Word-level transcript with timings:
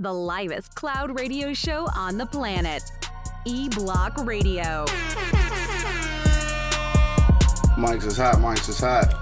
the 0.00 0.12
livest 0.12 0.76
cloud 0.76 1.18
radio 1.18 1.52
show 1.52 1.88
on 1.96 2.16
the 2.18 2.26
planet. 2.26 2.84
E 3.44 3.68
Block 3.68 4.24
Radio. 4.24 4.84
Mike's 7.76 8.04
is 8.04 8.16
hot. 8.16 8.40
Mike's 8.40 8.68
is 8.68 8.78
hot. 8.78 9.12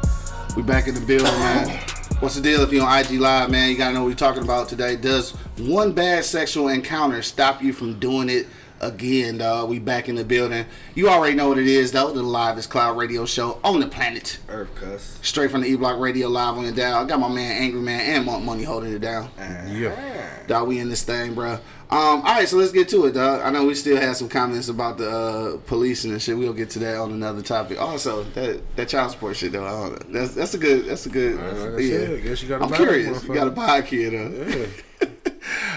We 0.54 0.62
back 0.62 0.86
in 0.86 0.94
the 0.94 1.00
building, 1.00 1.32
man. 1.32 1.80
What's 2.20 2.34
the 2.34 2.42
deal 2.42 2.60
if 2.60 2.72
you're 2.72 2.84
on 2.84 2.98
IG 2.98 3.12
Live, 3.12 3.50
man? 3.50 3.70
You 3.70 3.78
gotta 3.78 3.94
know 3.94 4.02
what 4.02 4.08
we're 4.08 4.16
talking 4.16 4.42
about 4.42 4.68
today. 4.68 4.96
Does 4.96 5.30
one 5.56 5.92
bad 5.92 6.26
sexual 6.26 6.68
encounter 6.68 7.22
stop 7.22 7.62
you 7.62 7.72
from 7.72 7.98
doing 7.98 8.28
it 8.28 8.46
again, 8.80 9.38
dog? 9.38 9.68
We 9.70 9.78
back 9.78 10.08
in 10.08 10.14
the 10.16 10.24
building. 10.24 10.66
You 10.94 11.08
already 11.08 11.34
know 11.34 11.48
what 11.48 11.58
it 11.58 11.66
is, 11.66 11.92
though. 11.92 12.12
The 12.12 12.22
livest 12.22 12.70
cloud 12.70 12.96
radio 12.96 13.26
show 13.26 13.60
on 13.64 13.80
the 13.80 13.86
planet. 13.86 14.38
Earth 14.48 14.74
cuss. 14.74 15.18
Straight 15.22 15.50
from 15.50 15.62
the 15.62 15.68
E 15.68 15.76
Block 15.76 15.98
Radio 15.98 16.28
Live 16.28 16.56
on 16.56 16.64
the 16.64 16.72
down. 16.72 17.04
I 17.04 17.08
got 17.08 17.20
my 17.20 17.28
man 17.28 17.62
Angry 17.62 17.80
Man 17.80 18.00
and 18.00 18.24
Monk 18.26 18.44
Money 18.44 18.64
holding 18.64 18.92
it 18.92 19.00
down. 19.00 19.30
Yeah. 19.38 20.44
Dog, 20.46 20.68
we 20.68 20.78
in 20.78 20.88
this 20.88 21.02
thing, 21.02 21.34
bro. 21.34 21.58
Um, 21.88 22.22
all 22.22 22.22
right, 22.22 22.48
so 22.48 22.56
let's 22.56 22.72
get 22.72 22.88
to 22.88 23.06
it, 23.06 23.12
dog. 23.12 23.42
I 23.42 23.50
know 23.50 23.64
we 23.64 23.74
still 23.74 23.96
have 23.96 24.16
some 24.16 24.28
comments 24.28 24.68
about 24.68 24.98
the 24.98 25.08
uh, 25.08 25.56
policing 25.66 26.10
and 26.10 26.20
shit. 26.20 26.36
We'll 26.36 26.52
get 26.52 26.70
to 26.70 26.80
that 26.80 26.96
on 26.96 27.12
another 27.12 27.42
topic. 27.42 27.80
Also, 27.80 28.24
that 28.24 28.76
that 28.76 28.88
child 28.88 29.12
support 29.12 29.36
shit, 29.36 29.52
though. 29.52 29.64
I 29.64 29.70
don't 29.70 30.12
know. 30.12 30.20
That's 30.20 30.34
that's 30.34 30.54
a 30.54 30.58
good. 30.58 30.86
That's 30.86 31.06
a 31.06 31.10
good. 31.10 31.36
Like 31.36 31.80
I 31.80 31.88
said, 31.88 32.10
I 32.10 32.20
guess 32.20 32.42
you 32.42 32.48
gotta 32.48 32.64
I'm 32.64 32.72
curious. 32.72 33.22
You 33.22 33.34
got 33.34 33.44
to 33.44 33.50
motherfucker. 33.50 33.54
buy 33.54 33.78
a 33.78 33.82
kid, 33.82 34.12
though. 34.12 34.58
Yeah. 35.02 35.08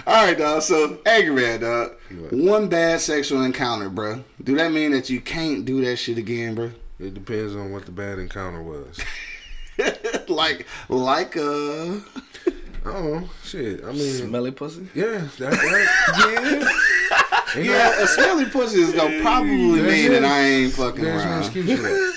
All 0.10 0.26
right, 0.26 0.36
dog. 0.36 0.64
So, 0.64 0.98
angry 1.06 1.36
man, 1.36 1.60
dog. 1.60 1.92
What? 2.10 2.34
One 2.34 2.68
bad 2.68 3.00
sexual 3.00 3.44
encounter, 3.44 3.90
bro. 3.92 4.24
Do 4.44 4.56
that 4.56 4.72
mean 4.72 4.92
that 4.94 5.08
you 5.12 5.22
can't 5.22 5.66
do 5.66 5.86
that 5.86 5.98
shit 5.98 6.18
again, 6.18 6.56
bro? 6.56 6.72
It 7.00 7.14
depends 7.14 7.56
on 7.56 7.72
what 7.72 7.86
the 7.86 7.92
bad 7.92 8.18
encounter 8.18 8.64
was. 8.64 9.00
like, 10.28 10.66
like, 10.90 11.38
uh, 11.38 11.42
I 11.44 12.02
don't 12.86 13.22
know. 13.22 13.30
Shit. 13.44 13.84
I 13.84 13.92
mean, 13.92 14.14
Smelly 14.14 14.50
pussy. 14.50 14.88
yeah. 14.96 15.28
that's 15.38 15.40
right. 15.40 15.88
yeah. 16.18 16.70
Ain't 17.56 17.66
yeah, 17.66 18.02
a 18.02 18.08
smelly 18.08 18.46
pussy 18.46 18.82
is 18.82 18.94
gonna 18.94 19.22
probably 19.22 19.52
mean 19.52 20.12
it. 20.12 20.22
that 20.22 20.26
I 20.26 20.40
ain't 20.40 20.74
fucking 20.74 21.04
There's 21.04 21.24
no 21.24 21.38
excuse 21.38 21.80
for 21.80 21.84
that. 21.84 22.14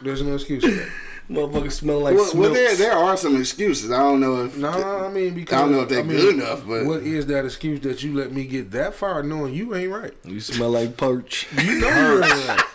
There's 0.00 0.22
no 0.22 0.34
excuse 0.36 0.64
for 0.64 0.70
that. 0.70 0.90
Motherfucker 1.30 1.70
smell 1.70 2.00
like 2.00 2.16
well, 2.16 2.30
well, 2.34 2.52
there 2.52 2.74
there 2.74 2.92
are 2.92 3.16
some 3.16 3.36
excuses. 3.36 3.90
I 3.92 3.98
don't 3.98 4.18
know 4.20 4.44
if 4.46 4.56
No, 4.56 4.68
I 4.68 5.08
mean 5.12 5.32
because 5.34 5.54
I 5.56 5.60
don't 5.62 5.70
know 5.72 5.82
if 5.82 5.88
they're 5.88 6.00
I 6.00 6.02
mean, 6.02 6.16
good 6.16 6.34
enough, 6.34 6.66
but 6.66 6.84
what 6.84 7.02
is 7.02 7.26
that 7.26 7.44
excuse 7.44 7.80
that 7.82 8.02
you 8.02 8.14
let 8.14 8.32
me 8.32 8.44
get 8.44 8.72
that 8.72 8.94
far 8.94 9.22
knowing 9.22 9.54
you 9.54 9.74
ain't 9.76 9.92
right? 9.92 10.12
You 10.24 10.40
smell 10.40 10.70
like 10.70 10.96
perch. 10.96 11.46
You 11.62 11.80
know 11.80 11.88
you 11.88 12.24
ain't 12.24 12.48
right. 12.48 12.60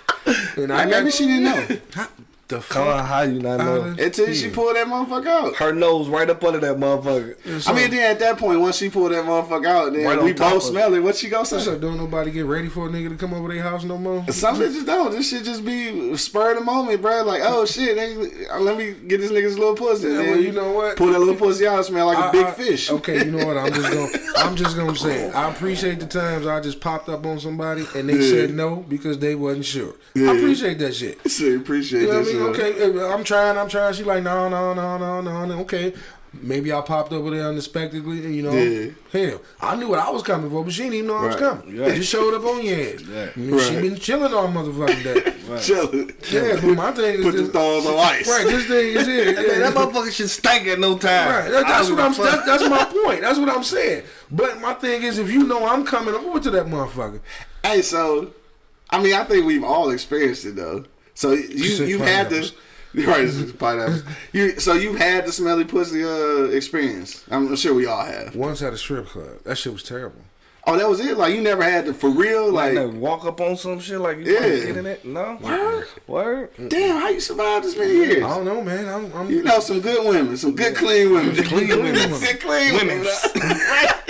And 0.58 0.74
I, 0.74 0.86
maybe 0.86 1.04
got- 1.06 1.14
she 1.14 1.26
didn't 1.28 1.44
know 1.44 2.08
the 2.48 2.60
Come 2.60 2.88
on, 2.88 2.98
fuck. 3.00 3.08
how 3.08 3.22
you 3.24 3.40
not 3.40 3.58
know? 3.58 3.82
Outta- 3.92 4.04
until 4.06 4.34
she 4.34 4.50
pulled 4.50 4.76
that 4.76 4.86
motherfucker 4.88 5.26
out. 5.28 5.56
Her 5.56 5.74
nose 5.74 6.08
right 6.08 6.30
up 6.30 6.44
under 6.44 6.60
that 6.60 6.78
motherfucker. 6.78 7.36
I 7.68 7.74
mean, 7.74 7.90
then 7.90 8.12
at 8.12 8.20
that 8.20 8.38
point, 8.38 8.60
once 8.60 8.78
she 8.78 8.90
pulled 8.90 9.12
that 9.14 9.26
motherfucker 9.26 9.66
out, 9.66 9.94
then 9.94 10.06
Right 10.06 10.22
we 10.22 10.34
top 10.34 10.54
both 10.54 10.64
smell 10.64 10.94
it. 10.94 11.00
What 11.00 11.16
she 11.16 11.30
gonna 11.30 11.46
So 11.46 11.58
say? 11.58 11.80
don't 11.80 11.98
nobody 11.98 12.30
get 12.30 12.46
ready 12.46 12.68
for 12.70 12.86
a 12.86 12.90
nigga 12.90 13.10
to 13.10 13.16
come 13.16 13.34
over 13.34 13.52
their 13.52 13.64
house 13.64 13.84
no 13.84 13.98
more. 13.98 14.24
Some 14.30 14.58
bitches 14.58 14.86
don't. 14.86 15.12
This 15.12 15.30
shit 15.30 15.44
just 15.44 15.66
be 15.66 16.16
spur 16.18 16.52
of 16.52 16.60
the 16.60 16.64
moment, 16.64 17.02
bro. 17.02 17.24
Like, 17.24 17.42
oh 17.44 17.66
shit, 17.66 17.98
nigga, 17.98 18.52
uh, 18.52 18.60
let 18.60 18.78
me 18.78 18.94
get 19.08 19.22
this 19.22 19.32
nigga's 19.32 19.58
little 19.58 19.74
pussy. 19.76 20.08
Yeah, 20.10 20.20
well, 20.20 20.40
you 20.40 20.52
know 20.52 20.72
what? 20.72 20.98
Pull 20.98 21.08
that 21.08 21.20
little 21.20 21.36
pussy 21.36 21.66
out, 21.66 21.84
smell 21.86 22.06
like 22.06 22.18
a 22.18 22.26
I- 22.28 22.32
big 22.32 22.46
I- 22.46 22.52
fish. 22.52 22.92
Okay, 22.92 23.26
you 23.26 23.32
know 23.32 23.46
what? 23.46 23.58
I'm 23.58 23.74
just 23.74 23.92
gonna 23.92 24.10
I'm 24.38 24.56
just 24.56 24.76
gonna 24.78 24.96
say. 24.96 25.32
I 25.32 25.50
appreciate 25.50 26.00
the 26.00 26.06
times 26.06 26.46
I 26.46 26.60
just 26.60 26.80
popped 26.80 27.10
up 27.10 27.26
on 27.26 27.40
somebody 27.40 27.88
and 27.96 28.08
they 28.08 28.18
Yeah. 28.18 28.30
said 28.30 28.54
no 28.54 28.86
because 28.88 29.18
they 29.18 29.34
wasn't 29.34 29.66
sure. 29.66 29.94
Yeah. 30.14 30.32
I 30.32 30.36
appreciate 30.38 30.78
that 30.80 30.94
shit. 30.94 31.18
Shit, 31.28 31.58
appreciate 31.58 32.02
You 32.02 32.08
know 32.08 32.24
that 32.24 32.34
what 32.34 32.35
I. 32.40 32.48
Okay, 32.50 33.12
I'm 33.14 33.24
trying, 33.24 33.58
I'm 33.58 33.70
trying. 33.70 33.94
She 33.94 34.04
like, 34.04 34.24
no, 34.24 34.48
no, 34.50 34.74
no, 34.74 34.98
no, 34.98 35.22
no, 35.22 35.46
no. 35.46 35.60
Okay, 35.62 35.94
maybe 36.34 36.72
I 36.74 36.82
popped 36.82 37.12
over 37.14 37.30
there 37.32 37.48
unexpectedly. 37.48 38.18
You 38.36 38.42
know, 38.44 38.52
Yeah. 38.54 38.92
hell, 39.12 39.42
I 39.62 39.76
knew 39.76 39.88
what 39.90 40.00
I 40.00 40.10
was 40.10 40.22
coming 40.24 40.50
for, 40.50 40.64
but 40.64 40.74
she 40.74 40.84
didn't 40.84 40.96
even 40.96 41.08
know 41.08 41.16
I 41.16 41.26
was 41.28 41.36
Right. 41.36 41.40
coming. 41.60 41.76
Yeah. 41.76 41.96
Just 41.96 42.10
showed 42.12 42.34
up 42.34 42.46
on 42.46 42.64
your 42.64 42.78
ass. 42.80 43.02
Yeah. 43.02 43.28
You 43.36 43.52
know, 43.52 43.60
She 43.60 43.76
been 43.76 43.96
chilling 43.96 44.34
all 44.34 44.48
motherfucking 44.48 45.04
day. 45.04 45.34
Chill. 45.62 45.94
yeah, 46.32 46.56
but 46.60 46.74
my 46.76 46.92
thing 46.92 47.20
is 47.20 47.24
Put 47.26 47.36
the 47.36 47.42
this, 47.44 47.52
thongs 47.52 47.86
on 47.86 47.98
ice. 48.00 48.28
right. 48.28 48.48
This 48.48 48.66
thing 48.66 48.96
is 48.98 49.08
it. 49.08 49.36
Man, 49.36 49.60
that 49.62 49.74
motherfucker 49.76 50.12
should 50.12 50.30
stank 50.30 50.68
at 50.68 50.80
no 50.80 50.98
time. 50.98 51.30
Right, 51.30 51.52
that- 51.52 51.68
that's 51.68 51.90
what 51.90 52.00
I'm. 52.00 52.14
That, 52.14 52.46
that's 52.46 52.68
my 52.70 52.84
point. 53.06 53.22
That's 53.22 53.38
what 53.40 53.50
I'm 53.50 53.64
saying. 53.64 54.04
But 54.32 54.60
my 54.60 54.74
thing 54.74 55.04
is, 55.04 55.20
if 55.20 55.30
you 55.32 55.44
know 55.46 55.66
I'm 55.68 55.86
coming 55.86 56.16
over 56.16 56.40
to 56.40 56.50
that 56.52 56.66
motherfucker, 56.66 57.20
Hey, 57.64 57.82
so 57.82 58.32
I 58.90 59.02
mean, 59.02 59.14
I 59.14 59.24
think 59.24 59.46
we've 59.46 59.64
all 59.64 59.90
experienced 59.92 60.46
it 60.46 60.56
though. 60.56 60.84
So 61.16 61.32
you 61.34 61.86
you've 61.86 62.02
had 62.02 62.30
the 62.30 62.52
right 62.96 63.60
pineapples. 63.60 64.04
You 64.32 64.60
so 64.60 64.74
you've 64.74 64.98
had 65.00 65.26
the 65.26 65.32
smelly 65.32 65.64
pussy 65.66 66.04
uh, 66.04 66.44
experience. 66.46 67.24
I'm 67.32 67.56
sure 67.56 67.74
we 67.74 67.86
all 67.88 68.06
have. 68.06 68.36
once 68.36 68.62
at 68.62 68.72
a 68.74 68.78
strip 68.78 69.08
club, 69.08 69.44
that 69.46 69.58
shit 69.58 69.74
was 69.74 69.82
terrible. 69.84 70.22
Oh, 70.68 70.76
that 70.78 70.90
was 70.90 71.00
it. 71.00 71.16
Like 71.16 71.36
you 71.36 71.42
never 71.42 71.62
had 71.62 71.86
the 71.86 71.94
for 71.94 72.10
real. 72.10 72.52
Like, 72.52 72.74
Like, 72.74 72.92
walk 72.94 73.24
up 73.26 73.40
on 73.40 73.56
some 73.56 73.80
shit 73.80 74.00
like 74.00 74.18
you 74.18 74.34
Yeah. 74.34 74.46
yeah. 74.48 74.66
getting 74.66 74.86
it? 74.88 75.06
No. 75.06 75.38
Word? 75.40 75.88
Word. 76.08 76.50
damn, 76.70 77.00
how 77.02 77.10
you 77.10 77.20
survived 77.20 77.66
this 77.66 77.78
many 77.78 77.94
years? 77.94 78.24
I 78.24 78.30
don't 78.30 78.46
know, 78.46 78.62
man. 78.64 78.90
I'm, 78.90 79.14
I'm 79.14 79.30
You 79.30 79.44
know 79.44 79.60
some 79.60 79.80
good 79.80 80.04
women, 80.08 80.36
some 80.38 80.56
good 80.56 80.76
clean 80.76 81.12
women, 81.14 81.36
Clean 81.36 81.70
women. 81.70 81.94
good 82.20 82.40
clean 82.42 82.74
women. 82.78 83.06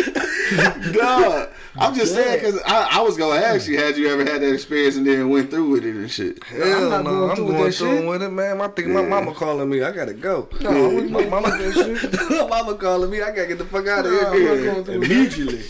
Dog, 0.94 1.50
I'm 1.76 1.96
just 1.96 2.14
saying 2.14 2.40
because 2.40 2.62
I, 2.66 3.00
I 3.00 3.02
was 3.02 3.18
gonna 3.18 3.40
ask 3.40 3.68
you, 3.68 3.78
had 3.78 3.98
you 3.98 4.08
ever 4.10 4.24
had 4.24 4.42
that 4.42 4.54
experience 4.54 4.96
and 4.96 5.06
then 5.08 5.30
went 5.30 5.50
through 5.50 5.70
with 5.70 5.86
it 5.86 5.96
and 5.96 6.10
shit? 6.12 6.44
Hell 6.44 6.62
I'm 6.86 6.90
not 6.90 7.04
no, 7.04 7.10
going 7.12 7.30
I'm 7.32 7.36
through 7.36 7.46
with 7.46 7.56
going 7.56 7.66
that 7.70 7.76
through 7.76 7.98
shit. 7.98 8.08
with 8.08 8.24
it, 8.24 8.30
man. 8.30 8.62
I 8.62 8.68
think 8.70 8.88
my 8.90 9.02
mama 9.02 9.34
calling 9.34 9.70
me. 9.70 9.82
I 9.84 9.92
gotta 9.92 10.14
go. 10.14 10.48
No, 10.62 10.70
I 10.70 10.94
wouldn't 10.94 11.12
my 11.12 11.26
mama, 11.26 11.50
that 11.50 11.74
shit. 11.74 12.30
my 12.30 12.48
mama 12.48 12.76
calling 12.76 13.10
me. 13.10 13.22
I 13.22 13.32
gotta 13.32 13.48
get 13.48 13.58
the 13.58 13.66
fuck 13.66 13.88
out 13.88 14.06
of 14.06 14.12
Nah, 14.12 14.30
I'm 14.30 14.38
here. 14.38 14.56
not 14.56 14.74
going 14.74 14.84
through. 14.86 14.94
Immediately. 14.96 15.64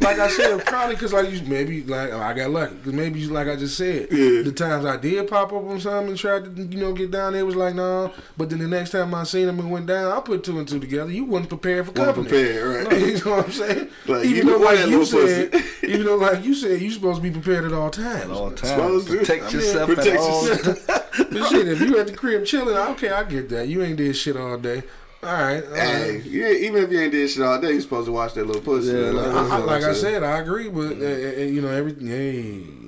Like 0.00 0.18
I 0.18 0.28
said, 0.28 0.64
probably 0.64 0.94
because 0.94 1.12
like 1.12 1.30
you 1.30 1.40
maybe 1.46 1.82
like 1.84 2.12
I 2.12 2.32
got 2.32 2.50
lucky 2.50 2.74
because 2.76 2.92
maybe 2.92 3.26
like 3.26 3.48
I 3.48 3.56
just 3.56 3.76
said 3.76 4.08
Yeah. 4.10 4.42
the 4.42 4.52
times 4.52 4.84
I 4.84 4.96
did 4.96 5.28
pop 5.28 5.52
up 5.52 5.64
on 5.64 5.80
something 5.80 6.10
and 6.10 6.18
tried 6.18 6.44
to 6.56 6.62
you 6.62 6.78
know 6.80 6.92
get 6.92 7.10
down 7.10 7.32
there 7.32 7.44
was 7.44 7.56
like 7.56 7.74
no, 7.74 8.12
but 8.36 8.50
then 8.50 8.60
the 8.60 8.68
next 8.68 8.90
time 8.90 9.12
I 9.14 9.24
seen 9.24 9.48
him 9.48 9.58
and 9.58 9.70
went 9.70 9.86
down, 9.86 10.12
I 10.12 10.20
put 10.20 10.44
two 10.44 10.58
and 10.58 10.68
two 10.68 10.78
together. 10.78 11.10
You 11.10 11.24
wasn't 11.24 11.48
prepared 11.48 11.86
for 11.86 11.92
Wasn't 11.92 12.16
company. 12.16 12.28
prepared, 12.28 12.86
right. 12.86 13.00
you 13.06 13.24
know 13.24 13.36
what 13.36 13.44
I'm 13.46 13.52
saying? 13.52 13.88
Like, 14.06 14.24
you 14.24 14.30
even 14.36 14.46
though 14.46 14.58
know 14.58 14.64
like 14.64 14.86
you 14.88 15.04
said, 15.04 15.52
pussy. 15.52 15.64
even 15.88 16.06
though 16.06 16.16
like 16.16 16.44
you 16.44 16.54
said, 16.54 16.80
you 16.80 16.90
supposed 16.90 17.16
to 17.16 17.22
be 17.22 17.30
prepared 17.30 17.64
at 17.64 17.72
all 17.72 17.90
times. 17.90 18.30
All 18.30 18.50
the 18.50 18.56
time. 18.56 18.68
Supposed. 18.70 19.08
Protect 19.08 19.42
I 19.42 19.46
mean, 19.46 19.54
yourself 19.56 19.88
protect 19.88 20.08
at 20.08 20.18
all 20.20 20.46
yourself. 20.46 21.04
But 21.30 21.48
shit, 21.48 21.66
if 21.68 21.80
you 21.80 21.98
at 21.98 22.06
the 22.06 22.12
crib 22.16 22.44
chilling, 22.46 22.76
okay, 22.76 23.10
I 23.10 23.24
get 23.24 23.48
that. 23.48 23.66
You 23.66 23.82
ain't 23.82 23.96
did 23.96 24.16
shit 24.16 24.36
all 24.36 24.56
day. 24.56 24.84
All 25.20 25.32
right, 25.32 25.64
all 25.66 25.74
Hey, 25.74 26.12
right. 26.12 26.24
yeah, 26.26 26.48
even 26.50 26.84
if 26.84 26.92
you 26.92 27.00
ain't 27.00 27.10
did 27.10 27.28
shit 27.28 27.42
all 27.42 27.60
day, 27.60 27.72
you 27.72 27.80
supposed 27.80 28.06
to 28.06 28.12
watch 28.12 28.34
that 28.34 28.46
little 28.46 28.62
pussy. 28.62 28.92
Yeah, 28.92 29.10
like- 29.10 29.26
I, 29.34 29.56
I, 29.56 29.58
like 29.58 29.82
I 29.82 29.92
said, 29.92 30.22
I 30.22 30.38
agree, 30.38 30.68
but 30.68 30.92
uh, 30.92 31.40
you 31.42 31.60
know 31.60 31.68
everything. 31.70 32.06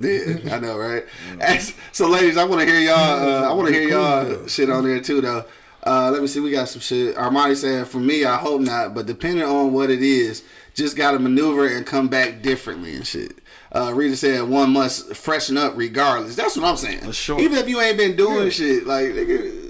Hey, 0.01 0.37
Yeah, 0.45 0.55
I 0.55 0.59
know, 0.59 0.77
right? 0.77 1.03
As- 1.41 1.73
So, 1.91 2.07
ladies, 2.07 2.37
I 2.37 2.45
want 2.45 2.61
to 2.61 2.65
hear 2.65 2.79
y'all. 2.79 2.95
Uh, 2.95 3.49
I 3.49 3.51
want 3.53 3.67
to 3.67 3.73
hear 3.73 3.89
y'all 3.89 4.47
shit 4.47 4.69
on 4.69 4.85
there 4.85 5.01
too, 5.01 5.19
though. 5.19 5.43
Uh, 5.85 6.09
let 6.11 6.21
me 6.21 6.27
see. 6.27 6.39
We 6.39 6.51
got 6.51 6.69
some 6.69 6.79
shit. 6.79 7.15
Armani 7.17 7.55
said, 7.55 7.87
"For 7.87 7.97
me, 7.99 8.23
I 8.23 8.37
hope 8.37 8.61
not, 8.61 8.93
but 8.93 9.07
depending 9.07 9.43
on 9.43 9.73
what 9.73 9.89
it 9.89 10.01
is, 10.01 10.43
just 10.73 10.95
got 10.95 11.11
to 11.11 11.19
maneuver 11.19 11.67
and 11.67 11.85
come 11.85 12.07
back 12.07 12.41
differently 12.41 12.95
and 12.95 13.05
shit." 13.05 13.39
Uh, 13.75 13.91
Rita 13.93 14.15
said, 14.15 14.43
"One 14.47 14.71
must 14.71 15.15
freshen 15.17 15.57
up 15.57 15.73
regardless." 15.75 16.35
That's 16.35 16.55
what 16.55 16.65
I'm 16.65 16.77
saying. 16.77 16.99
For 17.01 17.13
sure. 17.13 17.41
Even 17.41 17.57
if 17.57 17.67
you 17.67 17.81
ain't 17.81 17.97
been 17.97 18.15
doing 18.15 18.51
shit, 18.51 18.85
like 18.85 19.07
nigga, 19.07 19.60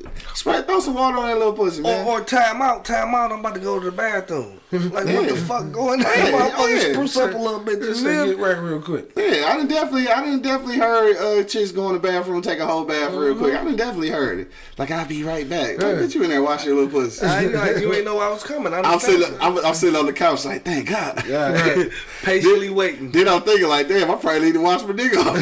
spray, 0.42 0.62
throw 0.64 0.80
some 0.80 0.96
water 0.96 1.18
on 1.18 1.28
that 1.28 1.38
little 1.38 1.54
pussy, 1.54 1.82
Or, 1.82 1.84
man. 1.84 2.08
or 2.08 2.22
time 2.22 2.62
out, 2.62 2.84
time 2.84 3.14
out. 3.14 3.32
I'm 3.32 3.40
about 3.40 3.54
to 3.54 3.60
go 3.60 3.80
to 3.80 3.86
the 3.86 3.92
bathroom. 3.92 4.58
Like 4.72 5.06
what 5.06 5.28
the 5.28 5.36
fuck 5.36 5.70
going 5.74 6.00
on? 6.00 6.06
Yeah, 6.18 6.32
Motherfucker, 6.32 6.82
yeah. 6.88 6.94
spruce 6.94 7.18
up 7.18 7.34
a 7.34 7.38
little 7.38 7.60
bit. 7.60 7.80
Just 7.82 8.04
You 8.04 8.08
say 8.08 8.26
get 8.28 8.38
right 8.40 8.58
real 8.58 8.82
quick. 8.82 9.12
Yeah, 9.18 9.48
I 9.52 9.58
didn't 9.58 9.68
definitely, 9.68 10.08
I 10.08 10.24
didn't 10.24 10.44
definitely 10.44 10.78
heard 10.78 11.18
uh, 11.18 11.44
chicks 11.44 11.72
going 11.74 11.94
to 11.94 12.00
the 12.00 12.08
bathroom, 12.08 12.42
take 12.42 12.60
a 12.60 12.66
whole 12.66 12.86
bath 12.86 13.14
real 13.14 13.36
quick. 13.36 13.54
I 13.54 13.64
didn't 13.66 13.76
definitely 13.78 14.10
heard 14.12 14.40
it. 14.40 14.52
Like 14.78 14.90
I'll 14.92 15.06
be 15.06 15.24
right 15.24 15.48
back. 15.50 15.78
Like, 15.78 15.82
Yeah. 15.96 16.00
get 16.00 16.16
you 16.16 16.24
in 16.24 16.30
there, 16.30 16.42
wash 16.42 16.66
your 16.66 16.76
little 16.76 16.90
pussy. 16.90 17.26
I 17.26 17.44
ain't 17.44 17.54
like, 17.54 17.78
you 17.80 17.94
ain't 17.94 18.06
know 18.06 18.20
I 18.20 18.30
was 18.30 18.44
coming. 18.44 18.74
I'm, 18.74 18.86
I'm 18.86 19.00
sitting, 19.00 19.38
I'm, 19.42 19.58
I'm 19.58 19.74
sitting 19.74 19.98
on 20.00 20.06
the 20.06 20.14
couch 20.14 20.46
like, 20.46 20.64
thank 20.64 20.88
God. 20.90 21.22
yeah. 21.28 21.84
patiently 22.24 22.70
waiting. 22.70 23.12
Then 23.12 23.28
I'm 23.28 23.42
thinking 23.42 23.68
like, 23.68 23.90
damn, 23.90 24.10
I 24.10 24.16
probably 24.16 24.40
need 24.40 24.54
to 24.54 24.62
wash 24.62 24.84
my 24.84 24.94
dick 24.94 25.18
off. 25.18 25.36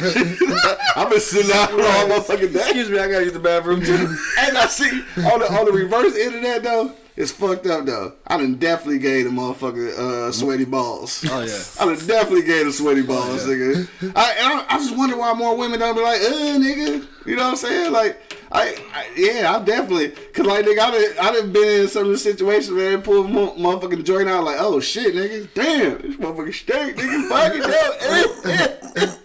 I've 0.95 1.09
been 1.09 1.19
sitting 1.19 1.51
out 1.53 1.71
all 1.71 1.77
motherfucking 1.79 2.51
day. 2.51 2.59
Excuse 2.61 2.89
me, 2.89 2.97
I 2.97 3.07
gotta 3.11 3.23
use 3.25 3.33
the 3.33 3.39
bathroom 3.39 3.81
too. 3.81 4.17
And 4.39 4.57
I 4.57 4.65
see 4.65 4.88
on 4.91 5.39
the 5.39 5.51
on 5.51 5.65
the 5.65 5.71
reverse 5.71 6.15
end 6.17 6.35
of 6.35 6.41
that 6.41 6.63
though, 6.63 6.93
it's 7.19 7.31
fucked 7.31 7.67
up 7.67 7.85
though. 7.85 8.13
I 8.25 8.37
done 8.37 8.55
definitely 8.55 8.99
gave 8.99 9.25
the 9.25 9.31
motherfucker 9.31 9.89
uh, 9.97 10.31
sweaty 10.31 10.63
balls. 10.65 11.23
Oh, 11.29 11.41
yeah. 11.41 11.61
I 11.79 11.85
done 11.85 12.07
definitely 12.07 12.43
gave 12.43 12.65
the 12.65 12.71
sweaty 12.73 13.03
balls, 13.03 13.45
nigga. 13.45 13.87
I, 14.15 14.31
and 14.39 14.47
I 14.47 14.65
I 14.69 14.77
just 14.79 14.95
wonder 14.97 15.17
why 15.17 15.33
more 15.33 15.55
women 15.57 15.79
don't 15.79 15.95
be 15.95 16.01
like, 16.01 16.21
uh, 16.21 16.57
nigga. 16.57 17.05
You 17.25 17.35
know 17.35 17.43
what 17.43 17.51
I'm 17.51 17.55
saying? 17.57 17.91
Like. 17.91 18.35
I, 18.51 18.75
I 18.95 19.07
yeah, 19.15 19.55
I'm 19.55 19.63
definitely 19.63 20.09
cause 20.33 20.43
like 20.43 20.65
nigga, 20.65 20.79
I 20.79 20.89
done, 20.89 21.17
I 21.21 21.31
done 21.33 21.53
been 21.53 21.81
in 21.81 21.87
some 21.87 22.05
of 22.05 22.09
the 22.09 22.17
situations 22.17 22.71
where 22.71 22.97
they 22.97 23.03
pull 23.03 23.27
mo- 23.27 23.53
motherfucking 23.53 24.03
joint 24.03 24.27
out 24.27 24.43
like, 24.43 24.57
oh 24.59 24.79
shit, 24.79 25.13
nigga, 25.13 25.47
damn, 25.53 26.01
this 26.01 26.15
motherfucking 26.15 26.53
steak, 26.55 26.95
nigga, 26.95 27.29
fuck 27.29 27.53
it 27.53 27.61
down. 27.61 29.19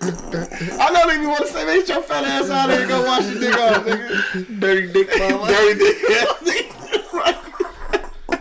I 0.78 0.92
don't 0.92 1.14
even 1.14 1.28
want 1.28 1.46
to 1.46 1.52
say, 1.52 1.64
man, 1.64 1.78
get 1.78 1.88
your 1.88 2.02
fat 2.02 2.24
ass 2.24 2.50
out 2.50 2.66
there 2.66 2.80
and 2.80 2.88
go 2.90 3.02
wash 3.02 3.24
your 3.30 3.40
dick 3.40 3.54
off, 3.58 3.86
nigga. 3.86 4.60
Dirty 4.60 4.92
dick 4.92 5.08
mama. 5.18 5.46
Dirty 5.46 5.78
dick 5.78 5.96
ass 6.10 6.26
nigga. 6.42 7.12
Right. 7.14 7.53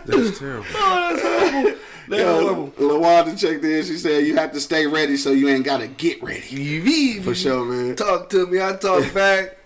That's 0.06 0.40
terrible. 0.40 0.66
Oh, 0.74 1.16
that's 1.16 1.22
horrible. 1.52 1.80
Yo, 2.10 2.68
LaWanda 2.78 3.40
checked 3.40 3.64
in. 3.64 3.84
She 3.86 3.98
said 3.98 4.26
you 4.26 4.36
have 4.36 4.52
to 4.52 4.60
stay 4.60 4.86
ready 4.88 5.16
so 5.18 5.32
you 5.32 5.48
ain't 5.50 5.64
gotta 5.64 5.88
get 5.88 6.22
ready. 6.22 7.20
For 7.22 7.34
sure, 7.34 7.64
man. 7.66 7.96
Talk 7.96 8.30
to 8.32 8.46
me. 8.48 8.62
I 8.62 8.76
talk 8.76 9.14
back. 9.14 9.58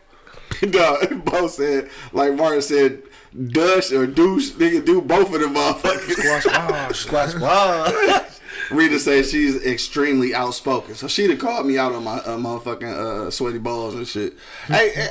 Dog, 0.70 1.26
Bo 1.26 1.48
said, 1.48 1.90
like 2.14 2.34
Martin 2.36 2.62
said, 2.62 3.04
Dush 3.52 3.92
or 3.92 4.08
douche, 4.08 4.52
nigga, 4.52 4.84
do 4.84 5.02
both 5.02 5.34
of 5.34 5.42
them 5.42 5.54
motherfuckers. 5.54 6.42
Squash, 6.42 7.00
squash, 7.34 7.36
Wow. 7.36 8.26
Rita 8.72 9.00
says 9.00 9.30
she's 9.30 9.64
extremely 9.66 10.34
outspoken, 10.34 10.96
so 10.96 11.08
she'd 11.08 11.30
have 11.30 11.40
called 11.40 11.68
me 11.68 11.78
out 11.78 11.92
on 11.94 12.04
my 12.04 12.18
uh, 12.20 12.38
motherfucking 12.38 13.28
uh, 13.28 13.30
sweaty 13.32 13.60
balls 13.60 13.94
and 13.94 14.08
shit. 14.08 14.34
hey, 14.68 14.92
eh, 14.96 15.10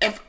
if 0.00 0.22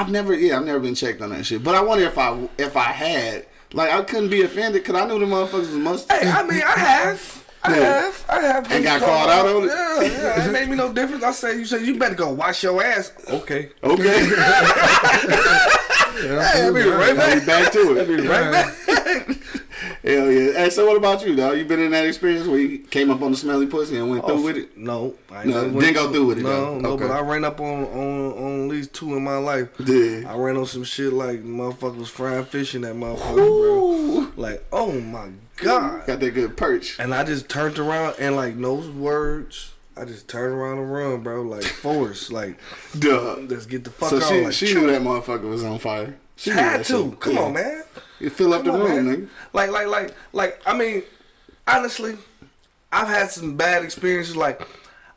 I've 0.00 0.10
never, 0.10 0.34
yeah, 0.34 0.56
I've 0.58 0.64
never 0.64 0.80
been 0.80 0.94
checked 0.94 1.20
on 1.20 1.30
that 1.30 1.44
shit, 1.44 1.62
but 1.62 1.74
I 1.74 1.82
wonder 1.82 2.04
if 2.06 2.16
I 2.16 2.48
if 2.58 2.76
I 2.76 2.84
had, 2.92 3.46
like, 3.74 3.90
I 3.92 4.02
couldn't 4.02 4.30
be 4.30 4.42
offended 4.42 4.82
because 4.82 5.00
I 5.00 5.06
knew 5.06 5.18
the 5.18 5.26
motherfuckers 5.26 5.52
was 5.52 5.70
must. 5.72 6.10
Hey, 6.10 6.28
I 6.30 6.42
mean, 6.42 6.62
I 6.62 6.70
have. 6.78 7.44
I 7.62 7.76
Yeah. 7.76 7.84
have. 8.00 8.24
I 8.30 8.40
have. 8.40 8.72
And 8.72 8.82
got 8.84 9.00
called 9.02 9.28
out 9.30 9.46
on 9.46 9.64
it? 9.64 9.66
Yeah, 9.66 10.00
yeah. 10.02 10.48
It 10.48 10.52
made 10.52 10.68
me 10.70 10.76
no 10.76 10.90
difference. 10.92 11.22
I 11.22 11.32
said, 11.32 11.58
you 11.58 11.66
said 11.66 11.82
you 11.82 11.98
better 11.98 12.14
go 12.14 12.30
wash 12.30 12.62
your 12.62 12.82
ass. 12.82 13.12
Okay. 13.28 13.68
Okay, 13.84 14.02
Hey, 16.20 16.64
I'll 16.64 16.72
be 16.74 16.80
right 16.82 17.10
I'll 17.18 17.40
be 17.40 17.40
back. 17.40 17.46
back 17.46 17.72
to 17.72 17.78
it. 17.96 18.00
I'll 18.00 18.06
be 18.06 18.26
right 18.26 18.50
back. 18.50 19.36
Hell 20.02 20.30
yeah. 20.32 20.52
Hey, 20.52 20.70
so 20.70 20.86
what 20.86 20.96
about 20.96 21.22
you, 21.26 21.36
dog? 21.36 21.58
You 21.58 21.64
been 21.66 21.80
in 21.80 21.90
that 21.90 22.06
experience 22.06 22.46
where 22.46 22.58
you 22.58 22.78
came 22.78 23.10
up 23.10 23.20
on 23.20 23.32
the 23.32 23.36
smelly 23.36 23.66
pussy 23.66 23.98
and 23.98 24.08
went 24.08 24.24
oh, 24.24 24.28
through 24.28 24.42
with 24.44 24.56
it? 24.56 24.76
No, 24.78 25.14
I 25.30 25.44
No, 25.44 25.68
didn't 25.68 25.92
go 25.92 26.10
through 26.10 26.26
with 26.26 26.38
it, 26.38 26.42
No, 26.42 26.48
though. 26.50 26.78
no, 26.78 26.88
Okay. 26.92 27.06
but 27.06 27.12
I 27.12 27.20
ran 27.20 27.44
up 27.44 27.60
on, 27.60 27.84
on 27.84 28.32
on 28.32 28.62
at 28.64 28.68
least 28.70 28.94
two 28.94 29.14
in 29.14 29.22
my 29.22 29.36
life. 29.36 29.68
Yeah. 29.78 30.22
I 30.32 30.36
ran 30.36 30.56
on 30.56 30.64
some 30.64 30.84
shit 30.84 31.12
like 31.12 31.42
motherfuckers 31.44 31.98
was 31.98 32.08
frying 32.08 32.44
fish 32.46 32.74
in 32.74 32.80
that 32.82 32.94
motherfucker, 32.94 33.34
bro. 33.36 34.32
Like, 34.42 34.64
oh 34.72 34.92
my 35.00 35.28
god. 35.56 36.06
Got 36.06 36.20
that 36.20 36.30
good 36.30 36.56
perch. 36.56 36.98
And 36.98 37.12
I 37.14 37.22
just 37.24 37.50
turned 37.50 37.78
around 37.78 38.14
and 38.18 38.36
like 38.36 38.56
no 38.56 38.74
words. 38.74 39.72
I 39.98 40.06
just 40.06 40.28
turned 40.28 40.54
around 40.54 40.78
and 40.78 40.90
run, 40.90 41.20
bro. 41.22 41.42
Like 41.42 41.62
force, 41.82 42.32
like 42.32 42.58
Duh. 42.98 43.36
let's 43.40 43.66
get 43.66 43.84
the 43.84 43.90
fuck 43.90 44.08
So 44.08 44.16
on. 44.16 44.22
she 44.22 44.44
like, 44.44 44.52
she 44.54 44.72
knew 44.72 44.86
that 44.90 45.02
motherfucker 45.02 45.42
was 45.50 45.62
on 45.62 45.78
fire. 45.78 46.16
She 46.36 46.48
knew 46.50 46.56
had 46.56 46.80
that 46.80 46.86
to. 46.86 47.12
Come 47.20 47.34
Yeah. 47.34 47.42
on, 47.42 47.52
man. 47.52 47.82
You 48.20 48.30
fill 48.30 48.54
up 48.54 48.64
the 48.64 48.70
Come 48.70 48.82
on, 48.82 48.88
room, 48.90 49.06
man. 49.06 49.16
nigga. 49.16 49.28
Like, 49.52 49.70
like, 49.70 49.86
like, 49.88 50.14
like. 50.32 50.60
I 50.66 50.76
mean, 50.76 51.02
honestly, 51.66 52.16
I've 52.92 53.08
had 53.08 53.30
some 53.30 53.56
bad 53.56 53.82
experiences. 53.82 54.36
Like, 54.36 54.60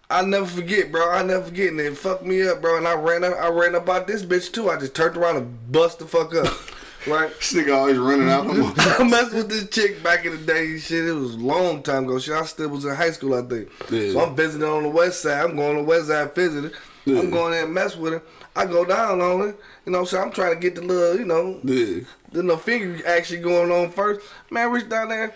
I 0.10 0.22
never 0.24 0.46
forget, 0.46 0.92
bro. 0.92 1.10
I 1.12 1.24
never 1.24 1.44
forget, 1.46 1.70
and 1.70 1.80
it 1.80 1.98
fucked 1.98 2.24
me 2.26 2.48
up, 2.48 2.62
bro. 2.62 2.78
And 2.78 2.88
I 2.88 2.94
ran 2.94 3.24
up, 3.24 3.34
I 3.40 3.50
ran 3.50 3.76
up 3.76 3.90
out 3.90 4.08
this 4.08 4.24
bitch 4.24 4.52
too. 4.54 4.70
I 4.70 4.80
just 4.80 4.96
turned 4.96 5.18
around 5.18 5.38
and 5.38 5.72
bust 5.72 6.00
the 6.00 6.06
fuck 6.06 6.34
up. 6.36 6.48
Right. 7.06 7.28
This 7.38 7.52
nigga 7.52 7.76
always 7.78 7.98
running 7.98 8.30
out 8.30 8.48
the. 8.48 8.96
I 9.00 9.04
messed 9.04 9.34
with 9.34 9.50
this 9.50 9.68
chick 9.68 10.02
back 10.02 10.24
in 10.24 10.32
the 10.32 10.38
day. 10.38 10.78
Shit, 10.78 11.06
it 11.06 11.12
was 11.12 11.34
a 11.36 11.38
long 11.38 11.84
time 11.84 12.06
ago. 12.06 12.18
Shit, 12.18 12.34
I 12.34 12.46
still 12.46 12.70
was 12.70 12.86
in 12.86 12.96
high 12.96 13.12
school, 13.12 13.34
I 13.34 13.42
think. 13.42 13.70
Yeah. 13.92 14.14
So 14.14 14.22
I'm 14.22 14.34
visiting 14.38 14.66
on 14.66 14.84
the 14.84 14.90
west 14.90 15.22
side. 15.22 15.44
I'm 15.44 15.58
going 15.58 15.76
to 15.76 15.82
the 15.82 15.86
west 15.86 16.08
side 16.08 16.34
visiting. 16.34 16.72
Yeah. 17.06 17.20
I'm 17.20 17.30
going 17.30 17.52
there 17.52 17.66
and 17.66 17.74
mess 17.74 17.96
with 17.98 18.14
her. 18.14 18.22
I 18.56 18.66
go 18.66 18.86
down 18.86 19.20
on 19.22 19.40
her. 19.42 19.56
You 19.86 19.92
know, 19.92 20.06
so 20.06 20.22
I'm 20.22 20.32
trying 20.32 20.54
to 20.54 20.60
get 20.60 20.76
the 20.76 20.82
little, 20.82 21.20
you 21.20 21.26
know, 21.26 21.60
Yeah. 21.64 22.04
the 22.32 22.44
little 22.44 22.58
finger 22.58 23.06
action 23.08 23.42
going 23.42 23.72
on 23.72 23.92
first. 23.92 24.22
Man, 24.50 24.72
reach 24.72 24.88
down 24.90 25.10
there. 25.10 25.34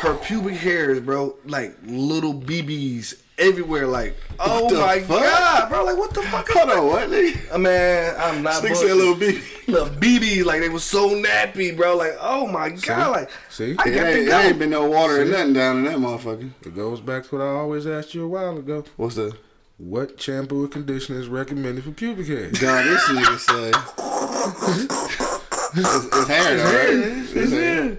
Her 0.00 0.14
pubic 0.14 0.56
hairs, 0.56 0.98
bro, 1.00 1.36
like 1.46 1.76
little 1.84 2.34
BBs 2.34 3.14
everywhere. 3.38 3.86
Like, 3.86 4.16
oh 4.40 4.68
the 4.68 4.80
my 4.80 4.98
fuck? 4.98 5.22
god, 5.22 5.68
bro, 5.68 5.84
like 5.84 5.96
what 5.96 6.12
the 6.12 6.22
fuck? 6.22 6.48
Is 6.48 6.56
Hold 6.56 6.70
on, 6.70 6.86
what 6.88 7.08
nigga? 7.08 7.54
Uh, 7.54 7.58
man, 7.58 8.16
I'm 8.18 8.42
not. 8.42 8.62
This 8.62 8.72
nigga 8.72 8.88
said 8.88 8.96
little 8.96 9.14
bullshit. 9.14 9.42
B. 9.66 9.72
Little 9.72 9.88
BBs, 9.88 10.44
like 10.44 10.60
they 10.60 10.68
was 10.70 10.82
so 10.82 11.10
nappy, 11.10 11.76
bro. 11.76 11.96
Like, 11.96 12.16
oh 12.20 12.48
my 12.48 12.70
god, 12.70 13.10
like 13.12 13.30
See? 13.48 13.76
I 13.78 13.88
It 13.88 13.94
got 13.94 14.02
to 14.02 14.16
ain't, 14.18 14.28
go. 14.28 14.38
it 14.40 14.44
ain't 14.46 14.58
been 14.58 14.70
no 14.70 14.86
water 14.90 15.22
or 15.22 15.24
nothing 15.24 15.52
down 15.52 15.76
in 15.78 15.84
that 15.84 15.98
motherfucker. 15.98 16.50
It 16.62 16.74
goes 16.74 17.00
back 17.00 17.28
to 17.28 17.36
what 17.36 17.44
I 17.44 17.48
always 17.50 17.86
asked 17.86 18.12
you 18.12 18.24
a 18.24 18.28
while 18.28 18.58
ago. 18.58 18.84
What's 18.96 19.14
the? 19.14 19.36
What 19.78 20.20
shampoo 20.20 20.64
or 20.64 20.68
conditioner 20.68 21.20
is 21.20 21.28
recommended 21.28 21.84
for 21.84 21.90
pubic 21.90 22.26
hair? 22.26 22.50
Dog, 22.50 22.84
this 22.84 23.02
nigga 23.08 23.38
say. 23.46 23.72
it's, 25.80 26.04
it's 26.06 26.28
hair, 26.28 26.56
though, 26.56 26.64
right? 26.64 27.36
It's 27.36 27.52
hair. 27.52 27.98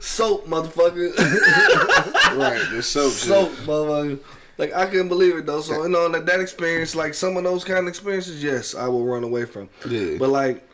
Soap, 0.00 0.46
motherfucker. 0.46 1.12
Right, 2.28 2.62
the 2.70 2.82
soap. 2.82 3.12
shit. 3.14 3.28
Soap, 3.28 3.50
motherfucker. 3.64 4.20
Like 4.58 4.72
I 4.74 4.86
couldn't 4.86 5.08
believe 5.08 5.34
it 5.36 5.46
though. 5.46 5.60
So 5.62 5.82
you 5.84 5.88
know 5.88 6.08
that, 6.10 6.26
that 6.26 6.40
experience, 6.40 6.94
like 6.94 7.14
some 7.14 7.36
of 7.36 7.44
those 7.44 7.64
kind 7.64 7.80
of 7.80 7.86
experiences, 7.88 8.42
yes, 8.42 8.74
I 8.74 8.86
will 8.88 9.04
run 9.06 9.24
away 9.24 9.44
from. 9.46 9.68
Yeah. 9.88 10.16
But 10.18 10.28
like, 10.28 10.68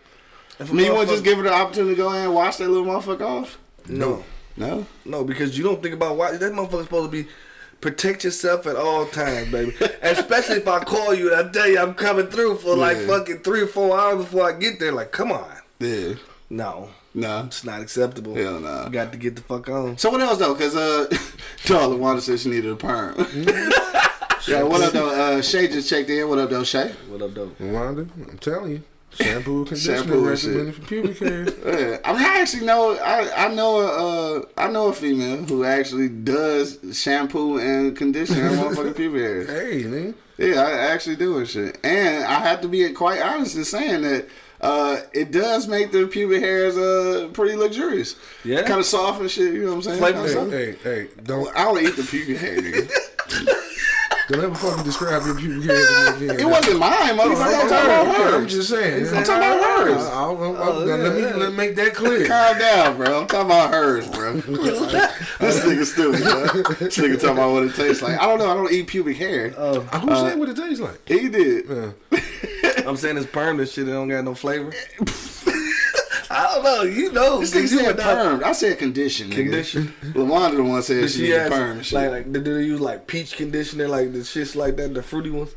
if 0.59 0.73
mean, 0.73 0.87
you 0.87 0.95
want 0.95 1.09
to 1.09 1.15
just 1.15 1.25
give 1.25 1.37
her 1.39 1.45
the 1.45 1.53
opportunity 1.53 1.95
to 1.95 2.03
go 2.03 2.13
in 2.13 2.23
and 2.25 2.35
wash 2.35 2.57
that 2.57 2.69
little 2.69 2.85
motherfucker 2.87 3.21
off? 3.23 3.59
no, 3.89 4.25
No. 4.57 4.85
no, 5.05 5.23
because 5.25 5.57
you 5.57 5.63
don't 5.65 5.81
think 5.83 5.95
about 5.95 6.17
why 6.17 6.33
that 6.37 6.53
motherfucker's 6.53 6.85
supposed 6.85 7.11
to 7.13 7.23
be. 7.25 7.29
Protect 7.81 8.25
yourself 8.25 8.67
at 8.67 8.77
all 8.77 9.07
times, 9.07 9.51
baby. 9.53 9.75
Especially 10.03 10.57
if 10.57 10.69
I 10.69 10.83
call 10.85 11.15
you 11.15 11.33
and 11.35 11.49
I 11.49 11.53
tell 11.53 11.69
you 11.69 11.79
I'm 11.79 11.95
coming 11.95 12.27
through 12.29 12.57
for 12.57 12.77
like 12.77 12.97
Yeah. 12.99 13.07
fucking 13.07 13.39
three 13.41 13.61
or 13.63 13.67
four 13.67 13.99
hours 13.99 14.25
before 14.25 14.49
I 14.49 14.53
get 14.53 14.81
there. 14.81 14.93
Like, 14.93 15.13
come 15.13 15.33
on. 15.33 15.51
Yeah. 15.81 16.15
No, 16.51 16.91
No. 17.15 17.45
it's 17.47 17.65
not 17.65 17.81
acceptable. 17.81 18.35
Hell 18.35 18.61
nah. 18.61 18.85
You 18.87 18.91
got 18.91 19.13
to 19.13 19.19
get 19.19 19.37
the 19.37 19.43
fuck 19.43 19.69
on. 19.69 19.99
So 19.99 20.11
what 20.11 20.21
else 20.21 20.39
though? 20.39 20.55
Cause 20.55 20.77
uh, 20.77 21.07
Darla 21.65 21.99
Wanda 21.99 22.23
said 22.23 22.41
she 22.41 22.51
needed 22.51 22.71
a 22.73 22.77
perm. 22.77 23.15
yeah, 24.47 24.63
what 24.63 24.81
up 24.83 24.93
though? 24.93 25.11
Uh, 25.11 25.43
Shay 25.43 25.69
just 25.69 25.89
checked 25.89 26.11
in. 26.11 26.29
What 26.29 26.39
up 26.39 26.51
though, 26.51 26.65
Shay? 26.65 26.93
What 27.09 27.23
up, 27.23 27.35
though? 27.35 27.51
Wanda, 27.61 28.07
I'm 28.29 28.39
telling 28.39 28.71
you. 28.73 28.83
Shampoo 29.15 29.63
or 29.63 29.67
conditioner 29.67 29.97
Shampoo 29.97 30.29
and 30.29 30.39
shit. 30.39 30.49
recommended 30.51 30.75
for 30.75 30.83
pubic 30.83 31.19
hair. 31.19 31.45
Yeah, 31.65 31.99
I 32.05 32.13
mean, 32.13 32.23
I 32.23 32.41
actually 32.41 32.67
know. 32.67 32.97
I 32.99 33.47
I 33.47 33.55
know 33.55 33.81
a 33.81 33.87
uh, 34.39 34.43
I 34.57 34.69
know 34.71 34.89
a 34.89 34.93
female 34.93 35.45
who 35.45 35.65
actually 35.65 36.09
does 36.09 36.79
shampoo 36.93 37.59
and 37.59 37.97
condition 37.97 38.37
her 38.37 38.51
motherfucking 38.51 38.97
pubic 38.97 39.21
hairs. 39.23 39.49
hey, 39.49 39.85
man. 39.85 40.15
Yeah, 40.37 40.61
I 40.63 40.71
actually 40.93 41.17
do 41.17 41.39
and 41.39 41.49
shit. 41.49 41.79
And 41.85 42.25
I 42.25 42.41
have 42.41 42.61
to 42.63 42.69
be 42.69 42.89
quite 42.93 43.21
honest 43.23 43.55
in 43.57 43.65
saying 43.65 44.03
that 44.03 44.27
uh, 44.61 45.01
it 45.13 45.31
does 45.31 45.69
make 45.69 45.93
the 45.93 46.07
pubic 46.09 46.43
hairs 46.43 46.77
uh 46.77 47.29
pretty 47.33 47.55
luxurious. 47.55 48.17
Yeah. 48.45 48.63
kind 48.63 48.81
of 48.81 48.87
soft 48.87 49.21
and 49.21 49.31
shit. 49.31 49.55
You 49.55 49.63
know 49.67 49.77
what 49.77 49.87
I'm 49.87 49.99
saying? 49.99 50.15
Kinda 50.15 50.51
Hey, 50.57 50.73
hey, 50.73 50.79
hey, 50.83 51.09
don't, 51.23 51.57
I 51.57 51.65
don't 51.65 51.83
eat 51.85 51.95
the 51.97 52.03
pubic 52.03 52.39
hair, 52.39 52.57
nigga. 52.57 52.91
don't 54.29 54.45
ever 54.45 54.55
fucking 54.55 54.85
describe 54.85 55.25
your 55.27 55.35
pubic 55.37 55.65
hair 55.71 56.15
again. 56.17 56.41
It 56.41 56.45
wasn't 56.47 56.79
mine, 56.79 56.91
motherfucker. 57.17 57.61
I'm 57.63 57.69
talking 57.69 57.87
about 57.91 58.07
I'm 58.35 58.43
hers. 58.43 58.53
just 58.53 58.69
saying. 58.71 59.07
I'm 59.09 59.25
talking 59.25 59.37
about 59.37 59.87
hers. 59.87 60.03
I- 60.07 60.11
I'll- 60.13 60.43
I'll- 60.43 60.57
I'll- 60.63 60.81
let 60.87 61.15
me 61.15 61.23
let 61.23 61.51
me 61.51 61.57
make 61.57 61.77
that 61.77 61.95
clear. 61.95 62.27
Calm 62.27 62.59
down, 62.59 62.97
bro. 62.97 63.21
I'm 63.23 63.27
talking 63.27 63.47
about 63.47 63.71
hers, 63.71 64.09
bro. 64.09 64.33
this 64.41 65.61
nigga 65.65 65.85
stupid, 65.85 66.23
bro. 66.23 66.63
This 66.75 66.97
nigga 66.99 67.15
talking 67.21 67.29
about 67.31 67.53
what 67.53 67.65
it 67.65 67.75
tastes 67.75 68.03
like. 68.03 68.19
I 68.21 68.27
don't 68.27 68.39
know. 68.39 68.51
I 68.51 68.55
don't 68.55 68.73
eat 68.73 68.87
pubic 68.87 69.17
hair. 69.17 69.53
Uh, 69.57 69.81
Who 69.81 70.15
said 70.17 70.39
what 70.39 70.49
it 70.49 70.57
tastes 70.57 70.81
like? 70.81 71.07
he 71.07 71.29
did. 71.29 71.71
Uh, 71.71 71.91
I'm 72.87 72.97
saying 72.97 73.17
it's 73.19 73.27
permanent 73.31 73.69
shit. 73.69 73.89
It 73.89 73.93
don't 73.93 74.09
got 74.09 74.25
no 74.25 74.35
flavor. 74.35 74.73
I 76.35 76.55
don't 76.55 76.65
know. 76.65 76.83
You 76.83 77.13
know. 77.13 77.41
This 77.41 77.55
nigga 77.55 77.61
you 77.63 77.69
said 77.69 77.99
perm. 77.99 78.45
I 78.45 78.53
said 78.53 78.79
condition. 78.79 79.31
Condition. 79.31 79.95
LaWanda 80.03 80.57
the 80.57 80.65
one 80.65 80.83
said 80.83 81.09
she 81.11 81.17
she 81.17 81.23
needed 81.23 81.51
perm 81.51 81.77
and 81.79 81.87
shit. 81.87 81.95
like, 81.95 82.11
like, 82.11 82.33
did 82.33 82.45
they 82.45 82.63
use 82.65 82.81
like 82.81 83.07
peach 83.07 83.37
conditioner, 83.37 83.89
like 83.89 84.13
the 84.13 84.19
shits 84.21 84.57
like 84.57 84.77
that, 84.77 84.95
the 84.95 85.03
fruity 85.03 85.31
ones? 85.31 85.55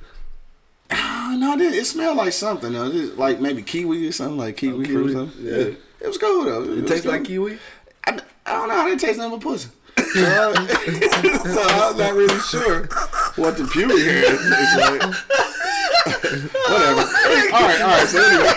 Oh, 0.92 1.36
no, 1.38 1.54
it, 1.54 1.74
it 1.74 1.86
smelled 1.86 2.18
like 2.18 2.32
something 2.34 2.72
though. 2.74 2.86
It, 2.86 3.18
like 3.18 3.40
maybe 3.42 3.64
kiwi 3.64 4.08
or 4.08 4.12
something, 4.12 4.38
like 4.38 4.58
kiwi, 4.58 4.86
Oh, 4.86 4.88
fruit 4.88 5.10
or 5.10 5.14
something. 5.14 5.46
Yeah. 5.46 5.58
Yeah. 5.58 5.74
It 6.00 6.08
was 6.08 6.18
cool 6.18 6.46
though. 6.46 6.64
It 6.64 6.82
was 6.82 6.90
tastes 6.92 7.06
like 7.06 7.24
kiwi. 7.24 7.58
I, 8.06 8.20
I 8.46 8.52
don't 8.52 8.70
know. 8.70 8.76
I 8.76 8.86
didn't 8.90 9.02
taste 9.02 9.18
nothing 9.18 9.40
but 9.40 9.42
pussy. 9.42 9.70
so, 9.98 10.04
I'm 10.14 11.98
not 11.98 12.14
really 12.14 12.40
sure 12.40 12.86
what 13.36 13.58
the 13.58 13.66
hair 13.66 14.34
is 14.34 14.76
like. 14.78 15.02
Whatever. 16.70 17.02
All 17.02 17.62
right, 17.62 17.82
all 17.82 17.88
right. 17.88 18.08
So 18.08 18.24
anyway, 18.24 18.54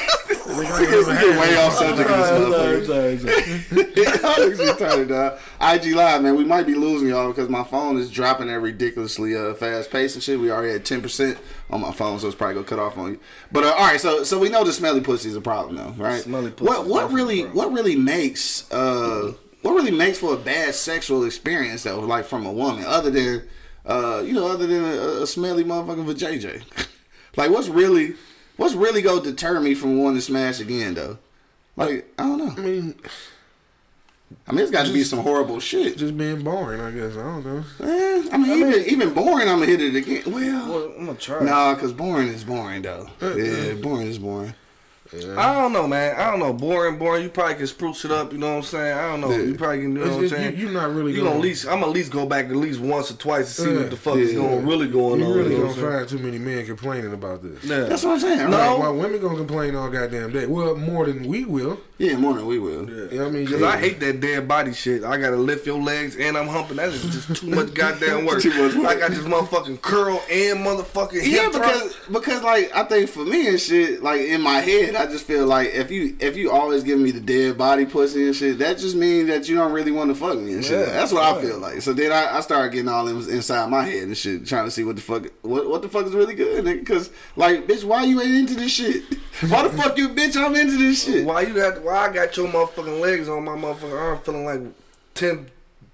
we 0.61 0.67
get, 1.17 1.41
way 1.41 1.57
off 1.57 1.73
subject 1.75 2.11
of 2.11 2.19
this 2.19 2.89
motherfucker. 2.91 4.25
Honestly, 4.25 5.15
it. 5.15 5.39
IG 5.61 5.95
Live, 5.95 6.23
man, 6.23 6.37
we 6.37 6.45
might 6.45 6.67
be 6.67 6.75
losing 6.75 7.09
y'all 7.09 7.29
because 7.29 7.49
my 7.49 7.65
phone 7.65 7.99
is 7.99 8.11
dropping 8.11 8.49
at 8.51 8.61
ridiculously 8.61 9.37
uh, 9.37 9.55
fast 9.55 9.91
pace 9.91 10.15
and 10.15 10.23
shit. 10.23 10.39
We 10.39 10.51
already 10.51 10.75
at 10.75 10.85
ten 10.85 11.03
percent 11.03 11.39
on 11.71 11.81
my 11.81 11.93
phone, 11.93 12.19
so 12.19 12.27
it's 12.27 12.37
probably 12.37 12.55
gonna 12.55 12.67
cut 12.67 12.79
off 12.79 12.99
on 12.99 13.13
you. 13.13 13.21
But 13.51 13.65
uh, 13.65 13.71
all 13.73 13.87
right, 13.87 14.01
so 14.01 14.23
so 14.25 14.39
we 14.39 14.49
know 14.49 14.65
the 14.65 14.73
smelly 14.73 15.01
pussy 15.01 15.29
is 15.29 15.37
a 15.37 15.41
problem, 15.41 15.77
though, 15.77 16.03
right? 16.03 16.23
Smelly 16.23 16.51
pussy 16.51 16.69
What 16.69 16.87
what 16.87 17.13
really 17.13 17.43
what 17.47 17.73
really 17.73 17.97
makes 17.97 18.71
uh 18.71 19.33
what 19.63 19.73
really 19.73 19.91
makes 19.91 20.19
for 20.19 20.35
a 20.35 20.39
bad 20.39 20.75
sexual 20.75 21.25
experience 21.25 21.83
though, 21.83 22.01
like 22.01 22.25
from 22.25 22.47
a 22.47 22.53
woman, 22.53 22.85
other 22.87 23.11
than 23.11 23.49
uh 23.87 24.23
you 24.25 24.33
know 24.33 24.49
other 24.49 24.67
than 24.67 24.85
a, 24.85 25.23
a 25.23 25.27
smelly 25.27 25.65
motherfucking 25.65 26.07
for 26.07 26.15
JJ. 26.15 26.63
like 27.37 27.51
what's 27.51 27.69
really 27.69 28.15
what's 28.61 28.75
really 28.75 29.01
gonna 29.01 29.23
deter 29.23 29.59
me 29.59 29.75
from 29.75 29.97
wanting 29.99 30.17
to 30.17 30.23
smash 30.23 30.61
again 30.61 30.93
though? 30.95 31.17
Like 31.77 32.13
I 32.19 32.25
don't 32.25 32.39
know. 32.39 32.53
I 32.57 32.61
mean, 32.61 32.95
I 34.47 34.53
mean, 34.53 34.61
it's 34.61 34.71
got 34.71 34.87
to 34.87 34.93
be 34.93 35.03
some 35.03 35.21
horrible 35.21 35.59
shit. 35.61 35.97
just 35.97 36.17
being 36.17 36.43
boring. 36.45 36.81
I 36.81 36.91
guess 36.91 37.17
I 37.17 37.23
don't 37.23 37.45
know. 37.45 37.65
Eh, 37.81 38.29
I 38.31 38.37
mean, 38.37 38.51
even 38.69 38.85
even 38.85 39.15
boring, 39.15 39.49
I'm 39.49 39.61
gonna 39.61 39.67
hit 39.67 39.81
it 39.81 39.97
again. 39.97 40.23
Well, 40.27 40.69
Well, 40.71 40.93
I'm 40.99 41.07
gonna 41.07 41.19
try. 41.19 41.43
nah, 41.43 41.75
cause 41.75 41.93
boring 41.93 42.29
is 42.29 42.45
boring 42.45 42.83
though. 42.83 43.09
Yeah, 43.23 43.75
boring 43.75 44.09
is 44.09 44.19
boring. 44.19 44.55
I 45.13 45.55
don't 45.55 45.73
know, 45.73 45.89
man. 45.89 46.15
I 46.17 46.31
don't 46.31 46.39
know. 46.39 46.53
Boring, 46.53 46.97
boring. 46.99 47.25
You 47.25 47.31
probably 47.31 47.57
can 47.57 47.67
spruce 47.67 48.05
it 48.05 48.13
up. 48.13 48.33
You 48.33 48.39
know 48.39 48.51
what 48.51 48.57
I'm 48.59 48.63
saying? 48.63 48.97
I 48.97 49.09
don't 49.11 49.21
know. 49.23 49.31
Yeah. 49.31 49.39
You 49.43 49.55
probably 49.57 49.81
can. 49.81 49.93
You 49.97 50.05
know 50.05 50.11
what 50.17 50.23
I'm 50.25 50.29
saying? 50.29 50.57
you- 50.57 50.67
you're 50.67 50.73
not 50.73 50.95
really 50.95 51.13
You 51.13 51.19
gonna 51.19 51.31
gonna- 51.31 51.41
at 51.41 51.45
least. 51.45 51.67
I'm 51.69 51.83
at 51.83 51.89
least 51.91 52.13
go 52.13 52.27
back 52.27 52.47
at 52.47 52.55
least 52.57 52.79
once 52.81 53.11
or 53.11 53.15
twice 53.15 53.55
to 53.57 53.63
see 53.63 53.71
Yeah. 53.73 53.77
what 53.79 53.91
the 53.91 53.97
fuck 53.97 54.17
is 54.17 54.33
going 54.33 54.65
really 54.67 54.87
going 54.89 55.21
You 55.21 55.27
on. 55.27 55.33
really 55.33 55.51
you 55.53 55.59
know 55.59 55.65
gonna 55.65 55.67
what 55.69 55.77
I'm 55.77 55.81
saying? 55.83 55.93
find 55.99 56.09
too 56.09 56.19
many 56.19 56.39
men 56.39 56.67
complaining 56.67 57.13
about 57.13 57.43
this. 57.43 57.65
Yeah. 57.65 57.81
That's 57.81 58.05
what 58.05 58.13
I'm 58.13 58.21
saying. 58.21 58.51
No. 58.51 58.57
right? 58.57 58.79
Why 58.79 58.89
women 58.91 59.21
gonna 59.21 59.37
complain 59.37 59.75
all 59.75 59.89
goddamn 59.91 60.33
day? 60.33 60.47
Well, 60.47 60.77
more 60.77 61.07
than 61.07 61.27
we 61.27 61.45
will. 61.45 61.81
Yeah, 61.99 62.17
more 62.17 62.33
than 62.33 62.47
we 62.47 62.59
will. 62.59 62.89
You 62.89 63.09
know 63.11 63.25
what 63.25 63.27
I 63.27 63.31
mean? 63.31 63.47
Cause 63.47 63.63
I 63.63 63.77
hate 63.77 64.01
that 64.01 64.21
dead 64.21 64.49
body 64.49 64.73
shit. 64.73 65.05
I 65.05 65.19
gotta 65.19 65.37
lift 65.37 65.67
your 65.67 65.79
legs 65.83 66.17
and 66.17 66.37
I'm 66.39 66.47
humping. 66.49 66.77
That 66.79 66.89
is 66.91 67.03
just 67.03 67.37
too 67.43 67.49
much 67.49 67.75
goddamn 67.75 68.25
work. 68.25 68.41
Too 68.43 68.49
much 68.55 68.75
work. 68.75 68.87
I 68.87 68.95
got 68.99 69.11
this 69.11 69.19
motherfucking 69.21 69.83
curl 69.83 70.23
and 70.31 70.61
motherfucking 70.65 71.15
Yeah, 71.15 71.43
hip 71.43 71.53
because 71.53 71.81
thrust. 71.83 72.13
because 72.13 72.43
like 72.43 72.71
I 72.75 72.85
think 72.85 73.11
for 73.11 73.25
me 73.25 73.49
and 73.49 73.61
shit, 73.61 74.03
like 74.03 74.21
in 74.23 74.41
my 74.41 74.61
head, 74.61 74.95
I 75.01 75.07
just 75.07 75.25
feel 75.25 75.47
like 75.47 75.71
if 75.71 75.91
you 75.91 76.15
if 76.21 76.37
you 76.37 76.51
always 76.51 76.83
give 76.83 76.99
me 76.99 77.11
the 77.11 77.21
dead 77.21 77.57
body 77.57 77.87
pussy 77.87 78.27
and 78.27 78.37
shit, 78.37 78.59
that 78.59 78.77
just 78.77 78.95
means 78.95 79.29
that 79.29 79.49
you 79.49 79.57
don't 79.57 79.73
really 79.73 79.91
want 79.91 80.11
to 80.11 80.15
fuck 80.15 80.39
me 80.39 80.53
and 80.53 80.65
shit. 80.65 80.87
Yeah, 80.87 80.93
That's 80.93 81.11
what 81.11 81.23
I 81.23 81.41
feel 81.41 81.59
like. 81.59 81.81
So 81.81 81.95
then 81.95 82.13
I, 82.13 82.37
I 82.37 82.41
started 82.41 82.73
getting 82.73 82.89
all 82.89 83.07
them 83.07 83.17
inside 83.31 83.71
my 83.71 83.83
head 83.83 84.03
and 84.03 84.17
shit, 84.17 84.47
trying 84.47 84.67
to 84.67 84.71
see 84.71 84.85
what 84.85 84.97
the 84.97 85.03
fuck 85.03 85.27
what 85.41 85.71
what 85.71 85.81
the 85.81 85.89
fuck 85.89 86.05
is 86.05 86.13
really 86.13 86.35
good, 86.35 86.65
nigga. 86.67 86.81
Because 86.81 87.11
like, 87.35 87.67
bitch, 87.67 87.83
why 87.83 88.05
you 88.05 88.21
ain't 88.21 88.35
into 88.35 88.55
this 88.55 88.73
shit? 88.73 89.03
Why 89.49 89.67
the 89.67 89.71
fuck 89.71 89.97
you, 89.97 90.11
bitch? 90.11 90.37
I'm 90.37 90.55
into 90.55 90.77
this 90.77 91.05
shit. 91.05 91.25
Why 91.25 91.41
you 91.41 91.55
got? 91.55 91.83
Why 91.83 92.09
I 92.09 92.13
got 92.13 92.37
your 92.37 92.49
motherfucking 92.49 93.01
legs 93.01 93.27
on 93.27 93.43
my 93.43 93.57
motherfucking 93.57 93.99
arm, 93.99 94.19
feeling 94.19 94.45
like 94.45 94.61
ten 95.15 95.51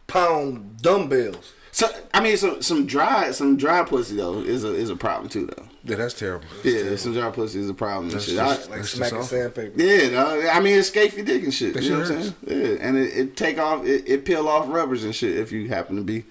pound 0.08 0.82
dumbbells? 0.82 1.52
So 1.70 1.88
I 2.12 2.20
mean, 2.20 2.36
some 2.36 2.60
some 2.60 2.86
dry 2.86 3.30
some 3.30 3.56
dry 3.56 3.84
pussy 3.84 4.16
though 4.16 4.40
is 4.40 4.64
a 4.64 4.74
is 4.74 4.90
a 4.90 4.96
problem 4.96 5.28
too 5.28 5.46
though. 5.46 5.68
Yeah, 5.86 5.96
that's 5.96 6.14
terrible. 6.14 6.46
Yeah, 6.64 6.96
some 6.96 7.12
dry 7.14 7.30
pussy 7.30 7.60
is 7.60 7.68
a 7.70 7.74
problem 7.74 8.06
and 8.06 8.14
That's 8.14 8.24
shit. 8.26 8.36
just- 8.36 8.68
I, 8.70 8.76
Like 8.76 8.84
smacking 8.84 9.22
sandpaper. 9.22 9.80
Yeah, 9.82 10.10
dog. 10.10 10.44
I 10.46 10.60
mean 10.60 10.78
it's 10.78 10.90
scafy 10.90 11.24
dick 11.24 11.44
and 11.44 11.54
shit. 11.54 11.74
That 11.74 11.82
you 11.82 11.90
know 11.90 12.00
what 12.00 12.10
I'm 12.10 12.22
saying? 12.22 12.34
Yeah, 12.46 12.76
and 12.86 12.96
it, 12.96 13.16
it 13.16 13.36
take 13.36 13.58
off, 13.58 13.84
it, 13.84 14.04
it 14.06 14.24
peel 14.24 14.48
off 14.48 14.66
rubbers 14.68 15.04
and 15.04 15.14
shit 15.14 15.36
if 15.36 15.52
you 15.52 15.68
happen 15.68 15.96
to 15.96 16.02
be 16.02 16.24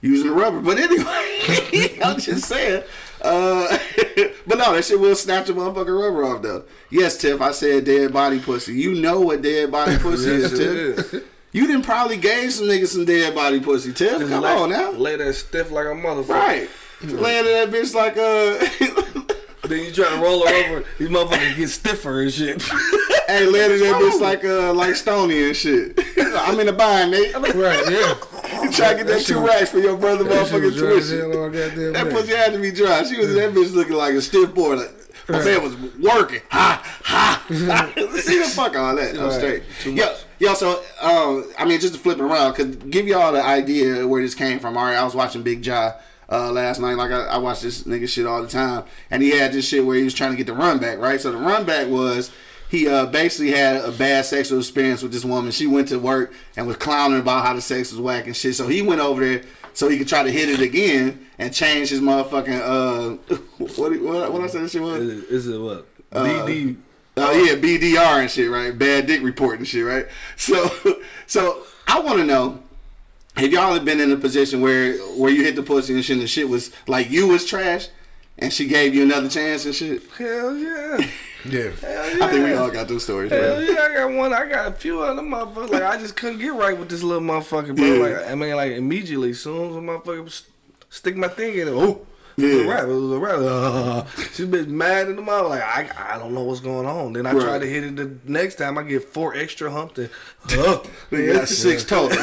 using 0.00 0.28
the 0.28 0.34
rubber. 0.34 0.60
But 0.60 0.78
anyway, 0.78 1.98
I'm 2.04 2.18
just 2.18 2.46
saying. 2.48 2.82
Uh, 3.22 3.78
but 4.46 4.58
no, 4.58 4.74
that 4.74 4.84
shit 4.84 5.00
will 5.00 5.14
snatch 5.16 5.48
a 5.48 5.54
motherfucking 5.54 6.00
rubber 6.02 6.24
off 6.24 6.42
though. 6.42 6.64
Yes, 6.90 7.16
Tiff, 7.18 7.40
I 7.40 7.52
said 7.52 7.84
dead 7.84 8.12
body 8.12 8.38
pussy. 8.40 8.74
You 8.74 8.94
know 8.94 9.20
what 9.20 9.42
dead 9.42 9.70
body 9.72 9.96
pussy 10.00 10.30
is, 10.30 10.52
Yes, 10.58 11.10
Tiff. 11.10 11.24
You 11.52 11.66
didn't 11.66 11.84
probably 11.84 12.18
gave 12.18 12.52
some 12.52 12.66
niggas 12.66 12.88
some 12.88 13.06
dead 13.06 13.34
body 13.34 13.60
pussy, 13.60 13.92
Tiff. 13.92 14.18
Come 14.28 14.42
lay, 14.42 14.50
on 14.52 14.68
now, 14.70 14.90
Lay 14.90 15.16
that 15.16 15.32
stiff 15.34 15.70
like 15.70 15.86
a 15.86 15.90
motherfucker. 15.90 16.28
right? 16.28 16.68
Laying 17.02 17.46
in 17.46 17.52
that 17.52 17.70
bitch 17.70 17.94
like 17.94 18.16
uh 18.16 19.22
Then 19.68 19.84
you 19.84 19.90
try 19.92 20.08
to 20.10 20.22
roll 20.22 20.46
her 20.46 20.54
over, 20.54 20.84
these 20.98 21.08
motherfuckers 21.08 21.56
get 21.56 21.68
stiffer 21.68 22.22
and 22.22 22.32
shit. 22.32 22.62
Hey, 23.28 23.44
landed 23.44 23.80
that 23.80 24.00
bitch 24.00 24.20
like 24.20 24.44
uh 24.44 24.72
like 24.72 24.94
Stony 24.94 25.46
and 25.46 25.56
shit. 25.56 25.98
I'm 26.16 26.60
in 26.60 26.68
a 26.68 26.72
bind, 26.72 27.10
Nate. 27.10 27.34
Right? 27.34 27.82
Yeah. 27.90 28.14
You 28.62 28.70
try 28.70 28.90
to 28.92 28.98
get 28.98 29.06
that 29.08 29.22
two 29.26 29.44
racks 29.44 29.70
for 29.70 29.78
your 29.80 29.96
brother 29.96 30.22
That 30.22 30.46
shit 30.46 30.62
motherfucking 30.62 30.76
dry 30.78 30.90
tuition. 30.90 31.32
hell 31.32 31.50
That 31.50 32.04
day. 32.04 32.10
pussy 32.12 32.36
had 32.36 32.52
to 32.52 32.60
be 32.60 32.70
dry. 32.70 33.02
She 33.02 33.16
was 33.18 33.34
that 33.34 33.52
bitch 33.52 33.74
looking 33.74 33.94
like 33.96 34.14
a 34.14 34.22
stiff 34.22 34.54
boy. 34.54 34.76
Like, 34.76 34.92
my 35.28 35.44
man 35.44 35.60
was 35.60 35.74
working. 36.00 36.40
Ha 36.50 36.80
ha. 37.02 37.44
ha. 37.48 37.92
See 38.20 38.38
the 38.38 38.44
fuck 38.44 38.76
all 38.76 38.94
that. 38.94 39.16
I'm 39.16 39.24
Right. 39.24 39.32
straight. 39.32 39.96
Yo, 39.96 40.14
yo. 40.38 40.54
So, 40.54 40.84
um, 41.00 41.50
I 41.58 41.64
mean, 41.64 41.80
just 41.80 41.94
to 41.94 41.98
flip 41.98 42.18
it 42.18 42.22
around, 42.22 42.54
cause 42.54 42.66
give 42.76 43.08
y'all 43.08 43.32
the 43.32 43.42
idea 43.42 44.06
where 44.06 44.22
this 44.22 44.36
came 44.36 44.60
from. 44.60 44.76
All 44.76 44.84
right, 44.84 44.94
I 44.94 45.02
was 45.02 45.16
watching 45.16 45.42
Big 45.42 45.62
Jaw. 45.62 45.94
Uh, 46.28 46.50
last 46.50 46.80
night, 46.80 46.94
like 46.94 47.12
I, 47.12 47.24
I 47.26 47.38
watch 47.38 47.60
this 47.60 47.84
nigga 47.84 48.08
shit 48.08 48.26
all 48.26 48.42
the 48.42 48.48
time, 48.48 48.84
and 49.10 49.22
he 49.22 49.30
had 49.30 49.52
this 49.52 49.68
shit 49.68 49.86
where 49.86 49.96
he 49.96 50.02
was 50.02 50.12
trying 50.12 50.32
to 50.32 50.36
get 50.36 50.46
the 50.46 50.54
run 50.54 50.78
back, 50.78 50.98
right? 50.98 51.20
So 51.20 51.30
the 51.30 51.38
run 51.38 51.64
back 51.64 51.88
was 51.88 52.32
he 52.68 52.88
uh, 52.88 53.06
basically 53.06 53.52
had 53.52 53.76
a 53.76 53.92
bad 53.92 54.24
sexual 54.24 54.58
experience 54.58 55.02
with 55.02 55.12
this 55.12 55.24
woman. 55.24 55.52
She 55.52 55.66
went 55.66 55.88
to 55.88 55.98
work 55.98 56.32
and 56.56 56.66
was 56.66 56.76
clowning 56.76 57.20
about 57.20 57.44
how 57.44 57.54
the 57.54 57.60
sex 57.60 57.92
was 57.92 58.00
whack 58.00 58.26
and 58.26 58.36
shit. 58.36 58.56
So 58.56 58.66
he 58.66 58.82
went 58.82 59.00
over 59.00 59.24
there 59.24 59.42
so 59.72 59.88
he 59.88 59.98
could 59.98 60.08
try 60.08 60.22
to 60.22 60.30
hit 60.30 60.48
it 60.48 60.60
again 60.60 61.26
and 61.38 61.52
change 61.52 61.90
his 61.90 62.00
motherfucking 62.00 62.60
uh 62.60 63.34
what 63.58 64.00
what 64.00 64.32
what 64.32 64.42
I 64.42 64.46
said 64.48 64.62
this 64.62 64.72
shit 64.72 64.82
was. 64.82 65.00
is, 65.00 65.24
is 65.24 65.48
it 65.48 65.58
what? 65.58 65.86
Uh, 66.12 66.24
DD. 66.24 66.76
Oh 67.18 67.32
yeah, 67.44 67.54
BDR 67.54 68.22
and 68.22 68.30
shit, 68.30 68.50
right? 68.50 68.76
Bad 68.76 69.06
dick 69.06 69.22
report 69.22 69.58
and 69.58 69.66
shit, 69.66 69.84
right? 69.86 70.06
So, 70.36 70.70
so 71.26 71.62
I 71.86 72.00
want 72.00 72.18
to 72.18 72.26
know 72.26 72.62
have 73.36 73.52
y'all 73.52 73.74
ever 73.74 73.84
been 73.84 74.00
in 74.00 74.10
a 74.12 74.16
position 74.16 74.60
where 74.60 74.96
where 75.16 75.30
you 75.30 75.44
hit 75.44 75.56
the 75.56 75.62
pussy 75.62 75.94
and 75.94 76.04
shit, 76.04 76.14
and 76.14 76.22
the 76.22 76.26
shit 76.26 76.48
was 76.48 76.70
like 76.86 77.10
you 77.10 77.28
was 77.28 77.44
trash, 77.44 77.88
and 78.38 78.52
she 78.52 78.66
gave 78.66 78.94
you 78.94 79.02
another 79.02 79.28
chance 79.28 79.64
and 79.64 79.74
shit? 79.74 80.02
Hell 80.18 80.56
yeah. 80.56 80.98
Yeah. 81.48 81.70
Hell 81.80 82.16
yeah. 82.18 82.24
I 82.24 82.28
think 82.28 82.44
we 82.44 82.54
all 82.54 82.72
got 82.72 82.88
those 82.88 83.04
stories, 83.04 83.30
Hell 83.30 83.58
right? 83.60 83.68
yeah, 83.70 83.80
I 83.80 83.94
got 83.94 84.12
one. 84.12 84.32
I 84.32 84.48
got 84.48 84.66
a 84.66 84.72
few 84.72 85.00
other 85.00 85.22
motherfuckers. 85.22 85.70
Like 85.70 85.82
I 85.84 85.96
just 85.96 86.16
couldn't 86.16 86.40
get 86.40 86.52
right 86.54 86.76
with 86.76 86.88
this 86.88 87.04
little 87.04 87.22
motherfucker, 87.22 87.76
bro. 87.76 87.84
Yeah. 87.84 88.18
Like 88.18 88.28
I 88.30 88.34
mean, 88.34 88.56
like 88.56 88.72
immediately, 88.72 89.32
soon 89.32 89.70
as 89.70 89.76
a 89.76 89.78
motherfucker 89.78 90.24
was 90.24 90.42
stick 90.90 91.16
my 91.16 91.28
thing 91.28 91.52
in 91.56 91.68
it, 91.68 91.70
oh, 91.70 92.04
it 92.38 92.42
was 92.42 92.52
Yeah. 92.52 92.62
a 92.62 92.68
rap. 92.68 92.82
It 92.84 92.86
was 92.88 93.12
a 93.12 93.18
rap. 93.18 93.38
Uh, 93.38 94.04
she 94.32 94.44
been 94.46 94.76
mad 94.76 95.08
in 95.08 95.16
the 95.16 95.22
mouth. 95.22 95.48
Like 95.48 95.62
I, 95.62 96.14
I 96.14 96.18
don't 96.18 96.34
know 96.34 96.42
what's 96.44 96.60
going 96.60 96.86
on. 96.86 97.12
Then 97.14 97.26
I 97.26 97.32
Right. 97.32 97.42
try 97.42 97.58
to 97.58 97.66
hit 97.66 97.84
it 97.84 97.96
the 97.96 98.16
next 98.30 98.56
time. 98.56 98.76
I 98.78 98.82
get 98.82 99.04
four 99.04 99.34
extra 99.34 99.70
humps. 99.70 99.98
And, 99.98 100.10
uh, 100.58 100.82
got 101.10 101.48
six 101.48 101.84
total. 101.84 102.16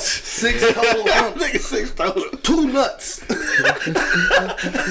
Six 0.00 0.60
total 0.72 1.04
humps. 1.12 1.64
Six 1.64 1.90
total. 1.92 2.22
Two 2.42 2.66
nuts. 2.68 3.22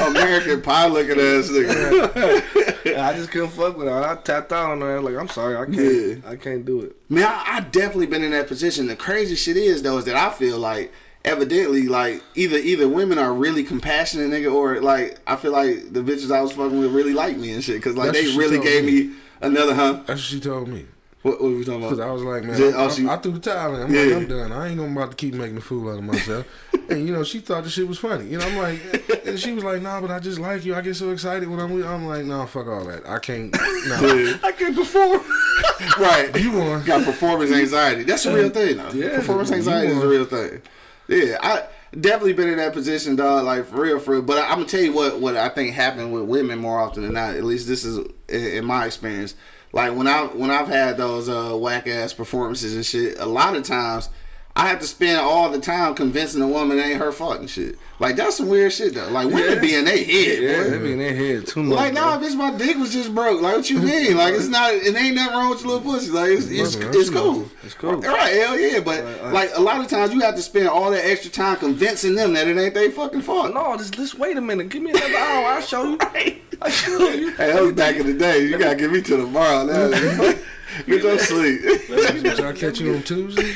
American 0.02 0.62
pie 0.62 0.88
looking 0.88 1.20
ass 1.20 1.50
nigga. 1.50 2.98
I 2.98 3.14
just 3.14 3.32
couldn't 3.32 3.50
fuck 3.50 3.78
with 3.78 3.88
her. 3.88 4.04
I 4.04 4.16
tapped 4.16 4.52
out 4.52 4.72
on 4.72 4.82
her. 4.82 5.02
Like 5.02 5.16
I'm 5.16 5.28
sorry, 5.30 5.56
I 5.56 5.66
can't. 5.66 5.78
Yeah. 6.24 6.30
I 6.30 6.36
can't 6.36 6.66
do 6.66 6.82
it. 6.82 6.96
Man, 7.10 7.26
I, 7.26 7.58
I 7.58 7.60
definitely 7.62 8.08
been 8.08 8.24
in 8.24 8.32
that 8.32 8.48
position. 8.48 8.88
The 8.88 8.96
crazy 8.96 9.36
shit 9.36 9.58
is 9.58 9.82
though 9.84 9.98
is 9.98 10.06
that 10.06 10.16
I 10.16 10.32
feel 10.32 10.58
like 10.60 10.92
evidently 11.26 11.88
like 11.88 12.22
either 12.36 12.58
either 12.58 12.88
women 12.88 13.18
are 13.18 13.34
really 13.34 13.64
compassionate 13.64 14.30
nigga 14.30 14.54
or 14.54 14.82
like 14.82 15.20
I 15.26 15.36
feel 15.36 15.52
like 15.52 15.94
the 15.94 16.02
bitches 16.02 16.32
I 16.36 16.42
was 16.42 16.52
fucking 16.52 16.78
with 16.80 16.92
really 16.94 17.14
like 17.14 17.38
me 17.38 17.52
and 17.54 17.64
shit 17.64 17.78
because 17.78 17.96
like 17.96 18.12
That's 18.14 18.32
they 18.32 18.38
really 18.38 18.60
gave 18.60 18.84
me. 18.86 19.04
me 19.10 19.16
another 19.42 19.74
huh. 19.74 19.94
That's 20.06 20.10
what 20.10 20.20
she 20.20 20.40
told 20.40 20.68
me. 20.68 20.86
What, 21.22 21.40
what 21.42 21.52
were 21.52 21.58
we 21.58 21.64
talking 21.64 21.80
about? 21.80 21.92
Because 21.92 22.06
I 22.06 22.12
was 22.12 22.22
like, 22.24 22.44
man, 22.44 22.58
Just- 22.58 22.76
I, 22.76 22.84
oh, 22.84 22.90
she- 22.90 23.08
I, 23.08 23.14
I 23.14 23.18
threw 23.18 23.32
the 23.32 23.40
towel 23.40 23.76
in. 23.78 23.84
I'm 23.84 23.94
Yeah. 23.94 24.02
like, 24.02 24.14
I'm 24.16 24.28
done. 24.28 24.52
I 24.52 24.68
ain't 24.68 24.78
gonna 24.78 24.92
about 24.92 25.12
to 25.12 25.16
keep 25.16 25.34
making 25.36 25.56
a 25.56 25.62
fool 25.62 25.90
out 25.90 26.00
of 26.00 26.04
myself. 26.04 26.46
and 26.90 27.08
you 27.08 27.14
know, 27.14 27.24
she 27.24 27.40
thought 27.40 27.64
the 27.64 27.70
shit 27.70 27.88
was 27.88 27.98
funny. 27.98 28.26
You 28.28 28.40
know, 28.40 28.46
I'm 28.46 28.58
like, 28.58 29.22
and 29.26 29.40
she 29.40 29.54
was 29.54 29.64
like, 29.64 29.82
nah, 29.82 30.02
but 30.02 30.12
I 30.12 30.20
just 30.20 30.38
like 30.38 30.66
you. 30.66 30.76
I 30.76 30.82
get 30.82 30.98
so 30.98 31.12
excited 31.12 31.48
when 31.48 31.62
I'm 31.62 31.72
with. 31.74 31.86
I'm 31.86 32.06
like, 32.06 32.26
nah, 32.26 32.46
fuck 32.46 32.68
all 32.68 32.84
that. 32.88 33.08
I 33.08 33.20
can't. 33.20 33.54
Nah. 33.54 34.02
Yeah. 34.14 34.38
I 34.44 34.52
can't 34.52 34.76
perform. 34.76 35.22
right. 35.98 36.30
You 36.38 36.52
won. 36.52 36.84
got 36.84 37.06
performance 37.06 37.52
anxiety. 37.54 38.04
That's 38.04 38.26
a 38.26 38.34
real 38.36 38.50
thing, 38.50 38.76
though. 38.78 38.92
Yeah. 38.92 39.16
performance 39.16 39.52
anxiety 39.54 39.94
is 39.94 40.04
a 40.04 40.08
real 40.08 40.26
thing. 40.26 40.62
Yeah, 41.08 41.38
I 41.42 41.64
definitely 42.00 42.34
been 42.34 42.50
in 42.50 42.58
that 42.58 42.74
position, 42.74 43.16
dog. 43.16 43.46
Like 43.46 43.66
for 43.66 43.82
real, 43.82 44.00
for 44.00 44.12
real. 44.12 44.22
But 44.22 44.40
I, 44.40 44.48
I'm 44.48 44.60
gonna 44.60 44.66
tell 44.66 44.82
you 44.82 44.94
what 44.94 45.20
what 45.20 45.36
I 45.36 45.50
think 45.50 45.74
happened 45.74 46.14
with 46.14 46.24
women 46.24 46.60
more 46.60 46.80
often 46.80 47.04
than 47.04 47.14
not. 47.14 47.36
At 47.36 47.44
least 47.44 47.68
this 47.68 47.84
is 47.84 47.98
in, 48.30 48.46
in 48.58 48.66
my 48.66 48.86
experience. 48.86 49.36
Like 49.72 49.96
when 49.96 50.08
I 50.08 50.26
when 50.26 50.52
I've 50.52 50.68
had 50.68 50.98
those 50.98 51.28
uh, 51.28 51.56
whack 51.58 51.88
ass 51.88 52.14
performances 52.14 52.76
and 52.76 52.86
shit, 52.86 53.20
a 53.20 53.26
lot 53.26 53.56
of 53.56 53.64
times 53.64 54.10
I 54.56 54.68
have 54.68 54.80
to 54.82 54.86
spend 54.86 55.18
all 55.20 55.50
the 55.50 55.60
time 55.60 55.96
convincing 55.96 56.40
a 56.42 56.48
woman 56.48 56.78
it 56.78 56.84
ain't 56.86 57.00
her 57.00 57.12
fault 57.12 57.40
and 57.40 57.50
shit. 57.50 57.76
Like 58.00 58.16
that's 58.16 58.38
some 58.38 58.48
weird 58.50 58.72
shit 58.72 58.94
though. 58.94 59.08
Like 59.10 59.26
women 59.28 59.54
Yeah. 59.56 59.60
be 59.60 59.74
in 59.74 59.86
their 59.86 59.98
head, 59.98 60.44
Yeah, 60.44 60.64
boy. 60.64 60.70
they 60.70 60.78
be 60.78 60.92
in 60.94 61.00
their 61.00 61.16
head 61.16 61.48
too 61.48 61.64
much. 61.64 61.76
Like, 61.76 61.94
bro. 61.94 62.02
nah, 62.04 62.20
bitch, 62.20 62.36
my 62.36 62.56
dick 62.56 62.78
was 62.78 62.94
just 62.94 63.16
broke. 63.16 63.42
Like, 63.42 63.56
what 63.56 63.70
you 63.72 63.80
mean? 63.82 64.16
Like, 64.16 64.36
it's 64.36 64.50
not, 64.50 64.72
it 64.74 64.96
ain't 64.96 65.16
nothing 65.16 65.34
wrong 65.36 65.50
with 65.50 65.64
your 65.64 65.74
little 65.80 65.92
pussy. 65.92 66.12
Like, 66.12 66.30
it's, 66.30 66.48
it's, 66.52 66.76
Nothing, 66.76 67.00
it's 67.02 67.10
cool. 67.10 67.50
It's 67.64 67.74
cool. 67.74 67.96
Right, 68.02 68.34
hell 68.36 68.60
yeah. 68.60 68.80
But, 68.82 69.04
Right, 69.04 69.22
right. 69.24 69.34
like, 69.34 69.52
a 69.58 69.62
lot 69.62 69.82
of 69.82 69.88
times 69.88 70.14
you 70.14 70.20
have 70.20 70.36
to 70.36 70.42
spend 70.44 70.68
all 70.68 70.92
that 70.92 71.04
extra 71.04 71.32
time 71.32 71.56
convincing 71.58 72.14
them 72.14 72.34
that 72.34 72.48
it 72.48 72.56
ain't 72.56 72.76
their 72.76 72.92
fucking 72.92 73.22
fault. 73.22 73.56
No, 73.56 73.76
just, 73.78 73.96
just 73.96 74.20
wait 74.20 74.38
a 74.38 74.42
minute. 74.42 74.70
Give 74.70 74.84
me 74.84 74.92
another 74.92 75.18
hour. 75.18 75.46
I'll 75.48 75.62
show 75.62 75.84
you. 75.84 75.98
I'll 76.62 76.70
show 76.70 77.10
you. 77.10 77.32
Hey, 77.32 77.54
that 77.54 77.62
was 77.64 77.72
back 77.74 77.96
in 77.96 78.06
the 78.06 78.14
day. 78.14 78.46
You 78.46 78.58
gotta 78.60 78.76
give 78.76 78.92
me 78.92 79.02
till 79.02 79.18
tomorrow. 79.18 79.66
Get 80.86 81.04
your 81.04 81.20
sleep. 81.20 81.62
Bitch, 81.62 82.40
I 82.44 82.54
catch 82.54 82.80
you 82.80 82.96
on 82.96 83.04
Tuesday. 83.04 83.54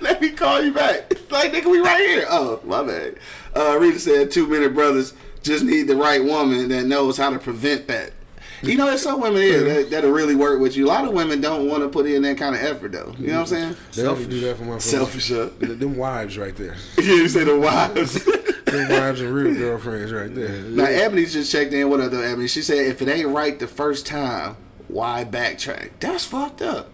Let 0.00 0.20
me 0.20 0.30
call 0.30 0.62
you 0.62 0.72
back. 0.72 1.12
Like, 1.30 1.52
nigga, 1.52 1.70
we 1.70 1.80
right 1.80 2.00
here. 2.00 2.26
Oh, 2.28 2.60
my 2.64 2.82
bad. 2.82 3.16
Uh, 3.54 3.78
Rita 3.78 3.98
said 3.98 4.30
two 4.30 4.46
minute 4.46 4.74
brothers 4.74 5.14
just 5.42 5.64
need 5.64 5.84
the 5.84 5.96
right 5.96 6.22
woman 6.24 6.68
that 6.68 6.84
knows 6.86 7.16
how 7.16 7.30
to 7.30 7.38
prevent 7.38 7.88
that. 7.88 8.12
You 8.62 8.76
know, 8.76 8.86
there's 8.86 9.02
some 9.02 9.20
women 9.20 9.42
here 9.42 9.64
that, 9.64 9.90
that'll 9.90 10.12
really 10.12 10.36
work 10.36 10.60
with 10.60 10.76
you. 10.76 10.86
A 10.86 10.88
lot 10.88 11.04
of 11.04 11.12
women 11.12 11.40
don't 11.40 11.68
want 11.68 11.82
to 11.82 11.88
put 11.88 12.06
in 12.06 12.22
that 12.22 12.38
kind 12.38 12.54
of 12.54 12.62
effort, 12.62 12.92
though. 12.92 13.12
You 13.18 13.28
know 13.28 13.40
what 13.40 13.40
I'm 13.40 13.46
saying? 13.46 13.76
They 13.92 14.06
only 14.06 14.26
do 14.26 14.40
that 14.42 14.56
for 14.56 14.62
my 14.62 14.78
Selfish, 14.78 15.30
huh? 15.30 15.50
Them 15.58 15.96
wives 15.96 16.38
right 16.38 16.54
there. 16.54 16.76
you 16.98 17.28
say 17.28 17.42
the 17.42 17.58
wives. 17.58 18.24
Them 18.24 18.88
wives 18.88 19.20
and 19.20 19.34
real 19.34 19.54
girlfriends 19.54 20.12
right 20.12 20.32
there. 20.32 20.62
now, 20.62 20.84
Ebony 20.84 21.26
just 21.26 21.50
checked 21.50 21.72
in. 21.72 21.90
What 21.90 22.00
other 22.00 22.22
Ebony? 22.22 22.46
She 22.46 22.62
said, 22.62 22.86
if 22.86 23.02
it 23.02 23.08
ain't 23.08 23.28
right 23.28 23.58
the 23.58 23.66
first 23.66 24.06
time, 24.06 24.56
why 24.92 25.24
backtrack? 25.24 25.92
That's 26.00 26.24
fucked 26.24 26.62
up. 26.62 26.90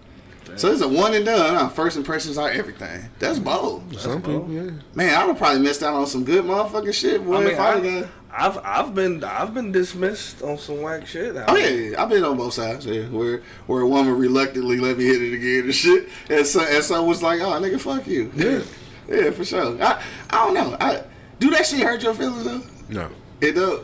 So 0.57 0.73
it's 0.73 0.81
a 0.81 0.89
one 0.89 1.15
and 1.15 1.27
done. 1.27 1.55
Huh? 1.55 1.69
First 1.69 1.97
impressions 1.97 2.39
are 2.39 2.51
everything. 2.51 3.11
That's 3.19 3.39
bold. 3.39 3.99
Some 3.99 4.23
people, 4.23 4.49
yeah. 4.51 4.71
Man, 4.95 5.15
I 5.15 5.27
would 5.27 5.37
probably 5.37 5.61
missed 5.61 5.83
out 5.83 5.95
on 5.95 6.07
some 6.07 6.25
good 6.25 6.45
motherfucking 6.45 6.95
shit, 6.95 7.25
boy. 7.25 7.37
I 7.37 7.41
mean, 7.41 7.49
if 7.51 7.61
I, 7.61 7.73
I, 7.75 8.01
got... 8.01 8.09
I've 8.31 8.59
I've 8.65 8.95
been 8.95 9.25
I've 9.25 9.53
been 9.53 9.73
dismissed 9.73 10.43
on 10.43 10.59
some 10.59 10.81
whack 10.81 11.07
shit. 11.07 11.37
Oh 11.37 11.57
yeah, 11.57 11.69
yeah, 11.69 12.03
I've 12.03 12.09
been 12.09 12.25
on 12.25 12.37
both 12.37 12.55
sides. 12.55 12.87
Yeah, 12.87 13.05
where 13.09 13.43
where 13.67 13.83
a 13.83 13.89
woman 13.89 14.17
reluctantly 14.17 14.79
let 14.79 14.97
me 14.97 15.05
hit 15.05 15.21
it 15.21 15.35
again 15.35 15.65
and 15.65 15.75
shit, 15.75 16.09
and 16.31 16.47
so 16.47 16.61
and 16.61 16.85
so 16.85 17.03
was 17.05 17.23
like, 17.23 17.41
oh 17.41 17.61
nigga, 17.61 17.81
fuck 17.81 18.07
you. 18.07 18.31
Yeah. 18.35 18.61
yeah, 19.09 19.31
for 19.31 19.45
sure. 19.45 19.83
I 19.83 20.03
I 20.31 20.47
don't 20.47 20.55
know. 20.55 20.77
I 20.81 21.05
do 21.39 21.51
that 21.51 21.67
shit 21.67 21.81
hurt 21.81 22.03
your 22.03 22.15
feelings 22.15 22.45
though. 22.45 22.63
No. 22.89 23.11
It 23.41 23.53
does. 23.53 23.81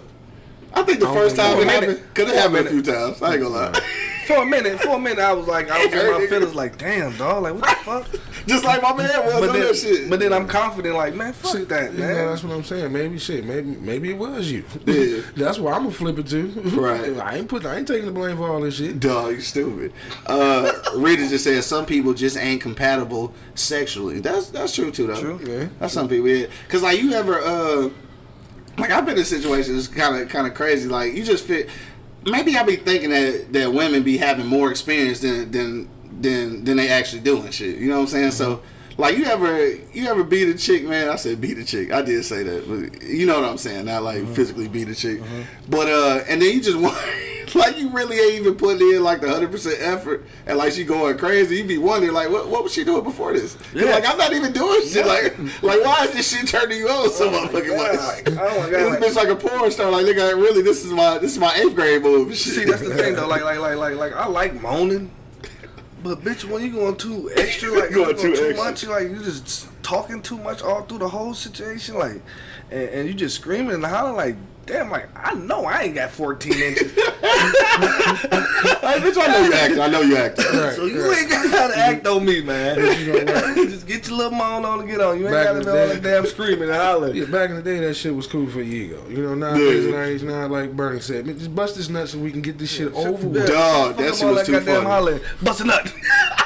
I 0.75 0.83
think 0.83 1.01
the 1.01 1.09
I 1.09 1.15
first 1.15 1.37
time 1.37 1.59
it 1.59 1.67
happened, 1.69 1.87
minute. 1.93 2.15
could 2.15 2.29
it 2.29 2.35
happened 2.37 2.67
a 2.67 2.71
few 2.71 2.83
times. 2.83 3.23
I 3.23 3.35
ain't 3.35 3.43
gonna 3.43 3.55
lie. 3.55 3.81
For 4.25 4.37
a 4.43 4.47
minute, 4.47 4.81
for 4.81 4.97
a 4.97 4.99
minute, 4.99 5.19
I 5.19 5.35
was 5.35 5.47
like, 5.47 5.71
I 5.71 5.85
was 5.85 5.93
in 5.93 6.11
my 6.11 6.27
feelings, 6.31 6.55
like, 6.55 6.79
damn, 6.79 7.15
dog, 7.19 7.43
like 7.43 7.53
what 7.53 7.65
the 7.65 7.85
fuck? 7.85 8.07
Just 8.47 8.65
like 8.65 8.81
my 8.81 8.95
man 8.95 9.07
was 9.23 9.35
But 9.35 9.49
on 9.51 9.61
that 9.61 9.77
shit. 9.77 10.09
but 10.09 10.19
then 10.19 10.33
I'm 10.33 10.49
confident, 10.49 10.95
like, 10.97 11.15
man, 11.15 11.35
fuck 11.35 11.53
See, 11.53 11.65
that, 11.65 11.93
man. 11.93 12.09
know, 12.09 12.31
that's 12.31 12.43
what 12.43 12.55
I'm 12.55 12.65
saying. 12.65 12.91
Maybe 12.91 13.19
shit. 13.19 13.45
Maybe 13.45 13.77
maybe 13.77 14.09
it 14.13 14.17
was 14.17 14.51
you. 14.51 14.65
Yeah. 14.87 15.21
that's 15.37 15.59
why 15.59 15.73
I'm 15.73 15.83
gonna 15.83 15.91
flip 15.95 16.19
it 16.19 16.27
to. 16.29 16.47
Right. 16.71 17.19
I 17.19 17.37
ain't 17.37 17.49
put. 17.51 17.67
I 17.67 17.77
ain't 17.77 17.87
taking 17.87 18.07
the 18.07 18.13
blame 18.13 18.39
for 18.39 18.49
all 18.49 18.63
this 18.63 18.77
shit. 18.77 18.99
Dog, 18.99 19.33
you 19.35 19.41
stupid. 19.43 19.93
Uh, 20.25 20.73
Rita 20.97 21.29
just 21.29 21.45
said 21.45 21.63
some 21.63 21.85
people 21.85 22.15
just 22.15 22.39
ain't 22.39 22.63
compatible 22.63 23.35
sexually. 23.55 24.21
That's 24.21 24.49
that's 24.49 24.75
true 24.75 24.91
too, 24.91 25.07
though. 25.07 25.21
True. 25.21 25.41
Yeah. 25.45 25.69
That's 25.81 25.93
some 25.93 26.09
people. 26.09 26.29
Yeah. 26.29 26.47
Cause 26.71 26.81
like 26.83 26.99
you 26.99 27.13
ever, 27.13 27.41
uh, 27.41 27.91
like 28.79 28.91
I've 28.91 29.07
been 29.07 29.19
in 29.19 29.25
situations 29.25 29.89
kind 29.89 30.21
of 30.21 30.29
kind 30.29 30.47
of 30.47 30.55
crazy. 30.55 30.89
Like 30.89 31.15
you 31.15 31.25
just 31.25 31.45
fit. 31.47 31.69
Maybe 32.25 32.57
I 32.57 32.63
be 32.63 32.77
thinking 32.77 33.11
that 33.11 33.53
that 33.53 33.73
women 33.73 34.03
be 34.03 34.17
having 34.17 34.47
more 34.47 34.71
experience 34.71 35.21
than 35.21 35.51
than 35.51 35.89
than 36.21 36.65
than 36.65 36.77
they 36.77 36.89
actually 36.89 37.21
doing 37.21 37.51
shit. 37.51 37.79
You 37.79 37.89
know 37.89 37.97
what 37.97 38.03
I'm 38.03 38.09
saying? 38.09 38.31
So. 38.33 38.57
Mm-hmm. 38.57 38.69
Like 38.97 39.19
you 39.19 39.25
ever 39.25 39.71
you 39.93 40.07
ever 40.07 40.23
beat 40.23 40.47
a 40.47 40.57
chick, 40.57 40.85
man? 40.85 41.09
I 41.09 41.17
said 41.17 41.41
beat 41.41 41.59
a 41.59 41.65
chick. 41.65 41.91
I 41.91 42.01
did 42.03 42.25
say 42.25 42.45
that, 42.45 42.69
but 42.69 43.03
you 43.03 43.27
know 43.27 43.41
what 43.41 43.51
I'm 43.51 43.59
saying. 43.59 43.87
Not 43.87 44.05
like 44.05 44.19
mm-hmm. 44.19 44.35
physically 44.35 44.69
beat 44.69 44.89
a 44.89 44.95
chick, 44.95 45.19
mm-hmm. 45.21 45.43
but 45.69 45.89
uh, 45.89 46.23
and 46.29 46.41
then 46.41 46.55
you 46.55 46.63
just 46.63 46.79
want 46.79 46.97
like 47.59 47.79
you 47.79 47.89
really 47.91 48.19
ain't 48.19 48.35
even 48.41 48.55
putting 48.57 48.95
in 48.95 49.03
like 49.03 49.21
the 49.21 49.29
hundred 49.29 49.51
percent 49.51 49.77
effort, 49.81 50.25
and 50.47 50.59
like 50.59 50.73
she 50.73 50.85
going 50.85 51.17
crazy. 51.19 51.57
You 51.57 51.65
be 51.65 51.79
wondering 51.79 52.13
like 52.13 52.31
what 52.31 52.49
what 52.49 52.63
was 52.63 52.73
she 52.73 52.85
doing 52.85 53.05
before 53.05 53.33
this? 53.33 53.57
Yeah. 53.75 53.87
Like 53.87 54.09
I'm 54.09 54.19
not 54.19 54.33
even 54.33 54.53
doing 54.53 54.83
shit. 54.87 55.07
Like 55.07 55.39
like 55.63 55.85
why 55.85 56.05
is 56.05 56.13
this 56.15 56.37
shit 56.37 56.49
turning 56.49 56.79
you 56.79 56.89
on 56.89 57.11
so 57.11 57.29
oh 57.29 57.33
motherfucking 57.49 57.77
God. 57.77 58.27
much? 58.27 58.39
Oh 58.39 58.61
my 58.61 58.71
God, 58.71 59.03
This 59.03 59.13
bitch 59.13 59.17
like 59.17 59.29
a 59.29 59.37
porn 59.37 59.71
star. 59.71 59.91
Like 59.91 60.07
nigga, 60.07 60.35
really, 60.35 60.63
this 60.63 60.85
is 60.85 60.93
my 60.93 61.19
this 61.19 61.33
is 61.33 61.39
my 61.39 61.55
eighth 61.55 61.75
grade 61.75 62.03
move. 62.03 62.35
See, 62.37 62.65
that's 62.65 62.83
the 62.83 62.95
thing 62.95 63.15
though. 63.15 63.29
Like, 63.29 63.43
like, 63.45 63.59
like, 63.59 63.77
like, 63.77 63.95
like, 63.97 64.13
I 64.15 64.27
like 64.27 64.61
moaning, 64.61 65.11
but 66.03 66.21
bitch, 66.21 66.45
when 66.45 66.63
you 66.63 66.73
going 66.73 66.97
too 66.97 67.31
extra, 67.37 67.71
like 67.71 67.91
Going 67.91 68.05
going 68.05 68.17
too 68.17 68.35
too, 68.37 68.45
extra. 68.49 68.65
much, 68.65 68.87
like 68.87 69.11
you 69.11 69.23
just 69.23 69.69
talking 69.83 70.21
too 70.23 70.39
much 70.39 70.63
all 70.63 70.83
through 70.83 70.99
the 70.99 71.09
whole 71.09 71.35
situation, 71.35 71.97
like, 71.99 72.21
and, 72.71 72.89
and 72.91 73.09
you 73.09 73.15
just 73.15 73.37
screaming 73.37 73.73
and 73.75 73.85
hollering, 73.85 74.17
like, 74.17 74.37
damn, 74.67 74.91
like 74.91 75.09
I 75.17 75.35
know 75.35 75.65
I 75.67 75.83
ain't 75.83 75.95
got 75.95 76.11
14 76.11 76.53
inches, 76.53 76.97
Like, 76.97 79.03
bitch, 79.03 79.17
I 79.19 79.27
know 79.29 79.45
you 79.45 79.53
acting. 79.53 79.81
I 79.81 79.89
know 79.89 80.01
you 80.03 80.17
acting. 80.17 80.45
Right, 80.47 80.75
so 80.75 80.85
you 80.87 81.09
right. 81.11 81.19
ain't 81.21 81.31
gotta 81.53 81.79
act 81.79 82.07
on 82.07 82.25
me, 82.25 82.43
man. 82.43 82.77
You 82.99 83.13
know 83.13 83.33
what? 83.33 83.57
just 83.69 83.87
get 83.87 84.07
your 84.09 84.17
little 84.19 84.33
moan 84.33 84.65
on 84.65 84.81
and 84.81 84.89
get 84.89 85.01
on. 85.01 85.19
You 85.19 85.27
ain't 85.27 85.33
gotta 85.35 85.51
in 85.53 85.59
be 85.61 85.65
the 85.65 85.71
all 85.71 85.77
day- 85.89 85.95
that 85.95 86.03
damn 86.03 86.27
screaming 86.27 86.69
and 86.69 86.79
hollering. 86.79 87.17
Yeah, 87.17 87.25
back 87.27 87.51
in 87.51 87.57
the 87.57 87.63
day, 87.63 87.79
that 87.81 87.95
shit 87.95 88.15
was 88.15 88.27
cool 88.27 88.47
for 88.49 88.63
your 88.63 88.99
ego. 88.99 89.09
You 89.09 89.23
know, 89.23 89.35
nowadays, 89.35 89.87
Yeah. 89.87 90.03
it's 90.05 90.23
not 90.23 90.51
like 90.51 90.73
Bernie 90.75 91.01
said, 91.01 91.27
"Man, 91.27 91.39
just 91.39 91.55
bust 91.55 91.77
this 91.77 91.89
nut 91.89 92.09
so 92.09 92.19
we 92.19 92.31
can 92.31 92.43
get 92.43 92.59
this 92.59 92.71
shit 92.71 92.93
Yeah, 92.93 93.09
over 93.09 93.27
with. 93.29 93.47
Dog, 93.47 93.97
Fuck 93.97 94.05
that 94.05 94.15
shit 94.15 94.25
all 94.25 94.35
was 94.35 94.47
too 94.47 94.53
goddamn 94.53 94.77
funny. 94.77 94.87
hollering. 94.91 95.21
Bust 95.43 95.61
a 95.61 95.65
nut. 95.65 95.93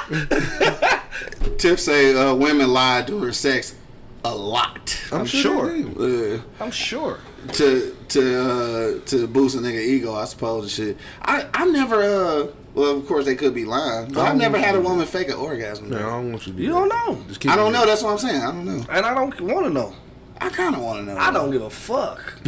Tiff 1.57 1.79
say 1.79 2.15
uh, 2.15 2.33
women 2.35 2.71
lie 2.71 3.01
during 3.01 3.33
sex 3.33 3.75
a 4.23 4.33
lot. 4.35 4.97
I'm 5.11 5.25
sure. 5.25 5.41
sure. 5.41 5.71
they 5.71 5.81
do. 5.83 6.43
Uh, 6.59 6.63
I'm 6.63 6.71
sure. 6.71 7.19
to 7.53 7.95
to 8.09 8.41
uh, 8.41 8.99
to 9.05 9.27
boost 9.27 9.55
a 9.55 9.59
nigga 9.59 9.79
ego, 9.81 10.13
I 10.15 10.25
suppose 10.25 10.63
and 10.63 10.71
shit. 10.71 10.97
I 11.21 11.45
I 11.53 11.65
never 11.65 11.95
uh 12.01 12.47
well 12.73 12.97
of 12.97 13.07
course 13.07 13.25
they 13.25 13.35
could 13.35 13.53
be 13.53 13.65
lying, 13.65 14.11
but 14.11 14.21
I 14.21 14.29
I've 14.29 14.37
never 14.37 14.57
had 14.57 14.75
a 14.75 14.77
you 14.77 14.83
to 14.83 14.89
woman 14.89 15.05
fake 15.05 15.29
an 15.29 15.35
orgasm. 15.35 15.89
No, 15.89 15.97
I 15.97 16.01
don't 16.01 16.31
want 16.31 16.47
you 16.47 16.53
to 16.53 16.57
do 16.57 16.63
You 16.63 16.73
that. 16.73 16.79
don't 16.79 16.89
know. 16.89 17.23
Just 17.27 17.39
keep 17.39 17.51
I 17.51 17.55
don't 17.55 17.71
know. 17.71 17.79
real. 17.79 17.87
That's 17.87 18.03
what 18.03 18.11
I'm 18.11 18.17
saying. 18.17 18.41
I 18.41 18.51
don't 18.51 18.65
know. 18.65 18.85
And 18.89 19.05
I 19.05 19.13
don't 19.13 19.41
want 19.41 19.65
to 19.67 19.73
know. 19.73 19.93
I 20.41 20.47
kind 20.49 20.73
of 20.73 20.81
want 20.81 20.99
to 20.99 21.05
know. 21.13 21.19
I 21.19 21.31
don't 21.31 21.51
give 21.51 21.61
a 21.63 21.69
fuck. 21.69 22.33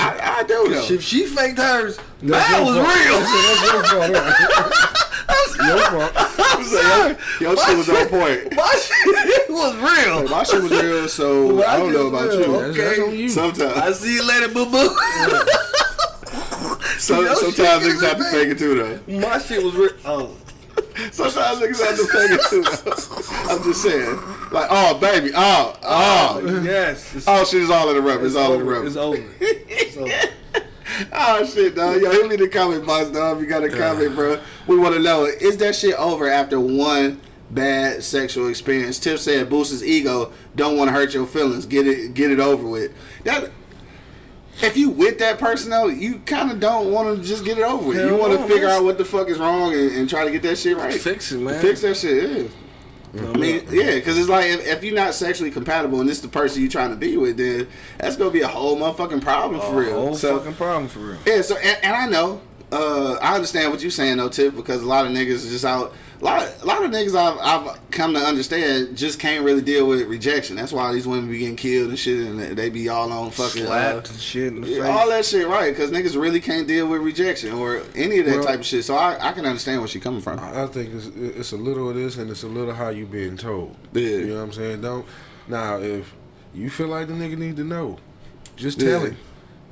I, 0.00 0.38
I 0.40 0.42
do 0.44 0.68
though. 0.70 0.94
If 0.94 1.02
she 1.02 1.26
faked 1.26 1.58
hers, 1.58 1.98
That's 2.22 2.48
that 2.48 2.62
was 2.64 2.76
fault. 2.76 2.88
real. 2.88 3.18
That's 3.20 3.72
your 3.72 3.82
fault. 3.84 4.12
right? 4.12 4.96
your 5.66 5.78
fault. 5.90 6.12
I'm 6.38 6.64
saying, 6.64 7.16
yo, 7.40 7.50
your 7.52 7.56
shit 7.66 7.76
was 7.76 7.88
on 7.88 8.06
point. 8.08 8.54
My 8.56 8.80
shit 8.80 8.99
was 9.60 9.76
real. 9.76 10.24
My 10.28 10.42
shit 10.42 10.62
was 10.62 10.72
real, 10.72 11.06
so 11.08 11.62
I 11.66 11.76
don't 11.76 11.92
know 11.92 12.06
about 12.08 12.32
shit 12.32 12.48
was 12.48 12.76
you. 12.76 12.82
real. 12.82 13.10
That's, 13.12 13.34
that's 13.34 13.60
on 13.60 13.68
you. 13.76 13.82
I 13.82 13.92
see 13.92 14.14
you 14.14 14.22
later, 14.26 14.48
boo 14.48 14.66
boo. 14.66 14.88
some, 16.98 17.24
Your 17.24 17.36
sometimes 17.36 17.84
niggas 17.84 18.02
have 18.06 18.18
to 18.18 18.24
fake. 18.24 18.32
fake 18.32 18.48
it 18.48 18.58
too, 18.58 18.74
though. 18.74 18.98
My 19.20 19.38
shit 19.38 19.62
was 19.62 19.74
real. 19.74 19.90
Oh, 20.04 20.36
Sometimes 21.12 21.60
niggas 21.60 21.80
have 21.84 21.96
to 21.96 22.06
fake 22.06 22.30
it 22.32 22.40
too. 22.50 22.62
Though. 22.62 23.52
I'm 23.52 23.62
just 23.62 23.82
saying, 23.82 24.16
like, 24.50 24.68
oh 24.70 24.94
baby, 24.98 25.30
oh, 25.34 25.76
oh, 25.82 26.40
yes. 26.62 27.24
Oh, 27.26 27.44
shit 27.44 27.62
is 27.62 27.70
all 27.70 27.88
in 27.90 27.96
the 27.96 28.02
rubber. 28.02 28.26
It's, 28.26 28.36
all 28.36 28.52
in 28.54 28.60
the 28.60 28.64
over. 28.64 28.72
rubber. 28.72 28.86
It's 28.86 28.96
over. 28.96 29.22
It's 29.40 29.96
over. 29.96 30.12
Oh 31.12 31.44
shit, 31.46 31.74
dog. 31.74 32.00
Yo, 32.02 32.10
hit 32.10 32.26
me 32.28 32.34
in 32.34 32.40
the 32.40 32.48
comment 32.48 32.84
box, 32.86 33.10
dog. 33.10 33.36
If 33.36 33.42
you 33.42 33.48
got 33.48 33.64
a 33.64 33.70
comment, 33.70 34.14
bro, 34.14 34.38
we 34.66 34.76
want 34.76 34.94
to 34.94 35.00
know: 35.00 35.24
is 35.24 35.56
that 35.58 35.74
shit 35.74 35.94
over 35.94 36.28
after 36.28 36.60
one 36.60 37.20
bad 37.50 38.02
sexual 38.02 38.48
experience? 38.48 38.98
Tiff 38.98 39.20
said, 39.20 39.50
"Boosts 39.50 39.72
his 39.72 39.84
ego. 39.84 40.32
Don't 40.56 40.76
want 40.76 40.88
to 40.88 40.92
hurt 40.92 41.14
your 41.14 41.26
feelings. 41.26 41.66
Get 41.66 41.86
it, 41.86 42.14
get 42.14 42.30
it 42.30 42.40
over 42.40 42.66
with." 42.66 42.92
That. 43.24 43.50
If 44.62 44.76
you 44.76 44.90
with 44.90 45.18
that 45.18 45.38
person 45.38 45.70
though, 45.70 45.86
you 45.86 46.18
kind 46.20 46.50
of 46.50 46.60
don't 46.60 46.92
want 46.92 47.16
to 47.16 47.26
just 47.26 47.44
get 47.44 47.56
it 47.56 47.64
over 47.64 47.88
with. 47.88 47.96
Hell 47.96 48.08
you 48.08 48.16
want 48.16 48.38
to 48.38 48.46
figure 48.46 48.68
out 48.68 48.84
what 48.84 48.98
the 48.98 49.04
fuck 49.04 49.28
is 49.28 49.38
wrong 49.38 49.72
and, 49.72 49.90
and 49.92 50.08
try 50.08 50.24
to 50.24 50.30
get 50.30 50.42
that 50.42 50.58
shit 50.58 50.76
right. 50.76 50.92
Fix 50.92 51.32
it, 51.32 51.38
man. 51.38 51.60
Fix 51.62 51.80
that 51.80 51.96
shit. 51.96 52.50
Yeah. 53.12 53.28
I 53.28 53.32
mean, 53.38 53.66
yeah, 53.70 53.94
because 53.96 54.18
it's 54.18 54.28
like 54.28 54.46
if, 54.46 54.66
if 54.66 54.84
you're 54.84 54.94
not 54.94 55.14
sexually 55.14 55.50
compatible 55.50 56.00
and 56.00 56.08
this 56.08 56.18
is 56.18 56.22
the 56.22 56.28
person 56.28 56.60
you're 56.60 56.70
trying 56.70 56.90
to 56.90 56.96
be 56.96 57.16
with, 57.16 57.38
then 57.38 57.66
that's 57.98 58.16
gonna 58.16 58.30
be 58.30 58.42
a 58.42 58.48
whole 58.48 58.78
motherfucking 58.78 59.22
problem 59.22 59.60
for 59.60 59.80
real. 59.80 59.94
Whole 59.94 60.14
so, 60.14 60.38
fucking 60.38 60.54
problem 60.54 60.88
for 60.88 61.00
real. 61.00 61.18
yeah, 61.26 61.42
so 61.42 61.56
and, 61.56 61.78
and 61.82 61.96
I 61.96 62.06
know, 62.06 62.40
uh, 62.70 63.14
I 63.14 63.34
understand 63.34 63.72
what 63.72 63.82
you're 63.82 63.90
saying 63.90 64.18
though, 64.18 64.28
Tiff, 64.28 64.54
because 64.54 64.82
a 64.82 64.86
lot 64.86 65.06
of 65.06 65.12
niggas 65.12 65.28
is 65.28 65.50
just 65.50 65.64
out. 65.64 65.92
A 66.20 66.24
lot, 66.24 66.62
a 66.62 66.66
lot 66.66 66.84
of 66.84 66.90
niggas 66.90 67.14
I've, 67.16 67.38
I've 67.68 67.90
come 67.90 68.12
to 68.12 68.20
understand 68.20 68.94
just 68.96 69.18
can't 69.18 69.42
really 69.42 69.62
deal 69.62 69.86
with 69.88 70.02
rejection. 70.06 70.56
That's 70.56 70.70
why 70.72 70.92
these 70.92 71.06
women 71.06 71.30
be 71.30 71.38
getting 71.38 71.56
killed 71.56 71.88
and 71.88 71.98
shit, 71.98 72.26
and 72.26 72.38
they- 72.58 72.68
be 72.68 72.88
all 72.90 73.10
on 73.10 73.30
fucking 73.30 73.66
uh, 73.66 74.02
and 74.04 74.20
shit 74.20 74.48
in 74.48 74.60
the 74.60 74.68
yeah, 74.68 74.82
face. 74.82 74.86
all 74.90 75.08
that 75.08 75.24
shit, 75.24 75.48
right? 75.48 75.70
Because 75.70 75.90
niggas 75.90 76.20
really 76.20 76.40
can't 76.40 76.68
deal 76.68 76.86
with 76.86 77.00
rejection 77.00 77.52
or 77.54 77.82
any 77.94 78.18
of 78.18 78.26
that 78.26 78.36
Well- 78.36 78.44
type 78.44 78.60
of 78.60 78.66
shit. 78.66 78.84
So 78.84 78.96
I, 78.96 79.30
I 79.30 79.32
can 79.32 79.46
understand 79.46 79.80
where 79.80 79.88
she 79.88 79.98
coming 79.98 80.20
from. 80.20 80.38
I 80.38 80.64
I 80.64 80.66
think 80.66 80.94
it's, 80.94 81.06
it's 81.06 81.52
a 81.52 81.56
little 81.56 81.88
of 81.88 81.96
this 81.96 82.16
and 82.18 82.30
it's 82.30 82.42
a 82.42 82.48
little 82.48 82.74
how 82.74 82.90
you 82.90 83.06
being 83.06 83.36
told. 83.38 83.74
Yeah. 83.92 84.02
You 84.02 84.26
know 84.26 84.34
what 84.36 84.42
I'm 84.42 84.52
saying? 84.52 84.82
Don't 84.82 85.06
now 85.48 85.78
if 85.78 86.14
you 86.54 86.68
feel 86.68 86.88
like 86.88 87.06
the 87.06 87.14
nigga 87.14 87.38
need 87.38 87.56
to 87.56 87.64
know, 87.64 87.98
just 88.56 88.78
tell 88.78 89.00
Yeah. 89.02 89.06
him. 89.08 89.16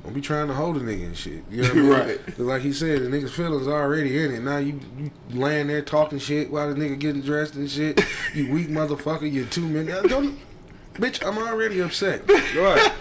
Don't 0.09 0.15
be 0.15 0.21
trying 0.21 0.47
to 0.47 0.55
hold 0.55 0.75
a 0.77 0.79
nigga 0.79 1.05
and 1.05 1.15
shit. 1.15 1.43
You 1.51 1.61
know 1.61 1.67
what 1.67 1.71
I 1.71 1.75
mean? 1.75 1.89
Right. 1.91 2.25
'Cause 2.25 2.39
like 2.39 2.61
he 2.63 2.73
said, 2.73 3.03
the 3.03 3.07
nigga's 3.15 3.31
feelings 3.31 3.67
already 3.67 4.17
in 4.23 4.33
it. 4.33 4.41
Now 4.41 4.57
you, 4.57 4.79
you 4.97 5.11
laying 5.29 5.67
there 5.67 5.83
talking 5.83 6.17
shit 6.17 6.49
while 6.49 6.73
the 6.73 6.79
nigga 6.81 6.97
getting 6.97 7.21
dressed 7.21 7.53
and 7.53 7.69
shit. 7.69 8.03
You 8.33 8.51
weak 8.51 8.69
motherfucker. 8.69 9.31
You 9.31 9.45
two 9.45 9.67
minutes. 9.67 10.09
Don't, 10.09 10.39
bitch. 10.95 11.23
I'm 11.23 11.37
already 11.37 11.79
upset. 11.81 12.27
Right. 12.27 12.91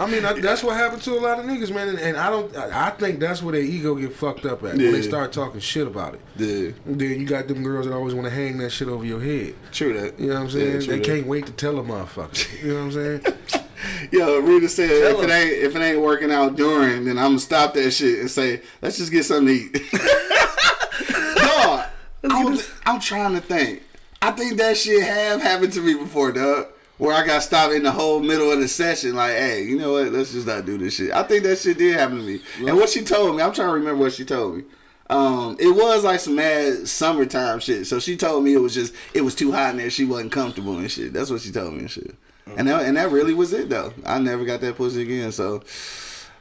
I 0.00 0.06
mean, 0.10 0.24
I, 0.24 0.32
that's 0.40 0.62
what 0.62 0.76
happened 0.78 1.02
to 1.02 1.12
a 1.12 1.20
lot 1.20 1.38
of 1.38 1.44
niggas, 1.44 1.74
man. 1.74 1.88
And, 1.90 1.98
and 1.98 2.16
I 2.16 2.30
don't. 2.30 2.56
I, 2.56 2.86
I 2.86 2.90
think 2.92 3.20
that's 3.20 3.42
where 3.42 3.52
their 3.52 3.60
ego 3.60 3.94
get 3.96 4.14
fucked 4.14 4.46
up 4.46 4.62
at 4.64 4.76
when 4.78 4.92
they 4.92 5.02
start 5.02 5.32
talking 5.34 5.60
shit 5.60 5.86
about 5.86 6.14
it. 6.14 6.20
Yeah, 6.38 6.70
then 6.86 7.20
you 7.20 7.26
got 7.26 7.48
them 7.48 7.62
girls 7.62 7.84
that 7.84 7.92
always 7.92 8.14
want 8.14 8.26
to 8.28 8.32
hang 8.34 8.56
that 8.58 8.70
shit 8.70 8.88
over 8.88 9.04
your 9.04 9.20
head. 9.20 9.56
true 9.72 9.92
that. 9.92 10.18
You 10.18 10.28
know 10.28 10.36
what 10.36 10.42
I'm 10.44 10.50
saying? 10.50 10.78
true 10.80 10.86
they 10.94 10.98
that. 11.00 11.04
can't 11.04 11.26
wait 11.26 11.44
to 11.44 11.52
tell 11.52 11.78
a 11.78 11.82
motherfucker. 11.82 12.62
You 12.62 12.68
know 12.72 12.86
what 12.86 12.96
I'm 12.96 13.20
saying? 13.20 13.20
Yo, 14.12 14.40
Rita 14.40 14.68
said 14.68 14.88
Tell 14.88 15.18
if 15.20 15.28
it 15.28 15.32
ain't 15.32 15.52
if 15.64 15.76
it 15.76 15.80
ain't 15.80 16.00
working 16.00 16.30
out 16.30 16.56
during, 16.56 17.04
then 17.04 17.18
I'm 17.18 17.30
gonna 17.30 17.38
stop 17.38 17.74
that 17.74 17.90
shit 17.90 18.20
and 18.20 18.30
say 18.30 18.62
let's 18.82 18.98
just 18.98 19.12
get 19.12 19.24
something 19.24 19.46
to 19.46 19.78
eat. 19.78 19.92
dog, 21.36 21.86
I'm, 22.24 22.58
I'm 22.86 23.00
trying 23.00 23.34
to 23.34 23.40
think. 23.40 23.82
I 24.22 24.32
think 24.32 24.58
that 24.58 24.76
shit 24.76 25.02
have 25.02 25.40
happened 25.40 25.72
to 25.74 25.80
me 25.80 25.94
before, 25.94 26.32
dog. 26.32 26.66
Where 26.98 27.14
I 27.14 27.26
got 27.26 27.42
stopped 27.42 27.72
in 27.72 27.82
the 27.82 27.92
whole 27.92 28.20
middle 28.20 28.52
of 28.52 28.60
the 28.60 28.68
session, 28.68 29.14
like, 29.14 29.32
hey, 29.32 29.62
you 29.62 29.78
know 29.78 29.92
what? 29.92 30.12
Let's 30.12 30.32
just 30.32 30.46
not 30.46 30.66
do 30.66 30.76
this 30.76 30.96
shit. 30.96 31.12
I 31.12 31.22
think 31.22 31.44
that 31.44 31.56
shit 31.56 31.78
did 31.78 31.98
happen 31.98 32.18
to 32.18 32.22
me. 32.22 32.42
And 32.58 32.76
what 32.76 32.90
she 32.90 33.00
told 33.00 33.34
me, 33.36 33.42
I'm 33.42 33.54
trying 33.54 33.68
to 33.68 33.74
remember 33.74 34.02
what 34.02 34.12
she 34.12 34.26
told 34.26 34.58
me. 34.58 34.64
Um, 35.08 35.56
it 35.58 35.74
was 35.74 36.04
like 36.04 36.20
some 36.20 36.36
mad 36.36 36.86
summertime 36.86 37.58
shit. 37.60 37.86
So 37.86 37.98
she 38.00 38.18
told 38.18 38.44
me 38.44 38.52
it 38.52 38.60
was 38.60 38.74
just 38.74 38.94
it 39.14 39.22
was 39.22 39.34
too 39.34 39.50
hot 39.50 39.70
in 39.70 39.78
there. 39.78 39.90
She 39.90 40.04
wasn't 40.04 40.30
comfortable 40.30 40.78
and 40.78 40.90
shit. 40.90 41.12
That's 41.12 41.30
what 41.30 41.40
she 41.40 41.50
told 41.50 41.72
me 41.72 41.80
and 41.80 41.90
shit. 41.90 42.14
And 42.56 42.68
that, 42.68 42.84
and 42.84 42.96
that 42.96 43.10
really 43.10 43.34
was 43.34 43.52
it 43.52 43.68
though. 43.68 43.92
I 44.04 44.18
never 44.18 44.44
got 44.44 44.60
that 44.60 44.76
pussy 44.76 45.02
again. 45.02 45.32
So 45.32 45.62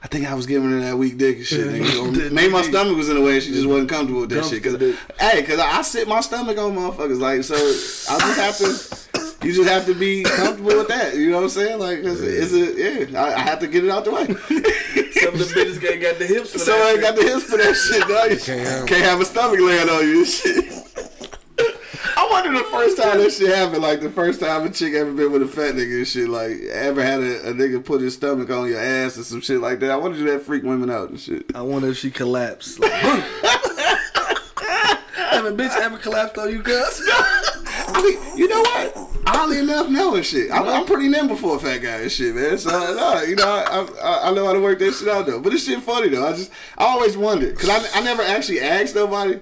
I 0.01 0.07
think 0.07 0.25
I 0.27 0.33
was 0.33 0.45
giving 0.45 0.71
her 0.71 0.79
that 0.81 0.97
weak 0.97 1.17
dick 1.17 1.37
and 1.37 1.45
shit. 1.45 1.67
nigga. 1.67 2.31
Maybe 2.31 2.51
my 2.51 2.61
stomach 2.61 2.95
was 2.97 3.09
in 3.09 3.15
the 3.15 3.21
way. 3.21 3.39
She 3.39 3.51
just 3.51 3.67
wasn't 3.67 3.89
comfortable 3.89 4.21
with 4.21 4.29
that 4.31 4.45
shit. 4.45 4.63
Cause 4.63 4.79
hey, 5.19 5.43
cause 5.43 5.59
I, 5.59 5.79
I 5.79 5.81
sit 5.81 6.07
my 6.07 6.21
stomach 6.21 6.57
on 6.57 6.75
motherfuckers 6.75 7.19
like 7.19 7.43
so. 7.43 7.55
I 7.55 8.19
just 8.19 8.39
have 8.39 8.57
to. 8.57 9.45
you 9.45 9.53
just 9.53 9.69
have 9.69 9.85
to 9.85 9.93
be 9.93 10.23
comfortable 10.23 10.77
with 10.77 10.87
that. 10.89 11.15
You 11.15 11.29
know 11.31 11.37
what 11.37 11.43
I'm 11.43 11.49
saying? 11.49 11.79
Like, 11.79 11.99
it's, 11.99 12.21
it's 12.21 12.53
a 12.53 13.11
yeah. 13.13 13.21
I, 13.21 13.35
I 13.35 13.39
have 13.39 13.59
to 13.59 13.67
get 13.67 13.83
it 13.85 13.89
out 13.89 14.05
the 14.05 14.11
way. 14.11 14.25
Some 15.19 15.33
of 15.33 15.39
the 15.39 15.45
bitches 15.53 15.91
ain't 15.91 16.01
got 16.01 16.17
the 16.17 16.25
hips 16.25 16.51
for. 16.63 16.71
I 16.71 16.91
ain't 16.91 17.01
got 17.01 17.15
the 17.15 17.23
hips 17.23 17.43
for 17.43 17.57
that 17.57 17.73
shit. 17.75 18.07
Dog. 18.07 18.31
You 18.31 18.37
Can't 18.37 18.67
have- 18.67 18.87
can't 18.87 19.03
have 19.03 19.19
a 19.21 19.25
stomach 19.25 19.59
laying 19.59 19.89
on 19.89 20.07
you. 20.07 20.19
and 20.19 20.27
Shit. 20.27 21.08
I 22.15 22.27
wonder 22.31 22.51
the 22.57 22.63
first 22.65 22.97
time 22.97 23.17
that 23.17 23.31
shit 23.31 23.53
happened. 23.53 23.81
Like 23.81 24.01
the 24.01 24.09
first 24.09 24.39
time 24.39 24.65
a 24.65 24.69
chick 24.69 24.93
ever 24.93 25.11
been 25.11 25.31
with 25.31 25.41
a 25.41 25.47
fat 25.47 25.75
nigga 25.75 25.97
and 25.97 26.07
shit. 26.07 26.29
Like 26.29 26.61
ever 26.71 27.03
had 27.03 27.19
a, 27.19 27.49
a 27.49 27.53
nigga 27.53 27.83
put 27.83 28.01
his 28.01 28.13
stomach 28.13 28.49
on 28.49 28.69
your 28.69 28.79
ass 28.79 29.17
or 29.17 29.23
some 29.23 29.41
shit 29.41 29.59
like 29.59 29.79
that. 29.81 29.91
I 29.91 29.95
wonder 29.97 30.17
if 30.17 30.25
that 30.25 30.45
freak 30.45 30.63
women 30.63 30.89
out 30.89 31.09
and 31.09 31.19
shit. 31.19 31.45
I 31.55 31.61
wonder 31.61 31.89
if 31.89 31.97
she 31.97 32.09
collapsed. 32.11 32.79
Like, 32.79 32.91
have 35.39 35.45
a 35.45 35.51
bitch 35.51 35.75
ever 35.77 35.97
collapsed 35.97 36.37
on 36.37 36.49
you, 36.51 36.61
cuz? 36.61 37.01
I 37.91 38.01
mean, 38.01 38.37
you 38.37 38.47
know 38.47 38.61
what? 38.61 39.09
Oddly 39.25 39.59
enough, 39.59 39.89
no 39.89 40.15
and 40.15 40.25
shit. 40.25 40.51
I'm, 40.51 40.67
I'm 40.67 40.85
pretty 40.85 41.07
nimble 41.07 41.35
for 41.35 41.55
a 41.57 41.59
fat 41.59 41.79
guy 41.79 42.01
and 42.01 42.11
shit, 42.11 42.35
man. 42.35 42.57
So, 42.57 42.69
uh, 42.69 42.93
no, 42.93 43.21
you 43.21 43.35
know, 43.35 43.45
I, 43.45 43.87
I, 44.01 44.29
I 44.29 44.33
know 44.33 44.45
how 44.45 44.53
to 44.53 44.59
work 44.59 44.79
that 44.79 44.93
shit 44.93 45.07
out 45.07 45.25
though. 45.25 45.39
But 45.39 45.51
this 45.51 45.65
shit 45.65 45.81
funny 45.81 46.09
though. 46.09 46.25
I 46.25 46.31
just, 46.31 46.51
I 46.77 46.85
always 46.85 47.17
wondered 47.17 47.55
because 47.55 47.69
I, 47.69 47.99
I 47.99 48.01
never 48.01 48.21
actually 48.21 48.61
asked 48.61 48.95
nobody. 48.95 49.39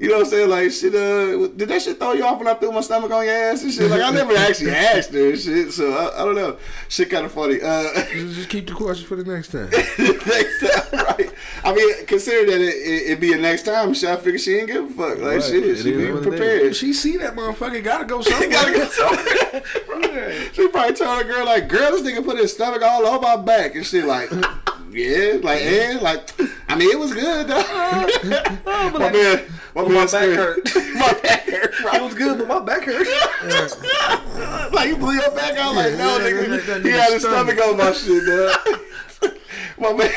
You 0.00 0.08
know 0.08 0.14
what 0.16 0.24
I'm 0.24 0.30
saying? 0.30 0.48
Like, 0.48 0.70
shit, 0.70 0.94
uh, 0.94 1.46
did 1.48 1.68
that 1.68 1.82
shit 1.82 1.98
throw 1.98 2.12
you 2.14 2.24
off 2.24 2.38
when 2.38 2.48
I 2.48 2.54
threw 2.54 2.72
my 2.72 2.80
stomach 2.80 3.10
on 3.10 3.22
your 3.26 3.34
ass 3.34 3.62
and 3.64 3.70
shit? 3.70 3.90
Like, 3.90 4.00
I 4.00 4.10
never 4.10 4.34
actually 4.34 4.70
asked 4.74 5.12
her 5.12 5.28
and 5.28 5.38
shit. 5.38 5.72
So, 5.72 5.92
I, 5.92 6.22
I 6.22 6.24
don't 6.24 6.36
know. 6.36 6.56
Shit 6.88 7.10
kind 7.10 7.26
of 7.26 7.32
funny. 7.32 7.60
Uh, 7.60 7.92
Just 8.10 8.48
keep 8.48 8.66
the 8.66 8.72
questions 8.72 9.06
for 9.06 9.16
the 9.16 9.24
next 9.30 9.48
time. 9.52 9.68
next 9.98 10.60
time, 10.60 11.04
right? 11.04 11.30
I 11.62 11.74
mean, 11.74 12.06
consider 12.06 12.50
that 12.50 12.60
it, 12.62 12.74
it, 12.74 13.10
it 13.12 13.20
be 13.20 13.34
a 13.34 13.36
next 13.36 13.64
time. 13.64 13.92
Shit, 13.92 14.08
I 14.08 14.16
figure 14.16 14.38
she 14.38 14.56
ain't 14.56 14.68
give 14.68 14.84
a 14.84 14.88
fuck. 14.88 15.18
Like, 15.18 15.32
Right. 15.34 15.42
shit, 15.42 15.78
she 15.78 15.92
be 15.92 16.06
prepared. 16.12 16.74
she 16.74 16.94
see 16.94 17.18
that 17.18 17.36
motherfucker, 17.36 17.84
gotta 17.84 18.06
go 18.06 18.22
somewhere. 18.22 18.48
gotta 18.48 18.72
go 18.72 18.88
somewhere. 18.88 19.62
Right. 19.86 20.50
She 20.54 20.66
probably 20.68 20.94
told 20.96 21.20
a 21.20 21.24
girl 21.24 21.44
like, 21.44 21.68
"Girl, 21.68 21.90
this 21.92 22.00
nigga 22.00 22.24
put 22.24 22.38
his 22.38 22.52
stomach 22.54 22.80
all 22.82 23.06
over 23.06 23.20
my 23.20 23.36
back," 23.36 23.74
and 23.74 23.84
she 23.84 24.00
like, 24.00 24.30
"Yeah, 24.90 25.36
like, 25.42 25.62
yeah, 25.62 25.98
like, 26.00 26.30
I 26.70 26.74
mean, 26.76 26.90
it 26.90 26.98
was 26.98 27.12
good 27.12 27.48
though." 27.48 28.98
my 28.98 29.12
man, 29.12 29.44
my, 29.74 29.82
my 29.82 30.06
back 30.06 30.12
hurt. 30.28 30.58
my 30.94 31.12
back 31.22 31.42
hurt. 31.48 31.74
It 31.94 32.02
was 32.02 32.14
good, 32.14 32.38
but 32.38 32.48
my 32.48 32.60
back 32.60 32.84
hurt. 32.84 33.06
like 34.72 34.88
you 34.88 34.96
blew 34.96 35.12
your 35.14 35.30
back 35.32 35.56
out. 35.56 35.74
Like, 35.74 35.94
no, 35.94 36.18
Yeah, 36.18 36.28
nigga, 36.30 36.82
he 36.84 36.90
had 36.90 37.12
his 37.12 37.22
stomach. 37.22 37.58
on 37.60 37.76
my 37.76 37.92
shit, 37.92 38.26
dog. 38.26 39.32
my 39.78 39.92
man. 39.92 40.10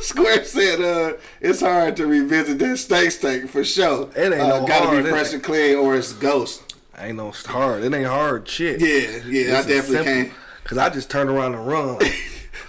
Square 0.00 0.44
said, 0.44 0.80
uh, 0.80 1.12
it's 1.40 1.60
hard 1.60 1.96
to 1.96 2.06
revisit 2.08 2.58
that 2.58 2.76
steak 2.78 3.12
steak 3.12 3.48
for 3.48 3.62
sure. 3.62 4.10
It 4.16 4.32
ain't 4.32 4.40
uh, 4.42 4.60
no 4.60 4.66
Gotta 4.66 4.86
hard, 4.86 5.04
be 5.04 5.10
fresh 5.10 5.32
and 5.32 5.42
clean 5.42 5.76
or 5.76 5.94
it's 5.94 6.12
ghost. 6.12 6.74
ain't 6.98 7.16
no 7.18 7.30
hard. 7.30 7.84
It 7.84 7.94
ain't 7.94 8.06
hard 8.06 8.48
shit. 8.48 8.80
Yeah, 8.80 9.22
yeah, 9.24 9.58
I 9.58 9.62
definitely 9.62 10.04
can't. 10.04 10.32
Cause 10.64 10.78
I 10.78 10.88
just 10.90 11.08
turned 11.10 11.30
around 11.30 11.54
and 11.54 11.66
run. 11.66 11.98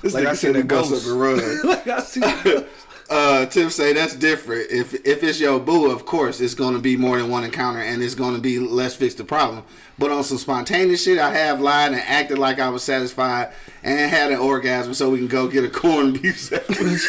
This 0.01 0.13
Like 0.13 0.25
nigga 0.25 0.27
I 0.29 0.33
said 0.33 0.53
seen 0.53 0.55
a 0.57 0.63
ghost. 0.63 0.93
up 1.05 1.11
and 1.11 1.21
run. 1.21 1.61
like 1.63 1.87
I 1.87 1.99
see. 2.01 2.21
Uh, 3.13 3.45
Tim 3.45 3.69
say 3.69 3.93
that's 3.93 4.15
different. 4.15 4.71
If 4.71 5.05
if 5.05 5.23
it's 5.23 5.39
your 5.39 5.59
boo, 5.59 5.91
of 5.91 6.03
course 6.05 6.41
it's 6.41 6.55
going 6.55 6.73
to 6.73 6.79
be 6.79 6.97
more 6.97 7.19
than 7.19 7.29
one 7.29 7.43
encounter, 7.43 7.79
and 7.79 8.01
it's 8.01 8.15
going 8.15 8.33
to 8.33 8.41
be 8.41 8.57
let's 8.59 8.95
fix 8.95 9.13
the 9.13 9.23
problem. 9.23 9.63
But 9.99 10.09
on 10.09 10.23
some 10.23 10.39
spontaneous 10.39 11.03
shit, 11.03 11.19
I 11.19 11.31
have 11.31 11.61
lied 11.61 11.91
and 11.91 12.01
acted 12.01 12.39
like 12.39 12.59
I 12.59 12.69
was 12.69 12.81
satisfied 12.83 13.53
and 13.83 14.09
had 14.09 14.31
an 14.31 14.39
orgasm, 14.39 14.95
so 14.95 15.11
we 15.11 15.19
can 15.19 15.27
go 15.27 15.47
get 15.47 15.63
a 15.63 15.69
corned 15.69 16.21
beef 16.21 16.39
sandwich. 16.39 17.03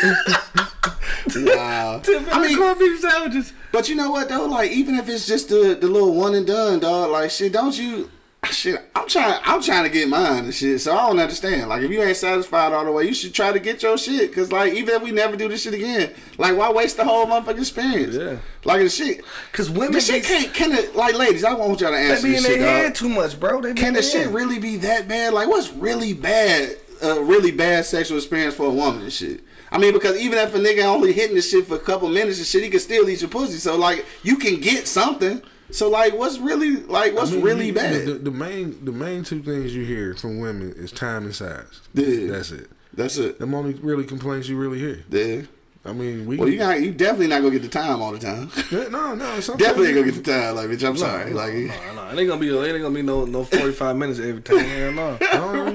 wow. 1.57 2.03
I 2.07 2.47
mean, 2.47 2.59
corned 2.59 2.79
beef 2.79 3.01
sandwiches. 3.01 3.55
but 3.73 3.89
you 3.89 3.95
know 3.95 4.11
what 4.11 4.29
though? 4.29 4.47
Like 4.47 4.73
even 4.73 4.97
if 4.97 5.09
it's 5.09 5.27
just 5.27 5.49
the 5.49 5.75
the 5.81 5.89
little 5.89 6.15
one 6.15 6.35
and 6.35 6.47
done, 6.47 6.81
dog. 6.81 7.13
Like 7.13 7.31
shit, 7.31 7.53
don't 7.55 7.79
you? 7.79 8.11
Shit, 8.45 8.81
I'm 8.95 9.09
trying. 9.09 9.41
I'm 9.45 9.61
trying 9.63 9.85
to 9.85 9.91
get 9.91 10.09
mine 10.09 10.45
and 10.45 10.55
shit. 10.55 10.81
So 10.81 10.97
I 10.97 11.07
don't 11.09 11.19
understand. 11.19 11.69
Like 11.69 11.83
if 11.83 11.91
you 11.91 12.03
ain't 12.03 12.17
satisfied 12.17 12.73
all 12.73 12.85
the 12.85 12.93
way, 12.93 13.05
you 13.05 13.15
should 13.15 13.35
try 13.35 13.53
to 13.53 13.59
get 13.59 13.83
your 13.83 13.99
shit. 13.99 14.33
Cause 14.33 14.53
like 14.53 14.73
even 14.75 14.95
if 14.95 15.03
we 15.03 15.11
never 15.11 15.37
do 15.37 15.49
this 15.49 15.63
shit 15.63 15.75
again, 15.75 16.13
like 16.39 16.57
why 16.57 16.71
waste 16.71 16.97
the 16.97 17.05
whole 17.05 17.27
motherfucking 17.27 17.59
experience? 17.59 18.15
Yeah. 18.17 18.37
Like 18.65 18.81
the 18.83 18.89
shit. 18.89 19.25
Cause 19.53 19.71
women 19.71 19.93
The 19.93 20.01
shit 20.01 20.23
be- 20.23 20.29
can't. 20.29 20.55
Can 20.55 20.73
it? 20.73 20.95
Like 20.95 21.15
ladies, 21.17 21.45
I 21.45 21.55
want 21.55 21.81
y'all 21.81 21.91
to 21.91 21.97
They 21.97 22.11
answer 22.11 22.27
be 22.27 22.33
this 22.33 22.47
in 22.47 22.61
their 22.61 22.69
head 22.85 22.95
too 22.95 23.09
much, 23.09 23.39
bro. 23.39 23.61
They 23.61 23.73
be 23.73 23.81
Can 23.81 23.93
the 23.95 24.03
shit 24.03 24.29
really 24.29 24.59
be 24.59 24.77
that 24.79 25.09
bad? 25.09 25.35
Like 25.35 25.49
what's 25.49 25.73
really 25.73 26.13
bad? 26.13 26.77
A 27.03 27.21
really 27.23 27.51
bad 27.51 27.85
sexual 27.85 28.17
experience 28.19 28.55
for 28.55 28.67
a 28.67 28.71
woman 28.71 29.03
and 29.03 29.13
shit. 29.13 29.41
I 29.71 29.79
mean, 29.79 29.93
because 29.93 30.17
even 30.19 30.39
if 30.39 30.55
a 30.55 30.59
nigga 30.59 30.85
only 30.85 31.13
hitting 31.13 31.35
the 31.35 31.43
shit 31.43 31.67
for 31.67 31.75
a 31.75 31.81
couple 31.81 32.09
minutes 32.09 32.39
and 32.39 32.47
shit, 32.47 32.63
he 32.63 32.71
can 32.71 32.79
still 32.81 33.09
eat 33.11 33.21
your 33.21 33.29
pussy. 33.31 33.59
So 33.59 33.77
like, 33.77 34.07
you 34.23 34.37
can 34.37 34.61
get 34.61 34.87
something. 34.87 35.43
So 35.75 35.91
like, 35.91 36.15
what's 36.17 36.39
really 36.39 36.77
like? 36.77 37.15
What's 37.15 37.33
I 37.33 37.35
mean, 37.35 37.45
really 37.45 37.67
you- 37.67 37.73
bad? 37.75 38.07
The, 38.07 38.13
the 38.15 38.31
main 38.31 38.85
the 38.85 38.93
main 38.93 39.25
two 39.25 39.43
things 39.43 39.75
you 39.75 39.85
hear 39.85 40.15
from 40.15 40.39
women 40.39 40.73
is 40.77 40.93
time 40.93 41.25
and 41.25 41.35
size. 41.35 41.81
Yeah. 41.95 42.29
That's 42.31 42.53
it. 42.53 42.71
That's 42.95 43.17
it. 43.17 43.41
Them 43.41 43.55
only 43.55 43.75
really 43.75 44.05
complaints 44.05 44.49
you 44.49 44.57
really 44.57 44.79
hear. 44.79 45.03
Yeah. 45.11 45.43
I 45.87 45.93
mean, 45.93 46.27
we 46.27 46.37
Well, 46.39 46.49
you 46.49 46.59
got 46.59 46.81
you 46.81 46.93
definitely 46.93 47.27
not 47.27 47.41
gonna 47.43 47.51
get 47.59 47.63
the 47.63 47.69
time 47.69 48.01
all 48.01 48.13
the 48.13 48.19
time. 48.21 48.51
Yeah, 48.71 48.89
no 48.89 49.15
no 49.15 49.37
definitely 49.41 49.89
ain't 49.89 49.97
gonna 49.97 50.11
get 50.13 50.25
the 50.25 50.33
time. 50.33 50.55
Like, 50.55 50.69
bitch, 50.69 50.89
I'm 50.89 50.97
sorry. 50.97 51.33
Like, 51.35 51.53
Nah, 51.55 51.93
nah, 51.95 52.11
it 52.13 52.19
ain't 52.21 52.29
gonna 52.29 52.41
be. 52.41 52.49
It 52.57 52.73
ain't 52.73 52.81
gonna 52.81 52.95
be 52.95 53.03
no 53.03 53.25
no 53.25 53.43
forty 53.45 53.73
five 53.73 53.97
minutes 53.97 54.21
every 54.21 54.41
time. 54.43 54.59
Hell 54.61 54.93
no. 54.93 55.19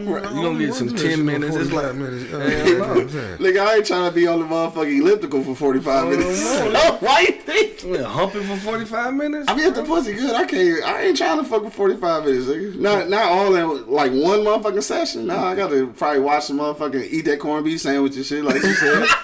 You 0.07 0.19
gonna 0.21 0.59
get 0.59 0.73
some 0.73 0.95
10 0.95 1.25
minutes, 1.25 1.55
it's 1.55 1.71
like- 1.71 1.95
minutes. 1.95 2.33
Uh, 2.33 2.39
Hell 2.39 2.67
you 2.67 2.77
no. 2.79 2.83
I'm 2.85 3.09
saying? 3.09 3.37
nigga, 3.37 3.59
I 3.65 3.75
ain't 3.75 3.85
trying 3.85 4.09
to 4.09 4.15
be 4.15 4.27
on 4.27 4.39
the 4.39 4.45
motherfucking 4.45 4.99
elliptical 5.01 5.43
for 5.43 5.55
45 5.55 6.03
Oh, 6.05 6.09
minutes. 6.09 6.43
no. 6.43 6.97
Why 6.99 7.21
you 7.21 7.31
think? 7.33 7.83
Yeah, 7.83 8.03
humping 8.03 8.43
for 8.43 8.57
forty 8.57 8.83
five 8.85 9.13
minutes. 9.13 9.45
I 9.47 9.55
mean, 9.55 9.67
if 9.67 9.75
the 9.75 9.83
pussy 9.83 10.13
good, 10.13 10.35
I 10.35 10.45
can't. 10.45 10.83
I 10.83 11.03
ain't 11.03 11.17
trying 11.17 11.37
to 11.37 11.45
fuck 11.45 11.63
for 11.63 11.69
45 11.71 12.25
minutes. 12.25 12.45
Nigga. 12.45 12.75
Not 12.75 13.09
not 13.09 13.31
all 13.31 13.55
in 13.55 13.87
like 13.87 14.11
one 14.11 14.39
motherfucking 14.41 14.83
session. 14.83 15.27
Nah, 15.27 15.45
I 15.47 15.55
gotta 15.55 15.87
probably 15.87 16.19
watch 16.19 16.45
some 16.45 16.57
motherfucking 16.59 17.07
eat 17.09 17.21
that 17.25 17.39
corned 17.39 17.63
beef 17.65 17.79
sandwich 17.79 18.17
and 18.17 18.25
shit 18.25 18.43
like 18.43 18.61
you 18.61 18.73
said. 18.73 19.07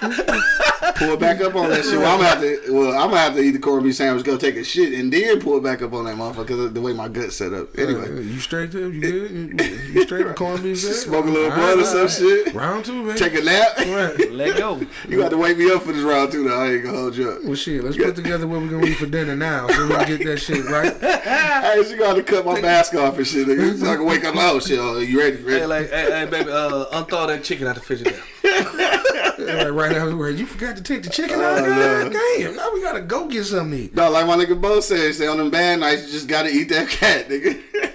pull 0.96 1.10
it 1.12 1.20
back 1.20 1.40
up 1.42 1.54
on 1.54 1.68
that 1.68 1.84
shit. 1.84 1.98
Well, 1.98 2.14
I'm 2.14 2.18
gonna 2.18 2.28
have 2.28 2.40
to. 2.40 2.72
Well, 2.72 2.92
I'm 2.92 3.10
gonna 3.10 3.20
have 3.20 3.34
to 3.34 3.40
eat 3.42 3.50
the 3.52 3.58
corned 3.58 3.84
beef 3.84 3.94
sandwich, 3.96 4.24
go 4.24 4.38
take 4.38 4.56
a 4.56 4.64
shit, 4.64 4.94
and 4.98 5.12
then 5.12 5.38
pull 5.40 5.58
it 5.58 5.62
back 5.62 5.82
up 5.82 5.92
on 5.92 6.06
that 6.06 6.16
motherfucker 6.16 6.46
'cause 6.48 6.72
the 6.72 6.80
way 6.80 6.94
my 6.94 7.08
gut's 7.08 7.36
set 7.36 7.52
up. 7.52 7.68
Uh, 7.78 7.82
Anyway, 7.82 8.22
you 8.24 8.38
straight 8.40 8.72
there? 8.72 8.88
You 8.88 9.00
good? 9.58 9.60
You, 9.60 9.92
you 9.92 10.02
straight 10.02 10.34
corned 10.34 10.62
beef? 10.62 10.65
There? 10.74 10.92
smoke 10.94 11.26
a 11.26 11.28
little 11.28 11.50
All 11.50 11.56
blunt 11.56 11.80
or 11.80 11.84
some 11.84 11.96
all 11.96 12.02
right. 12.04 12.10
shit. 12.10 12.54
Round 12.54 12.84
two, 12.84 13.06
baby. 13.06 13.18
Take 13.18 13.34
a 13.34 13.42
nap. 13.42 13.78
Right. 13.78 14.30
Let 14.32 14.56
go. 14.58 14.80
You 15.08 15.18
got 15.18 15.30
to 15.30 15.38
wake 15.38 15.58
me 15.58 15.70
up 15.70 15.82
for 15.82 15.92
this 15.92 16.02
round 16.02 16.32
two. 16.32 16.48
Though 16.48 16.60
I 16.60 16.72
ain't 16.72 16.84
gonna 16.84 16.98
hold 16.98 17.16
you 17.16 17.30
up. 17.30 17.44
Well, 17.44 17.54
shit. 17.54 17.84
Let's 17.84 17.96
put 17.96 18.16
together 18.16 18.46
what 18.46 18.60
we're 18.60 18.68
gonna 18.68 18.86
eat 18.86 18.94
for 18.94 19.06
dinner 19.06 19.36
now, 19.36 19.68
so 19.68 19.86
we 19.86 19.94
can 19.94 20.06
get 20.18 20.24
that 20.26 20.38
shit 20.38 20.64
right. 20.66 20.94
Hey, 21.26 21.82
she 21.84 21.96
got 21.96 22.14
to 22.14 22.22
cut 22.22 22.44
my 22.44 22.60
mask 22.60 22.94
off 22.94 23.16
and 23.18 23.26
shit, 23.26 23.46
nigga, 23.48 23.76
so 23.78 23.90
I 23.90 23.96
can 23.96 24.04
wake 24.04 24.24
up. 24.24 24.34
Oh 24.36 24.60
shit, 24.60 24.78
oh, 24.78 24.98
you 24.98 25.18
ready? 25.18 25.38
You 25.38 25.46
ready? 25.46 25.60
Hey, 25.60 25.66
like, 25.66 25.90
hey, 25.90 26.10
hey, 26.10 26.26
baby, 26.26 26.50
uh, 26.50 26.84
unthaw 26.92 27.26
that 27.26 27.42
chicken 27.42 27.66
out 27.66 27.74
the 27.74 27.80
refrigerator. 27.80 28.22
Like 29.38 29.72
right 29.72 29.92
afterwards, 29.92 30.40
you 30.40 30.46
forgot 30.46 30.76
to 30.76 30.82
take 30.82 31.02
the 31.02 31.10
chicken 31.10 31.38
out. 31.40 31.58
Oh, 31.58 31.66
no. 31.66 32.08
Damn! 32.38 32.56
Now 32.56 32.72
we 32.72 32.80
gotta 32.80 33.02
go 33.02 33.28
get 33.28 33.44
something 33.44 33.78
to 33.78 33.84
eat. 33.84 33.94
No, 33.94 34.10
like 34.10 34.26
my 34.26 34.34
nigga 34.36 34.58
Bo 34.58 34.80
said, 34.80 35.14
say 35.14 35.26
on 35.26 35.36
them 35.36 35.50
bad 35.50 35.80
nights, 35.80 36.06
you 36.06 36.12
just 36.12 36.26
gotta 36.26 36.48
eat 36.48 36.70
that 36.70 36.88
cat, 36.88 37.28
nigga. 37.28 37.92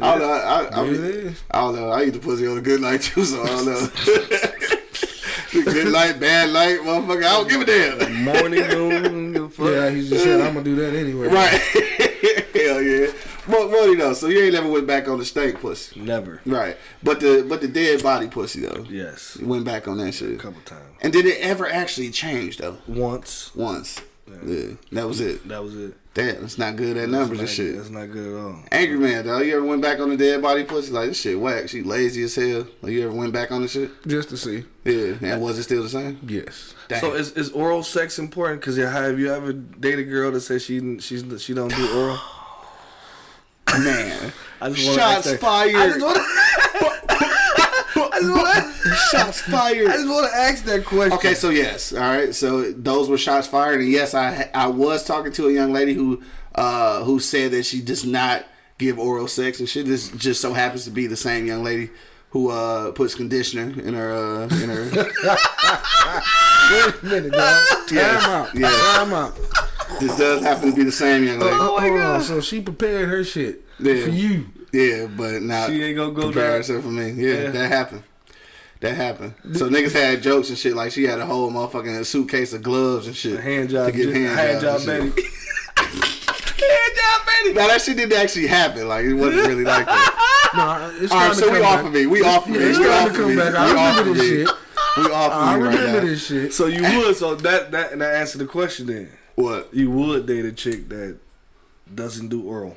I 0.00 0.10
don't 0.18 0.20
know. 0.20 0.32
I, 0.32 0.58
I, 0.80 0.84
There 0.84 0.94
it 0.94 1.24
mean. 1.24 1.36
I 1.50 1.60
don't 1.60 1.76
know. 1.76 1.88
I 1.90 2.04
eat 2.04 2.10
the 2.10 2.18
pussy 2.18 2.46
on 2.46 2.58
a 2.58 2.60
good 2.60 2.80
night 2.80 3.02
too, 3.02 3.24
so 3.24 3.42
I 3.42 3.46
don't 3.46 3.66
know. 3.66 3.88
good 5.72 5.92
night, 5.92 6.18
bad 6.20 6.52
night, 6.52 6.78
motherfucker. 6.80 7.24
I 7.24 7.32
don't 7.32 7.48
give 7.48 7.60
a 7.60 7.64
damn. 7.64 8.24
Morning, 8.24 8.68
noon, 8.68 9.48
fuck. 9.50 9.66
Yeah, 9.66 9.90
he 9.90 10.08
just 10.08 10.24
said 10.24 10.40
I'm 10.40 10.54
gonna 10.54 10.64
do 10.64 10.76
that 10.76 10.94
anyway. 10.94 11.28
Right? 11.28 11.50
Hell 12.54 12.82
yeah. 12.82 13.12
But 13.48 13.70
what 13.70 13.86
you 13.90 13.96
know? 13.96 14.12
So 14.12 14.28
you 14.28 14.40
ain't 14.44 14.54
never 14.54 14.68
went 14.70 14.86
back 14.86 15.08
on 15.08 15.18
the 15.18 15.24
steak 15.24 15.58
pussy, 15.60 16.00
Never. 16.00 16.40
right? 16.46 16.76
But 17.02 17.18
the 17.20 17.44
but 17.48 17.60
the 17.60 17.66
dead 17.68 18.02
body 18.02 18.28
pussy 18.28 18.60
though, 18.60 18.86
Yes. 18.88 19.36
you 19.40 19.46
went 19.46 19.64
back 19.64 19.88
on 19.88 19.98
that 19.98 20.12
shit. 20.12 20.32
A 20.34 20.36
couple 20.36 20.60
times. 20.62 20.84
And 21.00 21.12
did 21.12 21.26
it 21.26 21.38
ever 21.40 21.68
actually 21.68 22.10
change 22.10 22.58
though? 22.58 22.78
Once. 22.86 23.54
Once. 23.54 24.00
Yeah, 24.46 24.74
that 24.92 25.06
was 25.08 25.20
it. 25.20 25.46
That 25.48 25.62
was 25.62 25.76
it. 25.76 25.94
Damn, 26.14 26.44
it's 26.44 26.58
not 26.58 26.76
good 26.76 26.98
at 26.98 27.08
numbers 27.08 27.40
and 27.40 27.48
shit. 27.48 27.68
not- 27.74 27.76
That's 27.78 27.90
not 27.90 28.10
good 28.12 28.34
at 28.34 28.38
all. 28.38 28.56
Angry 28.70 28.98
man, 28.98 29.24
dog. 29.26 29.46
You 29.46 29.56
ever 29.56 29.64
went 29.64 29.80
back 29.80 29.98
on 29.98 30.10
the 30.10 30.16
dead 30.18 30.42
body 30.42 30.62
pussy? 30.64 30.92
Like 30.92 31.08
this 31.08 31.20
shit 31.20 31.40
whack. 31.40 31.70
She 31.70 31.82
lazy 31.82 32.22
as 32.24 32.34
hell. 32.34 32.66
Like 32.82 32.92
you 32.92 33.04
ever 33.06 33.14
went 33.14 33.32
back 33.32 33.50
on 33.50 33.62
the 33.62 33.68
shit? 33.68 33.90
Just 34.06 34.28
to 34.28 34.36
see. 34.36 34.64
Yeah. 34.84 35.14
And 35.22 35.40
was 35.40 35.58
it 35.58 35.62
still 35.62 35.82
the 35.82 35.88
same? 35.88 36.18
Yes. 36.28 36.74
Damn. 36.88 37.00
So 37.00 37.14
is, 37.14 37.32
is 37.32 37.50
oral 37.52 37.82
sex 37.82 38.18
important? 38.18 38.60
Because 38.60 38.76
have 38.76 39.18
you 39.18 39.32
ever 39.32 39.54
dated 39.54 40.00
a 40.00 40.10
girl 40.10 40.30
that 40.32 40.42
says 40.42 40.62
she 40.62 40.98
she's 40.98 41.24
she 41.42 41.54
don't 41.54 41.74
do 41.74 41.98
oral? 41.98 42.18
man. 43.78 44.32
I 44.60 44.70
just 44.70 44.86
wanna 44.86 44.98
Shots 45.00 45.34
fired. 45.38 45.74
I 45.76 45.86
just 45.88 46.00
want 46.02 46.21
to. 48.26 48.72
Shots 49.10 49.40
fired. 49.42 49.88
I 49.88 49.92
just 49.94 50.08
want 50.08 50.30
to 50.30 50.36
ask 50.38 50.64
that 50.64 50.84
question. 50.84 51.12
Okay, 51.18 51.34
so 51.34 51.50
yes, 51.50 51.92
all 51.92 52.00
right. 52.00 52.34
So 52.34 52.72
those 52.72 53.08
were 53.08 53.18
shots 53.18 53.46
fired, 53.46 53.80
and 53.80 53.88
yes, 53.90 54.14
I 54.14 54.50
I 54.54 54.66
was 54.66 55.04
talking 55.04 55.32
to 55.32 55.48
a 55.48 55.52
young 55.52 55.72
lady 55.72 55.94
who 55.94 56.22
uh 56.54 57.02
who 57.04 57.20
said 57.20 57.52
that 57.52 57.64
she 57.64 57.80
does 57.80 58.04
not 58.04 58.44
give 58.78 58.98
oral 58.98 59.28
sex 59.28 59.60
and 59.60 59.68
shit. 59.68 59.86
This 59.86 60.08
just 60.10 60.40
so 60.40 60.52
happens 60.52 60.84
to 60.84 60.90
be 60.90 61.06
the 61.06 61.16
same 61.16 61.46
young 61.46 61.62
lady 61.62 61.90
who 62.30 62.50
uh 62.50 62.90
puts 62.92 63.14
conditioner 63.14 63.78
in 63.80 63.94
her 63.94 64.12
uh 64.12 64.48
in 64.62 64.68
her. 64.68 64.90
Wait 66.70 66.94
a 67.02 67.06
minute, 67.06 67.32
dog. 67.32 67.66
Time 67.86 67.96
Yes, 67.96 68.24
out. 68.24 68.48
yes. 68.54 68.96
Time 68.96 69.12
out. 69.12 69.36
this 70.00 70.16
does 70.16 70.42
happen 70.42 70.70
to 70.70 70.76
be 70.76 70.84
the 70.84 70.92
same 70.92 71.24
young 71.24 71.38
lady. 71.38 71.56
Oh, 71.58 71.78
hold 71.78 72.00
on. 72.00 72.22
So 72.22 72.40
she 72.40 72.60
prepared 72.60 73.08
her 73.08 73.22
shit 73.24 73.62
Yeah. 73.78 74.04
for 74.04 74.10
you. 74.10 74.46
Yeah, 74.72 75.06
but 75.06 75.42
now 75.42 75.66
She 75.66 75.82
ain't 75.82 75.96
gonna 75.96 76.12
go 76.12 76.22
compare 76.22 76.48
down. 76.48 76.56
herself 76.56 76.82
for 76.84 76.90
me. 76.90 77.10
Yeah, 77.10 77.34
Yeah. 77.42 77.50
that 77.50 77.68
happened. 77.70 78.02
That 78.82 78.94
happened. 78.96 79.34
So 79.54 79.68
niggas 79.70 79.92
had 79.92 80.22
jokes 80.22 80.48
and 80.50 80.58
shit 80.58 80.74
like 80.74 80.92
she 80.92 81.04
had 81.04 81.18
a 81.20 81.24
whole 81.26 81.50
motherfucking 81.50 82.04
suitcase 82.04 82.52
of 82.52 82.62
gloves 82.62 83.06
and 83.06 83.16
shit. 83.16 83.40
Hand 83.40 83.70
job, 83.70 83.86
to 83.86 83.92
get 83.92 84.14
hand, 84.14 84.26
hand 84.38 84.60
job, 84.60 84.72
jobs 84.80 84.88
and 84.88 85.14
Betty. 85.14 85.22
shit. 85.22 85.32
hand 85.76 86.92
job, 86.96 87.26
Betty. 87.26 87.52
Now 87.54 87.66
that 87.68 87.80
shit 87.82 87.96
didn't 87.96 88.18
actually 88.18 88.46
happen. 88.48 88.88
Like 88.88 89.04
it 89.04 89.14
wasn't 89.14 89.46
really 89.46 89.64
like 89.64 89.86
that. 89.86 90.18
No, 90.54 90.92
it's 91.00 91.10
All 91.10 91.18
right, 91.18 91.34
starting 91.34 91.34
to 91.34 91.34
so 91.46 91.50
we 91.50 91.58
come 91.60 91.66
off 91.66 91.76
back. 91.78 91.86
of 91.86 91.92
me. 91.94 92.06
We 92.06 92.22
off 92.22 92.44
of 92.46 92.52
me. 92.52 92.58
It's 92.58 92.78
We 92.78 92.84
starting 92.84 92.92
off 92.92 93.04
to 93.04 93.08
of 93.08 93.16
come 93.16 93.28
me. 93.30 93.36
back. 93.36 93.52
We 93.52 93.58
I 93.58 93.62
off 93.62 93.96
remember 93.96 94.10
of 94.10 94.16
this 94.18 94.30
me. 94.30 94.36
shit. 94.44 94.48
We 94.98 95.02
off 95.04 95.32
of 95.32 95.32
I 95.32 95.56
me 95.56 95.62
right 95.62 95.74
remember 95.78 96.00
now. 96.02 96.06
this 96.06 96.26
shit. 96.26 96.52
So 96.52 96.66
you 96.66 96.82
would, 96.82 97.16
so 97.16 97.34
that 97.36 97.70
that 97.70 97.92
and 97.92 98.02
that 98.02 98.14
answer 98.16 98.36
the 98.36 98.44
question 98.44 98.86
then. 98.86 99.08
What? 99.36 99.72
You 99.72 99.90
would 99.92 100.26
date 100.26 100.44
a 100.44 100.52
chick 100.52 100.90
that 100.90 101.16
doesn't 101.94 102.28
do 102.28 102.42
oral. 102.42 102.76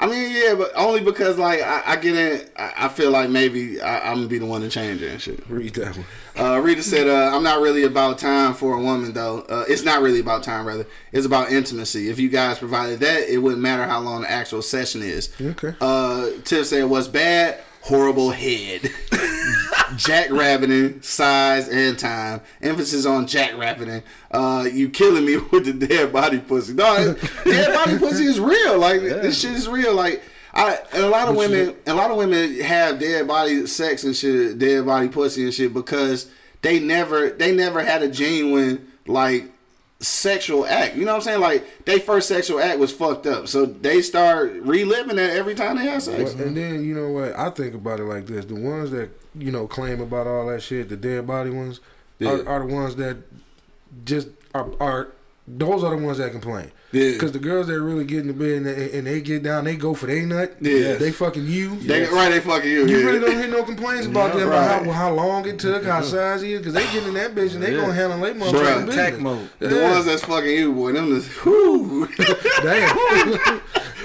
I 0.00 0.06
mean, 0.06 0.30
yeah, 0.30 0.54
but 0.54 0.70
only 0.76 1.00
because 1.00 1.38
like 1.38 1.60
I, 1.60 1.82
I 1.84 1.96
get 1.96 2.14
in. 2.14 2.48
I, 2.56 2.72
I 2.84 2.88
feel 2.88 3.10
like 3.10 3.30
maybe 3.30 3.80
I, 3.80 4.10
I'm 4.10 4.18
gonna 4.18 4.28
be 4.28 4.38
the 4.38 4.46
one 4.46 4.60
to 4.60 4.68
change 4.68 5.02
it 5.02 5.10
and 5.10 5.20
shit. 5.20 5.42
Read 5.48 5.74
that 5.74 5.96
one. 5.96 6.06
Uh, 6.36 6.60
Rita 6.60 6.84
said, 6.84 7.08
uh, 7.08 7.34
"I'm 7.34 7.42
not 7.42 7.60
really 7.60 7.82
about 7.82 8.18
time 8.18 8.54
for 8.54 8.74
a 8.74 8.80
woman, 8.80 9.12
though. 9.12 9.40
Uh, 9.40 9.64
it's 9.68 9.82
not 9.82 10.00
really 10.00 10.20
about 10.20 10.44
time, 10.44 10.66
rather. 10.66 10.86
It's 11.10 11.26
about 11.26 11.50
intimacy. 11.50 12.10
If 12.10 12.20
you 12.20 12.28
guys 12.28 12.60
provided 12.60 13.00
that, 13.00 13.28
it 13.28 13.38
wouldn't 13.38 13.60
matter 13.60 13.84
how 13.86 13.98
long 13.98 14.20
the 14.22 14.30
actual 14.30 14.62
session 14.62 15.02
is." 15.02 15.30
Okay. 15.40 15.74
Uh, 15.80 16.30
Tiff 16.44 16.66
said, 16.66 16.84
"What's 16.84 17.08
bad? 17.08 17.58
Horrible 17.80 18.30
head, 18.30 18.82
jackrabbiting, 19.96 21.02
size 21.04 21.68
and 21.68 21.98
time. 21.98 22.40
Emphasis 22.62 23.06
on 23.06 23.26
jackrabbiting. 23.26 24.02
Uh, 24.30 24.68
you 24.70 24.88
killing 24.90 25.24
me 25.24 25.36
with 25.52 25.64
the 25.64 25.86
dead 25.86 26.12
body 26.12 26.38
pussy. 26.38 26.74
No, 26.74 27.16
dead 27.44 27.74
body 27.74 27.98
pussy 27.98 28.24
is 28.24 28.40
real. 28.40 28.78
Like 28.78 29.00
this 29.00 29.40
shit 29.40 29.52
is 29.52 29.68
real. 29.68 29.94
Like." 29.94 30.22
I, 30.54 30.78
and 30.92 31.04
a 31.04 31.08
lot 31.08 31.28
of 31.28 31.36
women, 31.36 31.76
a 31.86 31.94
lot 31.94 32.10
of 32.10 32.16
women 32.16 32.58
have 32.60 32.98
dead 32.98 33.28
body 33.28 33.66
sex 33.66 34.02
and 34.02 34.16
shit, 34.16 34.58
dead 34.58 34.86
body 34.86 35.08
pussy 35.08 35.44
and 35.44 35.54
shit 35.54 35.72
because 35.72 36.28
they 36.62 36.80
never, 36.80 37.30
they 37.30 37.54
never 37.54 37.84
had 37.84 38.02
a 38.02 38.08
genuine 38.08 38.90
like 39.06 39.52
sexual 40.00 40.64
act. 40.66 40.94
You 40.96 41.04
know 41.04 41.12
what 41.12 41.16
I'm 41.16 41.22
saying? 41.22 41.40
Like 41.40 41.84
they 41.84 41.98
first 41.98 42.28
sexual 42.28 42.60
act 42.60 42.78
was 42.78 42.92
fucked 42.92 43.26
up, 43.26 43.48
so 43.48 43.66
they 43.66 44.00
start 44.02 44.52
reliving 44.60 45.16
that 45.16 45.30
every 45.30 45.54
time 45.54 45.76
they 45.76 45.84
have 45.84 46.02
sex. 46.02 46.34
And 46.34 46.56
then 46.56 46.84
you 46.84 46.94
know 46.94 47.10
what? 47.10 47.36
I 47.36 47.50
think 47.50 47.74
about 47.74 48.00
it 48.00 48.04
like 48.04 48.26
this: 48.26 48.44
the 48.44 48.54
ones 48.54 48.90
that 48.92 49.10
you 49.34 49.50
know 49.50 49.66
claim 49.66 50.00
about 50.00 50.26
all 50.26 50.46
that 50.46 50.62
shit, 50.62 50.88
the 50.88 50.96
dead 50.96 51.26
body 51.26 51.50
ones, 51.50 51.80
Yeah. 52.18 52.30
are, 52.30 52.48
are 52.48 52.66
the 52.66 52.74
ones 52.74 52.96
that 52.96 53.16
just 54.04 54.28
are, 54.54 54.70
are 54.80 55.08
those 55.56 55.82
are 55.84 55.96
the 55.96 56.04
ones 56.04 56.18
that 56.18 56.30
complain. 56.32 56.70
Yeah. 56.92 57.12
Because 57.12 57.32
the 57.32 57.38
girls 57.38 57.66
that 57.68 57.80
really 57.80 58.04
get 58.04 58.20
in 58.20 58.28
the 58.28 58.32
bed 58.32 58.50
and 58.58 58.66
they, 58.66 58.98
and 58.98 59.06
they 59.06 59.20
get 59.20 59.42
down, 59.42 59.64
they 59.64 59.76
go 59.76 59.94
for 59.94 60.06
their 60.06 60.24
nut. 60.26 60.56
Yeah. 60.60 60.94
They 60.96 61.10
fucking 61.12 61.46
you. 61.46 61.76
They, 61.80 62.04
Right, 62.06 62.30
they 62.30 62.40
fucking 62.40 62.68
you. 62.70 62.86
You 62.86 62.98
yeah. 62.98 63.04
really 63.06 63.20
don't 63.20 63.36
hear 63.36 63.48
no 63.48 63.62
complaints 63.62 64.06
about 64.06 64.34
Yeah, 64.34 64.40
them 64.40 64.48
right. 64.50 64.64
about 64.82 64.86
how, 64.86 64.92
how 64.92 65.12
long 65.12 65.46
it 65.46 65.58
took, 65.58 65.84
how 65.84 66.00
size 66.02 66.42
he 66.42 66.52
is, 66.54 66.58
because 66.60 66.74
they 66.74 66.84
get 66.84 67.06
in 67.06 67.14
that 67.14 67.34
bitch 67.34 67.54
and 67.54 67.62
they 67.62 67.72
Yeah. 67.74 67.80
gonna 67.82 67.92
handle 67.94 68.20
their 68.20 68.34
Bruh. 68.34 68.38
motherfucking 68.52 68.86
business. 68.86 68.94
Attack 68.94 69.18
mode. 69.20 69.48
The 69.58 69.80
ones 69.82 70.04
that's 70.06 70.24
fucking 70.24 70.50
you, 70.50 70.72
boy, 70.72 70.92
them 70.92 71.10
the 71.10 71.28
whoo, 71.44 72.06
Damn. 72.62 73.60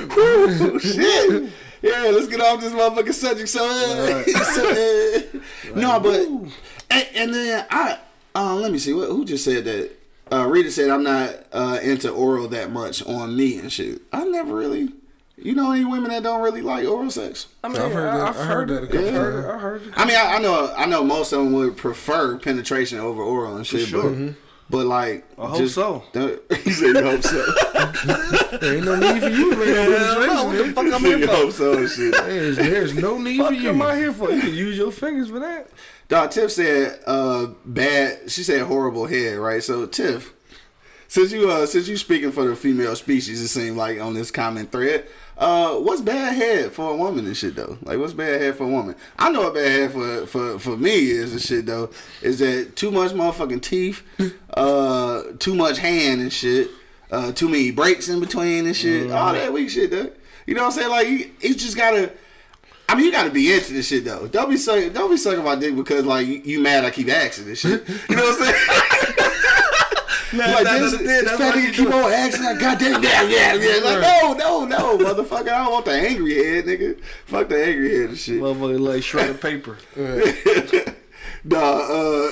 whoo, 0.16 0.80
shit. 0.80 1.52
Yeah, 1.82 2.12
let's 2.14 2.28
get 2.28 2.40
off 2.42 2.62
this 2.62 2.74
motherfucking 2.74 3.14
subject. 3.14 3.50
So, 3.50 3.60
so, 4.26 4.70
uh, 4.70 5.76
no, 5.76 6.00
but 6.00 6.16
and, 6.90 7.08
and 7.16 7.34
then 7.34 7.66
I, 7.70 8.00
uh, 8.36 8.56
let 8.56 8.72
me 8.72 8.78
see, 8.78 8.94
what, 8.94 9.10
who 9.10 9.26
just 9.26 9.44
said 9.46 9.66
that? 9.66 9.92
Uh, 10.34 10.48
Rita 10.48 10.72
said 10.72 10.90
I'm 10.90 11.04
not 11.04 11.30
uh, 11.52 11.80
into 11.84 12.10
oral 12.10 12.48
that 12.48 12.72
much 12.72 13.06
on 13.06 13.36
me 13.38 13.60
and 13.60 13.72
shit. 13.72 14.02
I 14.12 14.24
never 14.24 14.56
really, 14.56 14.90
you 15.38 15.54
know, 15.54 15.72
any 15.72 15.86
women 15.86 16.10
that 16.10 16.24
don't 16.24 16.42
really 16.42 16.62
like 16.62 16.88
oral 16.88 17.12
sex. 17.12 17.46
I 17.64 17.68
mean, 17.68 17.80
I've 17.82 17.92
heard 17.92 18.14
that- 18.14 18.28
I've 18.30 18.36
heard 18.48 18.70
that 18.70 18.84
a 18.84 18.88
couple 18.88 19.06
Yeah. 19.06 19.12
times. 19.12 19.46
I 19.46 19.58
heard 19.60 19.82
it. 19.88 19.94
I 19.96 20.06
mean, 20.06 20.16
I, 20.18 20.36
I 20.36 20.40
know, 20.40 20.74
I 20.76 20.86
know 20.88 21.04
most 21.04 21.34
of 21.34 21.40
them 21.44 21.54
would 21.54 21.78
prefer 21.78 22.38
penetration 22.40 23.00
over 23.00 23.22
oral 23.22 23.58
and 23.58 23.68
shit, 23.68 23.88
sure. 23.90 24.10
but, 24.10 24.34
but 24.72 24.86
like, 24.88 25.24
I 25.38 25.48
hope 25.50 25.68
so. 25.70 26.04
don't- 26.14 26.42
He 26.64 26.72
said, 26.72 26.96
"You 26.96 27.04
hope 27.04 27.22
so." 27.22 27.46
There 28.60 28.76
ain't 28.78 28.86
no 28.86 28.96
need 28.96 29.22
for 29.22 29.30
you 29.30 29.52
to 29.52 29.58
make 29.58 29.68
no 29.76 30.46
What 30.46 30.58
the 30.58 30.64
penetration. 30.64 30.74
fuck 30.74 30.94
I'm 30.94 31.06
You 31.06 31.18
here 31.18 31.28
for? 31.28 31.34
hope 31.36 31.52
so 31.52 31.74
and 31.78 31.90
shit. 31.90 32.14
There's, 32.14 32.58
there's 32.58 32.94
no 32.96 33.18
need 33.20 33.38
Fuck 33.38 33.48
for 33.50 33.54
you. 33.54 33.70
am 33.70 33.82
I 33.84 33.96
here 33.98 34.14
for? 34.14 34.32
You 34.32 34.42
can 34.42 34.54
use 34.54 34.78
your 34.78 34.92
fingers 34.92 35.30
for 35.30 35.40
that. 35.40 35.70
Dog, 36.10 36.32
Tiff 36.32 36.52
said 36.52 37.00
uh 37.06 37.48
bad 37.66 38.30
she 38.30 38.44
said 38.44 38.62
horrible 38.64 39.06
head, 39.08 39.38
right? 39.38 39.64
So 39.64 39.86
Tiff, 39.86 40.34
since 41.08 41.32
you 41.32 41.50
uh 41.50 41.66
since 41.66 41.88
you 41.88 41.98
speaking 41.98 42.32
for 42.32 42.46
the 42.46 42.56
female 42.56 42.96
species, 42.96 43.42
it 43.42 43.48
seemed 43.48 43.78
like 43.78 44.00
on 44.00 44.14
this 44.14 44.30
common 44.30 44.68
thread, 44.68 45.08
uh 45.38 45.76
what's 45.76 46.02
bad 46.02 46.36
head 46.36 46.72
for 46.72 46.92
a 46.92 46.96
woman 46.96 47.26
and 47.26 47.38
shit 47.38 47.56
though? 47.56 47.78
Like 47.84 48.00
what's 48.00 48.14
bad 48.14 48.42
head 48.42 48.56
for 48.56 48.66
a 48.66 48.70
woman? 48.70 48.96
I 49.18 49.32
know 49.32 49.42
what 49.42 49.56
bad 49.56 49.72
head 49.72 49.92
for 49.92 50.26
for 50.28 50.60
for 50.60 50.78
me 50.78 51.10
is 51.10 51.32
and 51.32 51.42
shit 51.42 51.66
though, 51.66 51.90
is 52.22 52.40
that 52.40 52.76
too 52.76 52.92
much 52.92 53.12
motherfucking 53.12 53.62
teeth, 53.62 54.04
uh 54.56 55.24
too 55.40 55.56
much 55.56 55.78
hand 55.80 56.22
and 56.22 56.34
shit, 56.34 56.70
uh 57.12 57.32
too 57.32 57.48
many 57.50 57.72
breaks 57.72 58.10
in 58.10 58.20
between 58.20 58.66
and 58.66 58.76
shit, 58.76 59.10
all 59.12 59.34
that 59.34 59.54
weak 59.54 59.70
shit 59.70 59.90
though. 59.92 60.12
You 60.46 60.56
know 60.56 60.64
what 60.64 60.74
I'm 60.74 60.80
saying? 60.80 60.90
Like 60.92 61.08
you, 61.08 61.32
you 61.40 61.56
just 61.56 61.78
gotta 61.78 62.12
I 62.94 62.96
mean, 62.96 63.06
you 63.08 63.12
gotta 63.12 63.32
be 63.32 63.52
into 63.52 63.74
this 63.74 63.88
shit 63.88 64.06
though. 64.06 64.28
Don't 64.28 64.52
be 64.52 64.58
sucking, 64.58 64.94
don't 64.94 65.10
be 65.10 65.18
sucking 65.18 65.44
my 65.44 65.56
dick 65.56 65.76
because 65.76 66.06
like 66.06 66.28
you, 66.28 66.42
you 66.46 66.60
mad 66.60 66.86
I 66.86 66.92
keep 66.92 67.10
asking 67.10 67.46
this 67.46 67.60
shit. 67.60 67.88
You 68.08 68.16
know 68.16 68.22
what 68.24 68.40
I'm 68.40 68.54
saying? 68.54 69.30
like 70.38 70.64
that's- 70.64 70.92
this, 70.92 71.02
that's- 71.02 71.24
this 71.24 71.32
fat 71.38 71.56
nigga 71.56 71.74
keep 71.74 71.88
on 71.92 72.12
asking. 72.12 72.46
Like, 72.46 72.60
goddamn, 72.60 73.02
yeah, 73.04 73.22
yeah, 73.24 73.54
yeah. 73.56 73.84
Like, 73.84 74.02
no, 74.02 74.34
no, 74.34 74.66
no, 74.66 74.98
motherfucker. 75.00 75.40
I 75.50 75.64
don't 75.64 75.72
want 75.72 75.86
the 75.86 75.94
angry 75.94 76.36
head, 76.36 76.66
nigga. 76.66 77.02
Fuck 77.26 77.50
the 77.50 77.66
angry 77.66 77.98
head 78.00 78.10
and 78.10 78.18
shit. 78.18 78.40
Motherfucker 78.40 78.80
like 78.80 79.02
shredded 79.02 79.42
paper. 79.42 79.78
Nah, 81.46 81.58
uh, 81.60 82.32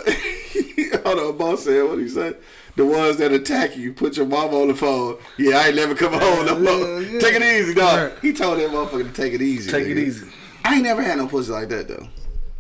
hold 1.04 1.19
on, 1.19 1.38
boss 1.38 1.63
said, 1.65 1.84
what 1.84 1.97
he 2.00 2.08
say? 2.08 2.34
The 2.78 2.86
ones 2.86 3.17
that 3.17 3.34
attack 3.34 3.76
you, 3.76 3.91
put 3.93 4.15
your 4.15 4.26
mama 4.26 4.62
on 4.62 4.69
the 4.69 4.74
phone. 4.76 5.17
Yeah, 5.38 5.58
I 5.58 5.67
ain't 5.67 5.76
never 5.76 5.93
come 5.95 6.13
home 6.13 6.45
no 6.45 6.58
more. 6.58 7.02
yeah. 7.02 7.19
Take 7.19 7.34
it 7.36 7.43
easy, 7.43 7.74
dog. 7.74 8.12
Right. 8.13 8.19
He 8.21 8.32
told 8.32 8.60
that 8.60 8.69
motherfucker 8.69 9.08
to 9.08 9.12
take 9.13 9.34
it 9.34 9.41
easy. 9.41 9.69
Take 9.69 9.88
it 9.88 9.97
easy. 9.97 10.28
I 10.63 10.76
ain't 10.76 10.84
never 10.84 11.02
had 11.02 11.17
no 11.17 11.28
pussy 11.28 11.52
like 11.52 11.69
that 11.69 11.88
though. 11.88 12.08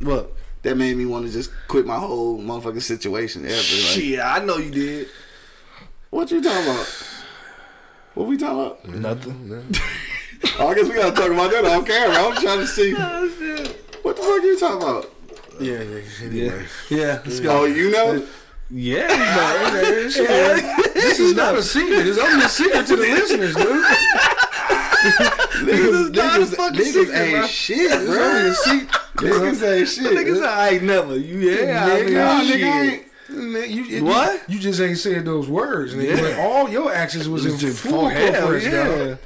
What? 0.01 0.33
That 0.63 0.77
made 0.77 0.95
me 0.97 1.05
want 1.05 1.25
to 1.25 1.31
just 1.31 1.51
quit 1.67 1.85
my 1.85 1.97
whole 1.97 2.39
motherfucking 2.39 2.81
situation 2.81 3.45
ever. 3.45 3.53
Like, 3.55 3.63
Shit, 3.65 4.19
I 4.19 4.39
know 4.43 4.57
you 4.57 4.71
did. 4.71 5.07
what 6.11 6.29
you 6.31 6.41
talking 6.41 6.63
about? 6.71 7.07
What 8.13 8.27
we 8.27 8.37
talking 8.37 8.59
about? 8.59 8.87
Nothing. 8.87 9.75
Oh, 10.57 10.69
I 10.69 10.73
guess 10.73 10.87
we 10.89 10.95
gotta 10.95 11.15
talk 11.15 11.29
about 11.31 11.51
that 11.51 11.63
on 11.65 11.85
camera. 11.85 12.15
I'm 12.17 12.35
trying 12.41 12.59
to 12.59 12.67
see. 12.67 12.95
Oh, 12.97 13.27
what 14.01 14.15
the 14.15 14.23
fuck 14.23 14.41
you 14.41 14.59
talking 14.59 14.81
about? 14.81 15.05
Yeah, 15.59 15.81
yeah. 15.83 16.01
Anyway. 16.23 16.65
Yeah. 16.89 16.97
Yeah. 16.97 17.21
Let's 17.23 17.39
go. 17.39 17.59
Oh, 17.61 17.65
you 17.65 17.91
know? 17.91 18.25
Yeah. 18.71 19.07
Hey, 19.07 19.81
this, 19.81 20.15
shit- 20.15 20.93
this 20.95 21.19
is 21.19 21.35
not 21.35 21.53
a 21.55 21.61
secret. 21.61 22.07
It's 22.07 22.17
only 22.17 22.43
a 22.43 22.49
secret 22.49 22.87
to 22.87 22.95
the 22.95 23.03
listeners, 23.03 23.53
dude. 23.55 23.85
Niggas, 25.61 26.15
not 26.15 26.41
a 26.41 26.45
fucking 26.45 26.79
niggas 26.79 26.85
secret, 26.93 27.15
ain't 27.19 27.37
bro. 27.37 27.47
shit, 27.47 28.05
bro. 28.07 28.17
Niggas 29.15 29.77
ain't 29.77 29.87
shit. 29.87 30.11
Niggas 30.17 30.43
I 30.45 30.69
ain't 30.69 30.83
never. 30.83 31.17
You 31.17 31.37
yeah. 31.39 31.85
Mean, 32.03 32.13
Nah, 32.13 32.41
shit. 32.41 32.59
nigga 32.61 32.91
ain't. 32.93 33.05
Man, 33.29 33.69
You, 33.71 33.83
you- 33.83 34.03
What? 34.03 34.49
You, 34.49 34.59
just 34.59 34.81
ain't 34.81 34.97
said 34.97 35.23
those 35.25 35.47
words. 35.47 35.93
Nigga. 35.93 36.17
Yeah. 36.17 36.21
But 36.21 36.39
all 36.39 36.69
your 36.69 36.93
actions 36.93 37.29
was 37.29 37.45
in 37.45 37.57
Just 37.57 37.79
full 37.81 38.09
hell 38.09 38.33
corporation. 38.41 38.71
yeah. 38.71 38.87
dog. 38.87 39.17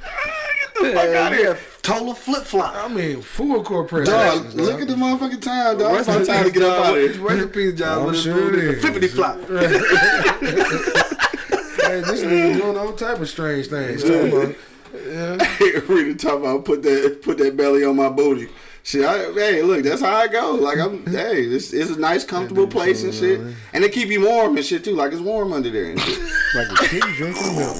Yeah, 0.82 1.30
yeah. 1.38 1.56
Total 1.82 2.14
flip 2.14 2.44
flop. 2.44 2.74
I 2.76 2.88
mean, 2.88 3.22
full 3.22 3.62
corporation. 3.64 4.12
Dog, 4.12 4.54
look 4.54 4.80
at 4.82 4.88
the 4.88 4.94
motherfucking 4.94 5.40
time, 5.42 5.78
dog. 5.78 5.98
It's 5.98 6.08
about 6.08 6.26
time 6.26 6.44
to 6.44 6.50
get 6.50 6.62
up 6.62 6.86
out 6.86 6.96
of 6.98 7.10
here. 7.14 7.20
Rest 7.22 7.42
in 7.42 7.48
peace, 7.48 7.74
John. 7.78 8.08
I'm 8.08 8.14
sure 8.14 8.48
it 8.52 8.58
it? 8.58 8.64
is. 8.74 8.80
Flippity 8.82 9.08
flop. 9.08 9.38
Hey, 11.86 12.00
this 12.00 12.20
nigga 12.22 12.60
doing 12.60 12.76
all 12.76 12.92
type 12.94 13.20
of 13.20 13.28
strange 13.28 13.68
things. 13.68 14.02
Talking 14.02 14.56
about, 14.96 15.88
Rita 15.88 16.14
talking 16.14 16.40
about 16.40 16.64
put 16.64 16.82
that 16.82 17.20
put 17.22 17.38
that 17.38 17.56
belly 17.56 17.84
on 17.84 17.96
my 17.96 18.08
booty. 18.08 18.48
Shit, 18.82 19.04
I, 19.04 19.32
hey, 19.32 19.62
look, 19.62 19.82
that's 19.82 20.00
how 20.00 20.14
I 20.14 20.28
go. 20.28 20.54
Like 20.54 20.78
I'm, 20.78 21.04
hey, 21.10 21.46
this 21.48 21.72
is 21.72 21.90
a 21.90 21.98
nice, 21.98 22.24
comfortable 22.24 22.68
place 22.68 23.02
and 23.02 23.12
shit, 23.12 23.40
and 23.72 23.82
it 23.82 23.92
keep 23.92 24.10
you 24.10 24.24
warm 24.24 24.56
and 24.56 24.64
shit 24.64 24.84
too. 24.84 24.94
Like 24.94 25.12
it's 25.12 25.20
warm 25.20 25.52
under 25.52 25.70
there 25.70 25.90
and 25.90 26.00
shit. 26.00 26.18
like 26.54 26.70
a 26.70 26.86
kid 26.86 27.02
drinking 27.16 27.56
milk. 27.56 27.76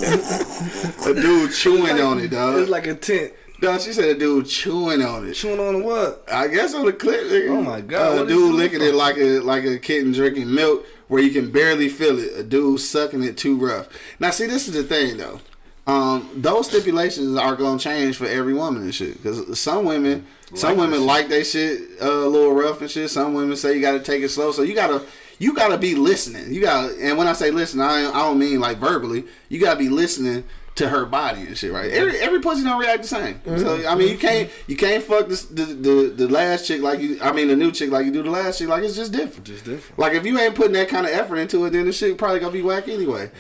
A 1.07 1.15
dude 1.15 1.53
chewing 1.53 2.01
on 2.01 2.19
it, 2.19 2.33
dog. 2.33 2.59
It's 2.59 2.71
like 2.71 2.89
a 2.89 2.97
tent. 2.97 3.33
Dog, 3.61 3.81
she 3.81 3.93
said 3.93 4.17
a 4.17 4.19
dude 4.19 4.47
chewing 4.47 5.01
on 5.01 5.29
it. 5.29 5.35
Chewing 5.35 5.61
on 5.61 5.85
what? 5.85 6.25
I 6.31 6.49
guess 6.49 6.75
on 6.75 6.85
the 6.85 6.93
clip. 6.93 7.23
Nigga. 7.27 7.51
Oh 7.51 7.63
my 7.63 7.81
God, 7.81 8.23
A 8.23 8.27
dude 8.27 8.55
licking 8.55 8.83
it 8.83 8.95
like 8.95 9.17
a 9.17 9.39
like 9.39 9.65
a 9.65 9.79
kitten 9.79 10.11
drinking 10.11 10.53
milk, 10.53 10.85
where 11.07 11.23
you 11.23 11.31
can 11.31 11.53
barely 11.53 11.89
feel 11.89 12.19
it. 12.19 12.37
A 12.37 12.43
dude 12.43 12.81
sucking 12.81 13.23
it 13.23 13.37
too 13.37 13.57
rough. 13.57 13.89
Now, 14.19 14.31
see, 14.31 14.47
this 14.47 14.67
is 14.67 14.75
the 14.75 14.83
thing 14.83 15.19
though. 15.19 15.41
Um, 15.87 16.29
those 16.35 16.69
stipulations 16.69 17.37
are 17.37 17.55
gonna 17.55 17.79
change 17.79 18.17
for 18.17 18.27
every 18.27 18.55
woman 18.55 18.83
and 18.83 18.95
shit. 18.95 19.23
Because 19.23 19.59
some 19.59 19.85
women, 19.85 20.27
some 20.55 20.77
women 20.79 21.07
like 21.07 21.29
they 21.29 21.45
shit 21.45 21.81
uh, 22.03 22.07
a 22.07 22.29
little 22.29 22.53
rough 22.53 22.81
and 22.81 22.91
shit. 22.91 23.11
Some 23.11 23.35
women 23.35 23.57
say 23.57 23.75
you 23.75 23.81
got 23.81 23.93
to 23.93 24.01
take 24.01 24.23
it 24.23 24.31
slow. 24.31 24.53
So 24.53 24.63
you 24.63 24.75
gotta. 24.75 25.03
You 25.39 25.53
gotta 25.53 25.77
be 25.77 25.95
listening. 25.95 26.51
You 26.51 26.63
gotta, 26.63 26.97
and 26.99 27.19
when 27.19 27.27
I 27.27 27.35
say 27.35 27.51
listen, 27.51 27.79
I, 27.79 28.09
I 28.09 28.23
don't 28.23 28.39
mean 28.39 28.59
like 28.59 28.79
verbally. 28.79 29.27
You 29.51 29.61
gotta 29.61 29.79
be 29.79 29.91
listening 29.91 30.45
to 30.77 30.89
her 30.89 31.05
body 31.05 31.43
and 31.43 31.59
shit, 31.59 31.73
right? 31.73 31.91
Every 31.91 32.19
every 32.19 32.41
pussy 32.41 32.63
don't 32.63 32.81
react 32.81 33.03
the 33.03 33.09
same. 33.09 33.41
So 33.59 33.87
I 33.87 33.95
mean, 33.95 34.09
you 34.09 34.17
can't 34.17 34.49
you 34.67 34.77
can't 34.77 35.05
fuck 35.05 35.29
this, 35.29 35.45
the, 35.45 35.65
the 35.65 36.15
the 36.17 36.29
last 36.29 36.67
chick 36.67 36.81
like 36.81 37.01
you. 37.01 37.19
I 37.21 37.33
mean, 37.33 37.49
the 37.49 37.57
new 37.57 37.71
chick 37.71 37.91
like 37.91 38.07
you 38.07 38.13
do 38.13 38.23
the 38.23 38.31
last 38.31 38.59
chick. 38.59 38.69
Like 38.69 38.83
it's 38.83 38.97
just 38.97 39.13
different. 39.13 39.45
Just 39.45 39.67
different. 39.67 39.99
Like 39.99 40.15
if 40.15 40.25
you 40.25 40.39
ain't 40.39 40.55
putting 40.55 40.73
that 40.73 40.89
kind 40.89 41.05
of 41.05 41.13
effort 41.13 41.37
into 41.37 41.65
it, 41.67 41.71
then 41.71 41.85
the 41.85 41.93
shit 41.93 42.17
probably 42.17 42.41
gonna 42.41 42.53
be 42.53 42.63
whack 42.63 42.89
anyway. 42.89 43.31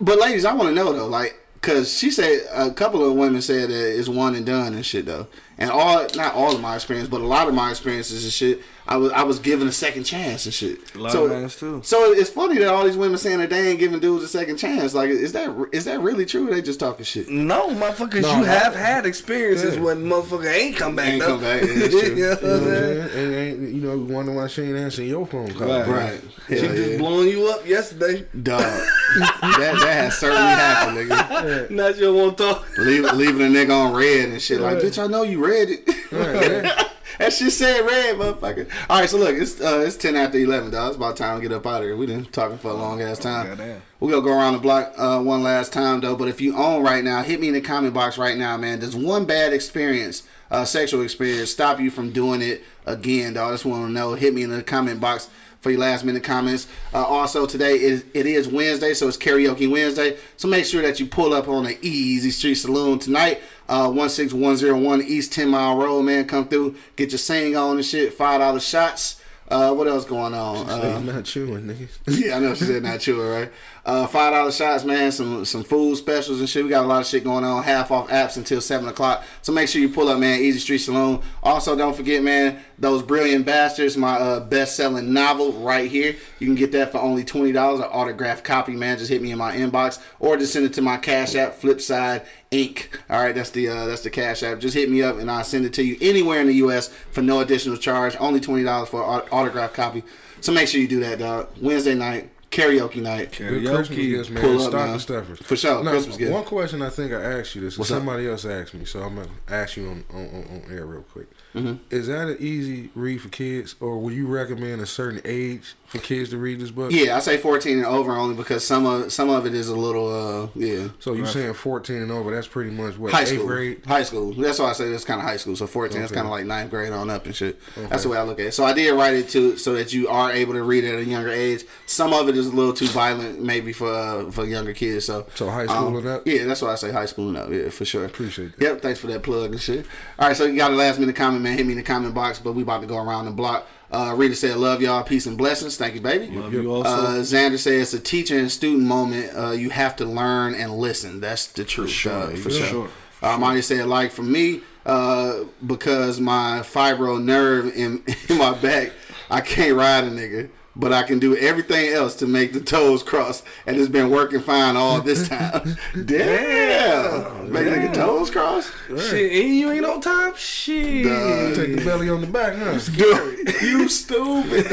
But 0.00 0.18
ladies, 0.18 0.44
I 0.44 0.54
want 0.54 0.70
to 0.70 0.74
know 0.74 0.92
though, 0.92 1.06
like, 1.06 1.40
cause 1.64 1.96
she 1.96 2.10
said 2.10 2.46
a 2.52 2.70
couple 2.70 3.04
of 3.04 3.14
women 3.14 3.40
said 3.40 3.70
that 3.70 3.98
it's 3.98 4.08
one 4.08 4.34
and 4.34 4.44
done 4.44 4.74
and 4.74 4.84
shit 4.84 5.06
though. 5.06 5.26
And 5.56 5.70
all, 5.70 6.06
not 6.14 6.34
all 6.34 6.54
of 6.54 6.60
my 6.60 6.74
experience, 6.74 7.08
but 7.08 7.20
a 7.20 7.26
lot 7.26 7.48
of 7.48 7.54
my 7.54 7.70
experiences 7.70 8.24
and 8.24 8.32
shit, 8.32 8.60
I 8.86 8.96
was 8.98 9.12
I 9.12 9.22
was 9.22 9.38
given 9.38 9.66
a 9.66 9.72
second 9.72 10.04
chance 10.04 10.44
and 10.44 10.52
shit. 10.52 10.94
A 10.94 10.98
lot 10.98 11.12
so, 11.12 11.24
of 11.24 11.30
mans, 11.30 11.56
too. 11.56 11.80
So 11.82 12.12
it's 12.12 12.28
funny 12.28 12.58
that 12.58 12.68
all 12.68 12.84
these 12.84 12.98
women 12.98 13.16
saying 13.16 13.38
that 13.38 13.48
they 13.48 13.68
ain't 13.70 13.78
giving 13.78 13.98
dudes 13.98 14.22
a 14.24 14.28
second 14.28 14.58
chance. 14.58 14.92
Like, 14.92 15.08
is 15.08 15.32
that 15.32 15.68
is 15.72 15.86
that 15.86 16.00
really 16.00 16.26
true? 16.26 16.50
They 16.50 16.60
just 16.60 16.80
talking 16.80 17.04
shit. 17.04 17.28
No, 17.30 17.68
motherfuckers, 17.70 18.20
No, 18.22 18.36
you 18.38 18.44
have 18.44 18.74
had 18.74 19.06
experiences 19.06 19.76
Yeah. 19.76 19.80
when 19.82 20.04
motherfucker 20.04 20.52
ain't 20.52 20.76
come 20.76 20.96
back. 20.96 21.08
Ain't 21.08 21.20
though. 21.22 21.28
come 21.28 21.40
back, 21.40 21.62
yeah, 21.66 21.74
that's 21.74 21.88
true. 21.90 22.00
You 22.02 22.14
know 22.16 22.30
what 22.30 22.42
You 22.42 22.52
I'm 22.52 22.60
saying? 22.64 23.08
saying? 23.08 23.52
And 23.64 23.74
you 23.74 23.80
know, 23.80 23.98
wonder 24.14 24.32
why 24.32 24.46
she 24.48 24.62
ain't 24.62 24.76
answering 24.76 25.08
your 25.08 25.26
phone 25.26 25.52
call. 25.54 25.66
Right. 25.68 25.88
Right. 25.88 26.20
She 26.48 26.58
Hell 26.58 26.76
just 26.76 26.98
blowing 26.98 27.28
you 27.28 27.48
up 27.48 27.66
yesterday. 27.66 28.26
Dog. 28.42 28.60
that 28.60 29.38
that 29.40 29.80
has 29.80 30.18
certainly 30.18 30.42
happened, 30.42 31.10
nigga. 31.10 31.70
Now 31.70 31.88
you 31.88 32.00
don't 32.02 32.16
want 32.16 32.36
to 32.36 32.44
talk. 32.44 32.78
Leave, 32.78 33.04
leaving 33.14 33.40
a 33.42 33.48
nigga 33.50 33.70
on 33.86 33.94
red 33.94 34.28
and 34.28 34.42
shit. 34.42 34.60
Like, 34.60 34.78
bitch, 34.78 35.02
I 35.02 35.06
know 35.06 35.22
you 35.22 35.42
read 35.44 35.68
it. 35.70 35.88
Right, 36.12 36.64
yeah. 36.64 36.88
that 37.18 37.32
shit 37.32 37.52
said 37.52 37.80
red, 37.80 38.16
motherfucker. 38.16 38.68
All 38.88 39.00
right, 39.00 39.08
so 39.08 39.18
look, 39.18 39.36
it's 39.36 39.60
uh, 39.60 39.84
it's 39.86 39.96
ten 39.96 40.16
after 40.16 40.38
eleven, 40.38 40.70
dog. 40.70 40.88
It's 40.88 40.96
about 40.96 41.16
time 41.16 41.40
to 41.40 41.48
get 41.48 41.54
up 41.54 41.66
out 41.66 41.82
of 41.82 41.84
here. 41.84 41.96
We 41.96 42.06
been 42.06 42.24
talking 42.26 42.58
for 42.58 42.68
a 42.68 42.74
long 42.74 43.00
ass 43.02 43.18
time. 43.18 43.48
Goddamn. 43.48 43.82
We 44.00 44.10
gonna 44.10 44.22
go 44.22 44.36
around 44.36 44.54
the 44.54 44.58
block 44.58 44.92
uh, 44.96 45.20
one 45.20 45.42
last 45.42 45.72
time 45.72 46.00
though. 46.00 46.16
But 46.16 46.28
if 46.28 46.40
you 46.40 46.56
own 46.56 46.82
right 46.82 47.02
now, 47.02 47.22
hit 47.22 47.40
me 47.40 47.48
in 47.48 47.54
the 47.54 47.60
comment 47.60 47.94
box 47.94 48.18
right 48.18 48.36
now, 48.36 48.56
man. 48.56 48.80
Does 48.80 48.94
one 48.94 49.24
bad 49.24 49.52
experience, 49.52 50.24
uh, 50.50 50.64
sexual 50.64 51.02
experience, 51.02 51.50
stop 51.50 51.80
you 51.80 51.90
from 51.90 52.10
doing 52.10 52.42
it 52.42 52.62
again, 52.86 53.34
dog? 53.34 53.50
I 53.50 53.54
just 53.54 53.64
want 53.64 53.86
to 53.86 53.92
know. 53.92 54.14
Hit 54.14 54.34
me 54.34 54.42
in 54.42 54.50
the 54.50 54.62
comment 54.62 55.00
box 55.00 55.30
for 55.64 55.70
your 55.70 55.80
last 55.80 56.04
minute 56.04 56.22
comments. 56.22 56.68
Uh, 56.92 57.02
also 57.02 57.46
today 57.46 57.80
is 57.80 58.04
it 58.12 58.26
is 58.26 58.46
Wednesday, 58.46 58.92
so 58.92 59.08
it's 59.08 59.16
karaoke 59.16 59.68
Wednesday. 59.68 60.18
So 60.36 60.46
make 60.46 60.66
sure 60.66 60.82
that 60.82 61.00
you 61.00 61.06
pull 61.06 61.32
up 61.32 61.48
on 61.48 61.64
the 61.64 61.78
Easy 61.80 62.30
Street 62.30 62.56
Saloon 62.56 62.98
tonight. 62.98 63.40
Uh, 63.68 63.90
one 63.90 64.08
six 64.10 64.32
one 64.32 64.56
zero 64.56 64.78
one 64.78 65.00
East 65.02 65.32
Ten 65.32 65.48
Mile 65.48 65.76
Road, 65.76 66.02
man. 66.02 66.26
Come 66.26 66.48
through, 66.48 66.76
get 66.96 67.10
your 67.10 67.18
sing 67.18 67.56
on 67.56 67.76
and 67.76 67.84
shit. 67.84 68.12
Five 68.12 68.40
dollar 68.40 68.60
shots. 68.60 69.20
Uh, 69.48 69.72
what 69.74 69.86
else 69.86 70.04
going 70.04 70.32
on? 70.34 70.68
Uh, 70.68 70.94
I'm 70.96 71.06
not 71.06 71.24
chewing, 71.24 71.64
nigga. 71.64 71.88
yeah, 72.06 72.36
I 72.36 72.40
know 72.40 72.54
she 72.54 72.64
said 72.64 72.82
not 72.82 73.00
chewing, 73.00 73.28
right? 73.28 73.52
Uh, 73.86 74.06
five 74.06 74.32
dollar 74.32 74.50
shots, 74.50 74.82
man. 74.82 75.12
Some 75.12 75.44
some 75.44 75.62
food 75.62 75.96
specials 75.96 76.40
and 76.40 76.48
shit. 76.48 76.64
We 76.64 76.70
got 76.70 76.84
a 76.84 76.88
lot 76.88 77.02
of 77.02 77.06
shit 77.06 77.22
going 77.22 77.44
on. 77.44 77.62
Half 77.62 77.90
off 77.90 78.08
apps 78.08 78.38
until 78.38 78.62
seven 78.62 78.88
o'clock. 78.88 79.24
So 79.42 79.52
make 79.52 79.68
sure 79.68 79.82
you 79.82 79.90
pull 79.90 80.08
up, 80.08 80.18
man. 80.18 80.40
Easy 80.40 80.58
Street 80.58 80.78
Saloon. 80.78 81.20
Also, 81.42 81.76
don't 81.76 81.94
forget, 81.94 82.22
man. 82.22 82.60
Those 82.78 83.02
Brilliant 83.02 83.44
Bastards, 83.44 83.98
my 83.98 84.14
uh, 84.14 84.40
best 84.40 84.74
selling 84.74 85.12
novel 85.12 85.52
right 85.52 85.90
here. 85.90 86.16
You 86.38 86.46
can 86.46 86.54
get 86.54 86.72
that 86.72 86.92
for 86.92 86.98
only 86.98 87.24
twenty 87.24 87.52
dollars. 87.52 87.80
An 87.80 87.86
autographed 87.86 88.42
copy, 88.42 88.72
man. 88.72 88.96
Just 88.96 89.10
hit 89.10 89.20
me 89.20 89.32
in 89.32 89.38
my 89.38 89.54
inbox 89.54 90.00
or 90.18 90.38
just 90.38 90.54
send 90.54 90.64
it 90.64 90.72
to 90.74 90.82
my 90.82 90.96
Cash 90.96 91.34
App, 91.34 91.60
Flipside 91.60 92.24
Inc. 92.50 92.86
All 93.10 93.22
right, 93.22 93.34
that's 93.34 93.50
the 93.50 93.68
uh, 93.68 93.84
that's 93.84 94.00
the 94.00 94.10
Cash 94.10 94.42
App. 94.42 94.60
Just 94.60 94.74
hit 94.74 94.90
me 94.90 95.02
up 95.02 95.18
and 95.18 95.30
I'll 95.30 95.44
send 95.44 95.66
it 95.66 95.74
to 95.74 95.84
you 95.84 95.98
anywhere 96.00 96.40
in 96.40 96.46
the 96.46 96.54
U.S. 96.54 96.88
for 96.88 97.20
no 97.20 97.40
additional 97.40 97.76
charge. 97.76 98.16
Only 98.18 98.40
twenty 98.40 98.64
dollars 98.64 98.88
for 98.88 99.02
an 99.02 99.28
autographed 99.30 99.74
copy. 99.74 100.04
So 100.40 100.52
make 100.52 100.68
sure 100.68 100.80
you 100.80 100.88
do 100.88 101.00
that, 101.00 101.18
dog. 101.18 101.48
Wednesday 101.60 101.94
night, 101.94 102.30
karaoke 102.54 103.02
night. 103.02 103.32
Good 103.36 103.62
Karaoke. 103.64 103.96
Gifts, 104.10 104.30
man. 104.30 104.42
Pull 104.42 104.60
up, 104.62 104.70
Stocking 104.70 104.90
man. 104.92 104.98
stuffers. 105.00 105.38
For 105.40 105.56
sure, 105.56 105.82
Now, 105.82 105.90
Christmas 105.90 106.16
gift. 106.16 106.32
One 106.32 106.44
question 106.44 106.82
I 106.82 106.90
think 106.90 107.12
I 107.12 107.22
asked 107.40 107.54
you 107.54 107.60
this, 107.62 107.74
and 107.74 107.78
What's 107.80 107.90
up? 107.90 107.98
somebody 107.98 108.28
else 108.28 108.44
asked 108.44 108.74
me, 108.74 108.84
so 108.84 109.02
I'm 109.02 109.16
gonna 109.16 109.28
ask 109.48 109.76
you 109.76 109.86
on 109.88 110.04
on, 110.12 110.26
on, 110.26 110.62
on 110.68 110.72
air 110.72 110.86
real 110.86 111.02
quick. 111.02 111.26
Mm-hmm. 111.54 111.74
Is 111.90 112.08
that 112.08 112.28
an 112.28 112.36
easy 112.40 112.90
read 112.94 113.20
for 113.22 113.28
kids, 113.28 113.76
or 113.80 113.98
would 113.98 114.12
you 114.12 114.26
recommend 114.26 114.80
a 114.82 114.86
certain 114.86 115.20
age 115.24 115.74
for 115.86 115.98
kids 115.98 116.30
to 116.30 116.38
read 116.38 116.58
this 116.60 116.70
book? 116.72 116.90
Yeah, 116.92 117.16
I 117.16 117.20
say 117.20 117.36
fourteen 117.36 117.76
and 117.78 117.86
over 117.86 118.12
only 118.12 118.34
because 118.34 118.66
some 118.66 118.84
of 118.86 119.12
some 119.12 119.30
of 119.30 119.46
it 119.46 119.54
is 119.54 119.68
a 119.68 119.76
little 119.76 120.08
uh 120.44 120.48
yeah. 120.56 120.88
So 120.98 121.12
you 121.12 121.26
saying 121.26 121.54
14 121.54 121.96
and 122.02 122.10
over? 122.10 122.34
That's 122.34 122.48
pretty 122.48 122.70
much 122.70 122.98
what 122.98 123.12
High 123.12 123.22
eighth 123.22 123.28
school, 123.34 123.46
grade. 123.46 123.84
high 123.86 124.02
school. 124.02 124.32
That's 124.34 124.58
why 124.58 124.70
I 124.70 124.72
say 124.72 124.90
that's 124.90 125.04
kind 125.04 125.20
of 125.20 125.26
high 125.26 125.36
school. 125.36 125.54
So 125.54 125.66
fourteen, 125.68 126.00
that's 126.00 126.10
Okay. 126.10 126.18
kind 126.20 126.26
of 126.26 126.32
like 126.32 126.44
ninth 126.46 126.70
grade 126.70 126.92
on 126.92 127.08
up 127.10 127.24
and 127.26 127.34
shit. 127.36 127.60
That's 127.76 128.02
the 128.02 128.08
way 128.08 128.18
I 128.18 128.22
look 128.24 128.40
at 128.40 128.46
it. 128.46 128.52
So 128.54 128.64
I 128.64 128.72
did 128.72 128.90
write 128.92 129.14
it 129.14 129.28
to 129.30 129.56
so 129.56 129.74
that 129.74 129.92
you 129.92 130.08
are 130.08 130.32
able 130.32 130.54
to 130.54 130.62
read 130.64 130.82
it 130.84 130.92
at 130.94 130.98
a 131.00 131.04
younger 131.04 131.30
age. 131.30 131.64
Some 131.86 132.12
of 132.12 132.28
it 132.28 132.36
is 132.36 132.48
a 132.48 132.52
little 132.52 132.72
too 132.72 132.88
violent, 132.88 133.40
maybe 133.40 133.72
for 133.72 133.92
uh, 133.94 134.30
for 134.32 134.44
younger 134.44 134.72
kids. 134.72 135.04
So 135.04 135.26
So 135.36 135.48
high 135.50 135.66
school 135.66 135.96
and 135.98 136.06
up? 136.08 136.26
Yeah, 136.26 136.44
that's 136.46 136.62
why 136.62 136.72
I 136.72 136.74
say 136.74 136.90
high 136.90 137.06
school 137.06 137.28
and 137.28 137.36
up. 137.36 137.50
Yeah, 137.50 137.68
for 137.68 137.84
sure. 137.84 138.04
Appreciate 138.04 138.56
that. 138.58 138.64
Yep, 138.64 138.80
thanks 138.82 138.98
for 138.98 139.06
that 139.06 139.22
plug 139.22 139.52
and 139.52 139.60
shit. 139.60 139.86
All 140.18 140.26
right, 140.28 140.36
so 140.36 140.44
you 140.46 140.56
got 140.56 140.72
a 140.72 140.74
last 140.74 140.98
minute 140.98 141.14
comment, 141.14 141.43
man. 141.44 141.56
Hit 141.56 141.66
me 141.66 141.72
in 141.72 141.78
the 141.78 141.84
comment 141.84 142.14
box, 142.14 142.40
but 142.40 142.54
we 142.54 142.62
about 142.62 142.80
to 142.80 142.86
go 142.86 142.96
around 142.96 143.26
the 143.26 143.30
block. 143.30 143.68
Uh, 143.92 144.12
Rita 144.16 144.34
said, 144.34 144.56
"Love 144.56 144.82
y'all, 144.82 145.04
peace 145.04 145.26
and 145.26 145.38
blessings." 145.38 145.76
Thank 145.76 145.94
you, 145.94 146.00
baby. 146.00 146.26
Love 146.26 146.52
you 146.52 146.72
also. 146.72 146.90
Uh, 146.90 147.14
Xander 147.20 147.58
says 147.58 147.94
it's 147.94 147.94
a 147.94 148.00
teacher 148.00 148.36
and 148.36 148.50
student 148.50 148.82
moment. 148.82 149.30
Uh, 149.36 149.52
you 149.52 149.70
have 149.70 149.94
to 149.96 150.04
learn 150.04 150.54
and 150.54 150.76
listen. 150.76 151.20
That's 151.20 151.46
the 151.46 151.64
truth. 151.64 151.90
For 151.90 151.94
sure, 151.94 152.36
for 152.36 152.50
yeah. 152.50 152.58
sure. 152.58 152.68
Sure. 152.68 152.88
Uh, 153.22 153.38
Marty 153.38 153.62
said, 153.62 153.86
like 153.86 154.10
for 154.10 154.22
me, 154.22 154.60
uh, 154.84 155.44
because 155.66 156.20
my 156.20 156.60
fibro 156.60 157.22
nerve 157.22 157.74
in, 157.74 158.02
in 158.28 158.38
my 158.38 158.52
back, 158.54 158.92
I 159.30 159.40
can't 159.40 159.76
ride 159.76 160.04
a 160.04 160.10
nigga. 160.10 160.50
But 160.76 160.92
I 160.92 161.04
can 161.04 161.20
do 161.20 161.36
everything 161.36 161.92
else 161.94 162.16
to 162.16 162.26
make 162.26 162.52
the 162.52 162.60
toes 162.60 163.04
cross, 163.04 163.44
and 163.64 163.76
it's 163.76 163.88
been 163.88 164.10
working 164.10 164.40
fine 164.40 164.76
all 164.76 165.00
this 165.00 165.28
time. 165.30 165.76
Damn, 165.94 167.52
make 167.52 167.66
nigga 167.66 167.94
toes 167.94 168.28
cross. 168.30 168.72
Shit, 168.88 169.32
and 169.44 169.56
you 169.56 169.70
ain't 169.70 169.84
on 169.86 170.00
top. 170.00 170.36
Shit. 170.36 171.04
Duh. 171.04 171.54
Take 171.54 171.76
the 171.76 171.84
belly 171.84 172.08
on 172.10 172.20
the 172.22 172.26
back, 172.26 172.56
huh? 172.56 172.78
Dude, 172.92 173.62
you 173.62 173.88
stupid. 173.88 174.66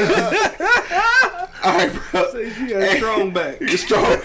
all 1.62 1.76
right, 1.76 1.92
bro. 2.10 2.22
She 2.52 2.66
got 2.66 2.82
a 2.82 2.96
strong 2.96 3.32
back. 3.32 3.60
You 3.60 3.76
strong. 3.76 4.16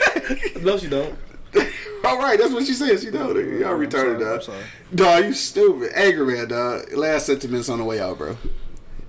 No, 0.62 0.78
she 0.78 0.88
don't. 0.88 1.16
All 2.04 2.18
right, 2.20 2.40
that's 2.40 2.54
what 2.54 2.66
she 2.66 2.74
said. 2.74 3.00
She 3.00 3.12
know, 3.12 3.34
nigga. 3.34 3.60
Y'all 3.60 3.74
I'm 3.74 3.80
retarded, 3.80 3.92
sorry, 3.92 4.13
I'm 4.16 4.20
dog. 4.20 4.42
sorry. 4.44 4.63
Dog, 4.96 5.26
you 5.26 5.34
stupid. 5.34 5.92
Angry 5.96 6.26
man, 6.36 6.48
dog. 6.48 6.92
Last 6.94 7.28
sentiments 7.28 7.70
on 7.70 7.80
the 7.80 7.86
way 7.86 8.00
out, 8.00 8.18
bro. 8.18 8.38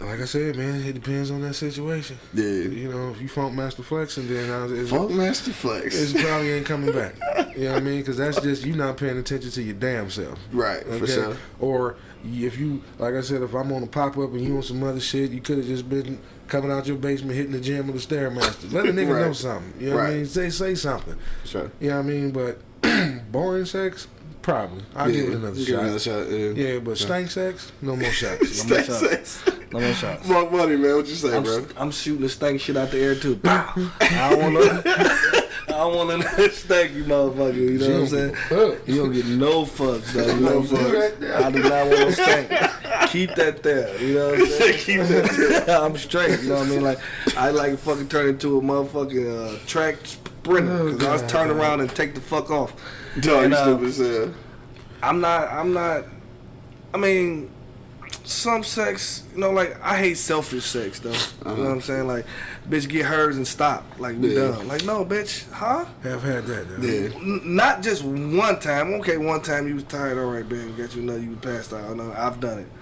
Like 0.00 0.20
I 0.20 0.26
said, 0.26 0.56
man, 0.56 0.80
it 0.82 0.92
depends 0.92 1.30
on 1.30 1.40
that 1.42 1.54
situation. 1.54 2.18
Yeah. 2.32 2.44
You 2.44 2.88
know, 2.90 3.10
if 3.10 3.20
you 3.20 3.28
funk 3.28 3.54
master 3.54 3.82
flex 3.82 4.16
and 4.16 4.28
then 4.28 4.48
uh, 4.48 4.68
it's, 4.70 4.90
Funk 4.90 5.10
Master 5.10 5.52
Flex. 5.52 6.00
it's 6.00 6.12
probably 6.12 6.52
ain't 6.52 6.66
coming 6.66 6.92
back. 6.92 7.14
You 7.58 7.64
know 7.64 7.72
what 7.72 7.82
I 7.82 7.84
mean? 7.84 7.98
Because 7.98 8.16
that's 8.16 8.40
just 8.40 8.64
you 8.64 8.76
not 8.76 8.98
paying 8.98 9.18
attention 9.18 9.50
to 9.50 9.60
your 9.62 9.74
damn 9.74 10.08
self. 10.10 10.38
Right, 10.52 10.84
for 10.86 11.08
sure. 11.08 11.36
Or 11.58 11.96
if 12.24 12.56
you, 12.56 12.84
like 12.98 13.14
I 13.14 13.20
said, 13.20 13.42
if 13.42 13.52
I'm 13.52 13.72
on 13.72 13.82
a 13.82 13.86
pop 13.88 14.16
up 14.16 14.30
and 14.30 14.40
you 14.40 14.54
on 14.58 14.62
some 14.62 14.80
other 14.84 15.00
shit, 15.00 15.32
you 15.32 15.40
could 15.40 15.58
have 15.58 15.66
just 15.66 15.88
been 15.88 16.20
coming 16.46 16.70
out 16.70 16.86
your 16.86 16.98
basement, 16.98 17.34
hitting 17.34 17.50
the 17.50 17.60
gym 17.60 17.88
with 17.88 17.96
a 17.96 18.06
stairmaster. 18.14 18.72
Let 18.72 18.86
a 18.86 18.90
nigga 18.90 19.12
Right. 19.12 19.26
know 19.26 19.32
something. 19.32 19.72
You 19.82 19.90
know 19.90 19.96
what 19.96 20.06
I 20.06 20.10
mean? 20.14 20.26
Say 20.26 20.50
say 20.50 20.76
something. 20.76 21.16
Sure. 21.44 21.68
You 21.80 21.88
know 21.90 21.96
what 21.96 22.04
I 22.04 22.08
mean? 22.08 22.30
But 22.30 22.60
boring 23.32 23.64
sex, 23.64 24.06
probably. 24.48 24.82
I'll 24.96 25.10
give 25.12 25.28
it 25.28 25.34
another 25.36 25.54
Give 25.56 25.66
shot. 25.66 25.80
another 25.80 25.98
shot. 25.98 26.30
Yeah. 26.30 26.48
Yeah, 26.50 26.78
but 26.78 26.98
stank 26.98 27.30
sex, 27.30 27.70
no 27.82 27.96
more 27.96 28.10
shots. 28.10 28.64
No 28.64 28.74
more 28.76 28.82
Stay 28.84 29.08
shots. 29.08 29.28
safe. 29.30 29.72
No 29.72 29.80
more 29.80 29.92
shots. 29.92 30.26
More 30.28 30.50
money, 30.50 30.76
man. 30.76 30.96
What 30.96 31.06
you 31.06 31.14
say, 31.14 31.36
I'm, 31.36 31.42
bro? 31.42 31.66
I'm 31.76 31.90
shooting 31.90 32.22
the 32.22 32.28
stank 32.28 32.60
shit 32.60 32.76
out 32.76 32.90
the 32.90 32.98
air 32.98 33.14
too. 33.14 33.36
Pow! 33.36 33.72
I 34.00 34.30
don't 34.30 34.54
want 34.54 34.84
to. 34.84 35.44
I 35.68 35.72
don't 35.82 35.94
want 36.08 36.22
to 36.22 36.50
stank 36.52 36.94
you, 36.94 37.04
motherfucker. 37.04 37.54
You 37.54 37.78
know 37.78 37.90
what 37.90 38.00
I'm 38.00 38.06
saying? 38.08 38.34
Fuck. 38.48 38.88
You 38.88 38.96
don't 38.96 39.12
get 39.12 39.26
no 39.26 39.64
fucks, 39.64 40.12
though. 40.12 40.26
You 40.26 40.40
know 40.40 40.60
what 40.60 40.70
I'm 40.70 40.76
saying? 40.76 41.12
fucks. 41.12 41.34
I 41.44 41.50
do 41.50 41.62
not 41.62 41.86
want 41.86 41.98
to 41.98 42.12
stank. 42.12 43.10
Keep 43.10 43.34
that 43.34 43.62
there. 43.62 44.02
You 44.02 44.14
know 44.14 44.30
what 44.30 44.40
I'm 44.40 44.46
saying? 44.46 44.78
Keep 44.78 45.00
that 45.02 45.64
there. 45.66 45.78
I'm 45.80 45.96
straight. 45.98 46.40
You 46.42 46.48
know 46.48 46.54
what 46.56 46.66
I 46.66 46.70
mean? 46.70 46.82
Like 46.82 46.98
I 47.36 47.50
like 47.50 47.78
fucking 47.78 48.08
turn 48.08 48.28
into 48.30 48.58
a 48.58 48.62
motherfucking 48.62 49.56
uh, 49.56 49.66
track 49.66 49.96
sprinter 50.04 50.84
because 50.84 51.04
I 51.06 51.12
was 51.12 51.22
turn 51.30 51.50
around 51.50 51.80
and 51.80 51.90
take 51.94 52.14
the 52.14 52.20
fuck 52.22 52.50
off. 52.50 52.72
Dog, 53.22 53.44
And, 53.44 53.52
you 53.52 53.58
uh, 53.58 53.64
stupid 53.64 54.28
as. 54.28 54.34
I'm 55.02 55.20
not. 55.20 55.48
I'm 55.52 55.72
not. 55.72 56.04
I 56.92 56.96
mean, 56.98 57.50
some 58.24 58.62
sex. 58.64 59.24
You 59.34 59.40
know, 59.40 59.50
like 59.50 59.80
I 59.82 59.96
hate 59.98 60.14
selfish 60.18 60.64
sex 60.64 60.98
though. 61.00 61.10
You 61.12 61.56
know 61.56 61.64
what 61.64 61.70
I'm 61.72 61.80
saying? 61.80 62.06
Like, 62.06 62.26
bitch, 62.68 62.88
get 62.88 63.06
hers 63.06 63.36
and 63.36 63.46
stop. 63.46 63.84
Like 63.98 64.16
we 64.18 64.34
Yeah. 64.34 64.48
done. 64.52 64.68
Like 64.68 64.84
no, 64.84 65.04
bitch, 65.04 65.50
huh? 65.52 65.84
Have 66.02 66.22
had 66.22 66.46
that. 66.46 66.68
Though. 66.68 66.86
Yeah. 66.86 67.14
N- 67.14 67.40
not 67.44 67.82
just 67.82 68.02
one 68.04 68.58
time. 68.60 68.92
Okay, 68.94 69.16
one 69.18 69.40
time 69.42 69.68
you 69.68 69.74
was 69.74 69.84
tired. 69.84 70.18
All 70.18 70.26
right, 70.32 70.48
baby, 70.48 70.70
got 70.72 70.94
you 70.96 71.02
know 71.02 71.16
you 71.16 71.36
passed 71.36 71.72
out. 71.72 71.96
No, 71.96 72.12
I've 72.16 72.40
done 72.40 72.60
it. 72.60 72.68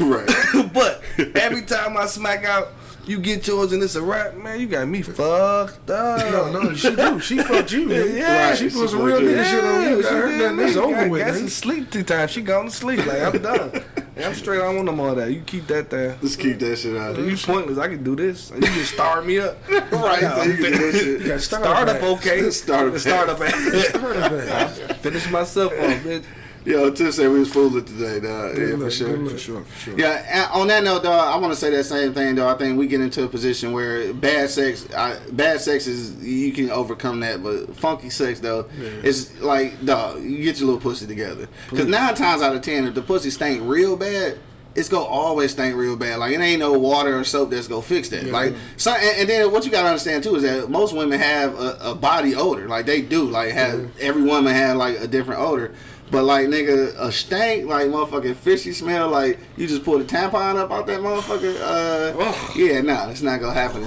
Right. 0.00 0.28
but 0.74 1.02
every 1.36 1.62
time 1.62 1.96
I 1.96 2.06
smack 2.06 2.44
out, 2.44 2.72
you 3.06 3.18
get 3.18 3.46
yours 3.46 3.72
and 3.72 3.82
it's 3.82 3.94
a 3.94 4.02
wrap. 4.02 4.34
Man, 4.36 4.60
you 4.60 4.66
got 4.66 4.86
me 4.88 5.02
fucked 5.02 5.90
up. 5.90 6.18
No, 6.32 6.50
no, 6.50 6.74
she 6.74 6.94
do. 6.94 7.20
She 7.20 7.38
fucked 7.38 7.72
you. 7.72 7.86
nigga. 7.88 8.16
Yeah, 8.18 8.54
she 8.54 8.68
she 8.70 8.76
put 8.76 8.90
some 8.90 9.00
fucked 9.00 9.04
real 9.20 9.22
you. 9.22 9.28
nigga 9.36 9.44
shit 9.44 9.64
on 9.64 9.82
you. 9.82 9.96
she 9.96 10.02
Got 10.02 10.12
her 10.12 10.28
did, 10.28 10.40
nothing. 10.52 10.68
It's 10.68 10.76
over 10.76 10.96
I 10.96 11.08
with. 11.08 11.26
got 11.26 11.34
some 11.36 11.48
sleep 11.48 11.90
two 11.90 12.02
times. 12.02 12.30
She 12.30 12.42
gone 12.42 12.64
to 12.66 12.70
sleep. 12.70 13.04
Like 13.06 13.22
I'm 13.22 13.42
done. 13.42 13.84
Hey, 14.14 14.24
I'm 14.24 14.34
straight. 14.34 14.60
I 14.60 14.64
don't 14.66 14.76
want 14.76 14.86
no 14.86 14.92
more 14.92 15.08
of 15.10 15.16
that. 15.16 15.32
You 15.32 15.40
keep 15.40 15.66
that 15.66 15.90
there. 15.90 16.16
Let's 16.22 16.36
keep 16.36 16.58
that 16.60 16.76
shit 16.76 16.96
out. 16.96 17.18
You 17.18 17.36
pointless. 17.36 17.78
I 17.78 17.88
can 17.88 18.04
do 18.04 18.14
this. 18.14 18.50
You 18.50 18.60
can 18.60 18.84
start 18.84 19.26
me 19.26 19.38
up. 19.40 19.56
right, 19.70 20.20
so 20.20 20.42
you 20.42 20.54
can 20.54 20.62
do 20.72 20.92
that 20.92 20.94
You 20.94 21.18
shit. 21.18 21.26
got 21.26 21.40
start, 21.40 21.64
Start 21.64 21.88
up, 21.88 22.02
okay. 22.02 22.50
Start 22.50 22.94
up. 22.94 22.98
Start 23.00 23.28
up. 23.28 23.36
Start 23.38 24.16
up 24.16 24.30
back. 24.30 24.96
Finish 24.98 25.30
myself 25.30 25.72
off, 25.72 25.78
bitch. 26.04 26.24
Yo, 26.64 26.90
Tim 26.90 27.12
said 27.12 27.30
we 27.30 27.40
was 27.40 27.52
fooling 27.52 27.84
today, 27.84 28.20
dog. 28.20 28.56
Yeah, 28.56 28.64
Good 28.64 28.80
for 28.80 28.90
sure. 28.90 29.28
For 29.28 29.38
sure, 29.38 29.64
for 29.64 29.78
sure. 29.80 29.98
Yeah, 29.98 30.48
on 30.50 30.68
that 30.68 30.82
note, 30.82 31.02
dog, 31.02 31.34
I 31.34 31.36
want 31.36 31.52
to 31.52 31.60
say 31.60 31.68
that 31.70 31.84
same 31.84 32.14
thing, 32.14 32.36
though. 32.36 32.48
I 32.48 32.54
think 32.54 32.78
we 32.78 32.86
get 32.86 33.02
into 33.02 33.22
a 33.22 33.28
position 33.28 33.72
where 33.72 34.14
bad 34.14 34.48
sex, 34.48 34.90
I, 34.94 35.18
bad 35.30 35.60
sex 35.60 35.86
is 35.86 36.24
you 36.24 36.52
can 36.52 36.70
overcome 36.70 37.20
that, 37.20 37.42
but 37.42 37.76
funky 37.76 38.08
sex 38.08 38.40
though, 38.40 38.66
it's 39.02 39.38
like, 39.42 39.84
dog, 39.84 40.22
you 40.22 40.42
get 40.42 40.58
your 40.58 40.68
little 40.68 40.80
pussy 40.80 41.06
together. 41.06 41.48
Because 41.68 41.86
nine 41.86 42.14
times 42.14 42.40
out 42.40 42.56
of 42.56 42.62
ten, 42.62 42.86
if 42.86 42.94
the 42.94 43.02
pussy 43.02 43.30
stink 43.30 43.60
real 43.62 43.96
bad. 43.96 44.38
It's 44.76 44.88
gonna 44.88 45.04
always 45.04 45.52
stink 45.52 45.76
real 45.76 45.94
bad. 45.94 46.18
Like 46.18 46.32
it 46.32 46.40
ain't 46.40 46.58
no 46.58 46.72
water 46.72 47.16
or 47.16 47.22
soap 47.22 47.50
that's 47.50 47.68
gonna 47.68 47.80
fix 47.80 48.08
that. 48.08 48.26
Like, 48.26 48.56
so, 48.76 48.90
and, 48.90 49.20
and 49.20 49.28
then 49.28 49.52
what 49.52 49.64
you 49.64 49.70
gotta 49.70 49.86
understand 49.86 50.24
too 50.24 50.34
is 50.34 50.42
that 50.42 50.68
most 50.68 50.92
women 50.96 51.20
have 51.20 51.56
a, 51.56 51.78
a 51.80 51.94
body 51.94 52.34
odor. 52.34 52.66
Like 52.66 52.84
they 52.84 53.00
do. 53.00 53.22
Like 53.22 53.52
have 53.52 53.96
every 54.00 54.22
woman 54.22 54.52
have 54.52 54.76
like 54.76 54.98
a 54.98 55.06
different 55.06 55.40
odor. 55.40 55.74
But 56.10 56.24
like 56.24 56.46
nigga, 56.48 56.94
a 56.98 57.10
stank 57.10 57.66
like 57.66 57.86
motherfucking 57.86 58.36
fishy 58.36 58.72
smell 58.72 59.08
like 59.08 59.38
you 59.56 59.66
just 59.66 59.84
pulled 59.84 60.00
a 60.02 60.04
tampon 60.04 60.56
up 60.56 60.70
out 60.70 60.86
that 60.86 61.00
motherfucker. 61.00 61.56
Uh, 61.60 62.52
yeah, 62.54 62.80
nah, 62.82 63.08
it's 63.08 63.22
not 63.22 63.40
gonna 63.40 63.54
happen. 63.54 63.84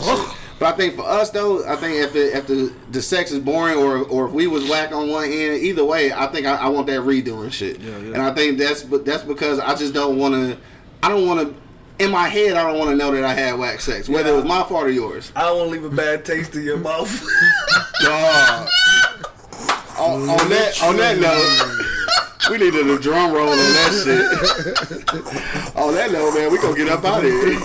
But 0.59 0.73
I 0.73 0.77
think 0.77 0.95
for 0.95 1.03
us 1.03 1.29
though, 1.29 1.65
I 1.67 1.75
think 1.75 1.97
if 1.97 2.15
it, 2.15 2.35
if 2.35 2.47
the 2.47 2.73
the 2.89 3.01
sex 3.01 3.31
is 3.31 3.39
boring 3.39 3.77
or 3.77 3.99
or 3.99 4.27
if 4.27 4.33
we 4.33 4.47
was 4.47 4.67
whack 4.67 4.91
on 4.91 5.09
one 5.09 5.25
end, 5.25 5.61
either 5.61 5.85
way, 5.85 6.11
I 6.11 6.27
think 6.27 6.47
I, 6.47 6.55
I 6.55 6.69
want 6.69 6.87
that 6.87 7.01
redoing 7.01 7.51
shit. 7.51 7.79
Yeah, 7.79 7.97
yeah. 7.99 8.13
And 8.13 8.21
I 8.21 8.33
think 8.33 8.57
that's 8.57 8.83
but 8.83 9.05
that's 9.05 9.23
because 9.23 9.59
I 9.59 9.75
just 9.75 9.93
don't 9.93 10.17
want 10.17 10.33
to. 10.33 10.57
I 11.03 11.09
don't 11.09 11.27
want 11.27 11.47
to. 11.47 12.03
In 12.03 12.11
my 12.11 12.27
head, 12.27 12.53
I 12.53 12.67
don't 12.67 12.77
want 12.77 12.91
to 12.91 12.95
know 12.95 13.11
that 13.11 13.23
I 13.23 13.33
had 13.33 13.57
whack 13.57 13.79
sex, 13.81 14.07
whether 14.09 14.31
it 14.31 14.35
was 14.35 14.45
my 14.45 14.63
fault 14.63 14.85
or 14.85 14.89
yours. 14.89 15.31
I 15.35 15.41
don't 15.43 15.57
want 15.57 15.73
to 15.73 15.79
leave 15.79 15.91
a 15.91 15.95
bad 15.95 16.25
taste 16.25 16.55
in 16.55 16.63
your 16.63 16.77
mouth. 16.77 17.11
Dog. 18.03 18.67
on, 19.97 20.29
on 20.29 20.49
that 20.49 20.79
on 20.83 20.97
that 20.97 21.19
note, 21.19 21.96
we 22.49 22.57
needed 22.57 22.89
a 22.89 22.99
drum 22.99 23.33
roll 23.33 23.49
on 23.49 23.57
that 23.57 23.91
shit. 24.03 25.75
on 25.75 25.93
that 25.93 26.11
note, 26.11 26.33
man, 26.33 26.51
we 26.51 26.57
gonna 26.57 26.75
get 26.75 26.89
up 26.89 27.03
out 27.03 27.23
of 27.23 27.31
here. 27.31 27.57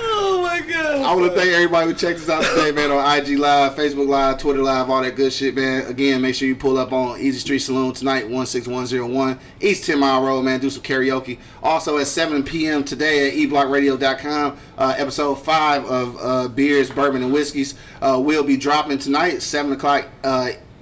oh 0.00 0.40
my 0.42 0.60
god. 0.60 1.02
I 1.02 1.14
want 1.14 1.32
to 1.32 1.38
thank 1.38 1.50
everybody 1.52 1.90
who 1.90 1.94
checked 1.96 2.20
us 2.20 2.28
out 2.28 2.44
today, 2.44 2.72
man, 2.72 2.90
on 2.90 3.18
IG 3.18 3.38
Live, 3.38 3.74
Facebook 3.74 4.08
Live, 4.08 4.38
Twitter 4.38 4.62
Live, 4.62 4.90
all 4.90 5.02
that 5.02 5.16
good 5.16 5.32
shit, 5.32 5.54
man. 5.54 5.86
Again, 5.86 6.20
make 6.20 6.34
sure 6.34 6.48
you 6.48 6.56
pull 6.56 6.78
up 6.78 6.92
on 6.92 7.20
Easy 7.20 7.38
Street 7.38 7.60
Saloon 7.60 7.92
tonight, 7.92 8.28
16101 8.28 9.38
East 9.60 9.86
10 9.86 9.98
Mile 9.98 10.22
Road, 10.22 10.42
man. 10.42 10.60
Do 10.60 10.70
some 10.70 10.82
karaoke. 10.82 11.38
Also 11.62 11.98
at 11.98 12.06
7 12.06 12.42
p.m. 12.44 12.84
today 12.84 13.28
at 13.28 13.34
eblockradio.com, 13.34 14.58
uh, 14.76 14.94
episode 14.96 15.34
5 15.36 15.84
of 15.84 16.16
uh, 16.20 16.48
Beers, 16.48 16.90
Bourbon, 16.90 17.22
and 17.22 17.32
Whiskeys 17.32 17.74
uh, 18.00 18.20
will 18.22 18.44
be 18.44 18.56
dropping 18.56 18.98
tonight, 18.98 19.42
7 19.42 19.72
o'clock. 19.72 20.06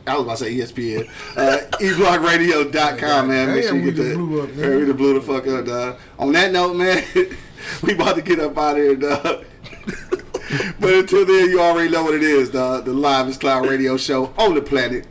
I 0.06 0.14
was 0.14 0.22
about 0.22 0.38
to 0.38 0.44
say 0.44 0.54
ESPN. 0.54 1.08
Uh, 1.36 1.58
eblockradio.com, 1.78 3.28
man. 3.28 3.48
Make 3.54 3.64
Damn, 3.64 3.70
sure 3.70 3.76
you 3.76 3.84
we 3.86 3.90
get 3.90 3.96
just 3.96 4.08
that. 4.08 4.16
blew 4.16 4.42
up, 4.42 4.54
man. 4.54 4.70
Yeah, 4.70 4.76
we 4.76 4.84
just 4.86 4.96
blew 4.96 5.14
the 5.14 5.20
fuck 5.20 5.46
up, 5.48 5.66
dog. 5.66 5.98
On 6.18 6.32
that 6.32 6.52
note, 6.52 6.74
man, 6.74 7.04
we 7.82 7.92
about 7.94 8.14
to 8.14 8.22
get 8.22 8.38
up 8.38 8.56
out 8.56 8.76
of 8.76 8.82
here, 8.82 8.94
dog. 8.94 9.44
but 10.80 10.94
until 10.94 11.26
then, 11.26 11.50
you 11.50 11.60
already 11.60 11.90
know 11.90 12.04
what 12.04 12.14
it 12.14 12.22
is, 12.22 12.50
dog. 12.50 12.84
The 12.84 12.92
Live 12.92 13.36
Cloud 13.40 13.66
Radio 13.66 13.96
Show 13.96 14.32
on 14.38 14.54
the 14.54 14.62
planet. 14.62 15.08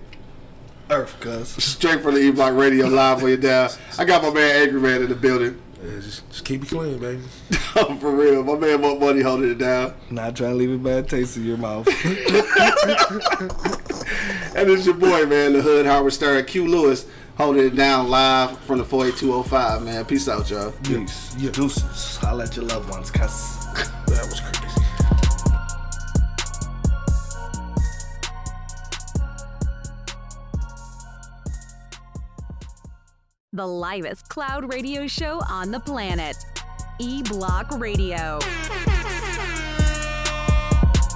Earth, 0.90 1.20
cuz. 1.20 1.50
Straight 1.50 2.02
from 2.02 2.14
the 2.14 2.22
E 2.22 2.32
Block 2.32 2.54
Radio 2.54 2.88
Live 2.88 3.20
for 3.20 3.28
you 3.28 3.38
down. 3.38 3.72
I 3.98 4.06
got 4.06 4.22
my 4.22 4.32
man 4.32 4.62
Angry 4.62 4.80
Man 4.80 5.02
in 5.02 5.10
the 5.10 5.16
building. 5.16 5.62
Yeah, 5.84 6.00
just, 6.00 6.30
just 6.30 6.46
keep 6.46 6.64
it 6.64 6.70
clean, 6.70 7.00
baby. 7.00 7.22
for 8.00 8.12
real. 8.12 8.44
My 8.44 8.56
man 8.56 8.80
Monk 8.80 9.00
Money 9.02 9.22
holding 9.22 9.52
it 9.52 9.58
down. 9.58 9.94
Not 10.10 10.36
trying 10.38 10.52
to 10.52 10.56
leave 10.56 10.72
a 10.72 10.78
bad 10.78 11.10
taste 11.10 11.36
in 11.38 11.44
your 11.44 11.58
mouth. 11.58 11.86
And 14.56 14.70
it's 14.70 14.86
your 14.86 14.96
boy, 14.96 15.26
man, 15.26 15.54
the 15.54 15.62
Hood 15.62 15.86
Howard 15.86 16.14
Stern, 16.14 16.46
Q 16.46 16.68
Lewis, 16.68 17.06
holding 17.38 17.66
it 17.66 17.76
down 17.76 18.10
live 18.10 18.58
from 18.60 18.78
the 18.78 18.86
48205, 18.86 19.84
man. 19.84 20.06
Peace 20.06 20.30
out, 20.30 20.50
y'all. 20.50 20.72
Peace. 20.84 21.36
Yeah. 21.38 21.52
Deuces. 21.52 22.18
Holla 22.18 22.44
at 22.44 22.56
your 22.56 22.66
loved 22.66 22.90
ones, 22.90 23.12
cuz. 23.12 23.66
That 24.08 24.26
was 24.30 24.40
crazy. 24.40 24.66
The 33.52 33.68
livest 33.68 34.30
cloud 34.30 34.72
radio 34.74 35.08
show 35.08 35.42
on 35.50 35.72
the 35.72 35.80
planet. 35.80 36.38
E 37.00 37.24
Block 37.24 37.78
Radio. 37.80 38.40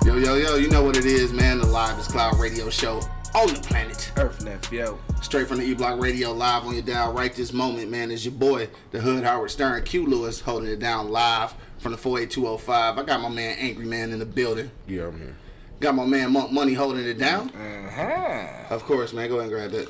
Yo, 0.06 0.16
yo, 0.18 0.36
yo, 0.36 0.56
you 0.56 0.70
know 0.70 0.82
what 0.82 0.97
it 0.97 1.06
is, 1.06 1.34
man. 1.34 1.60
The 1.60 1.66
Live 1.66 2.00
is 2.00 2.08
Cloud 2.08 2.39
Radio 2.39 2.70
Show 2.70 3.02
on 3.36 3.54
the 3.54 3.60
planet. 3.60 4.12
Earth, 4.18 4.43
nephew. 4.43 4.97
Straight 5.22 5.47
from 5.47 5.58
the 5.58 5.64
E 5.66 5.74
Block 5.74 6.00
Radio 6.00 6.32
live 6.32 6.64
on 6.66 6.74
your 6.74 6.82
dial 6.84 7.14
right 7.14 7.34
this 7.34 7.52
moment, 7.54 7.91
man. 7.91 8.10
Is 8.10 8.26
your 8.26 8.34
boy, 8.34 8.70
the 8.91 9.00
Hood 9.02 9.24
Howard 9.24 9.52
Stern, 9.52 9.84
Q 9.84 10.08
Lewis, 10.08 10.39
holding 10.41 10.70
it 10.70 10.80
down 10.80 11.10
live 11.10 11.54
from 11.78 11.91
the 11.91 11.97
48205. 11.97 12.97
I 12.97 13.04
got 13.04 13.22
my 13.22 13.30
man 13.30 13.58
Angry 13.60 13.86
Man 13.86 14.12
in 14.12 14.20
the 14.20 14.26
building. 14.26 14.72
Yeah, 14.88 15.08
I'm 15.08 15.18
here. 15.20 15.36
Got 15.80 15.95
my 15.95 16.06
man 16.06 16.32
Monk 16.32 16.52
Money 16.52 16.74
holding 16.74 17.06
it 17.06 17.18
down. 17.18 17.50
Uh-huh. 17.50 18.74
Of 18.74 18.84
course, 18.86 19.14
man. 19.14 19.30
Go 19.30 19.39
ahead 19.39 19.52
and 19.52 19.52
grab 19.52 19.72
that. 19.72 19.89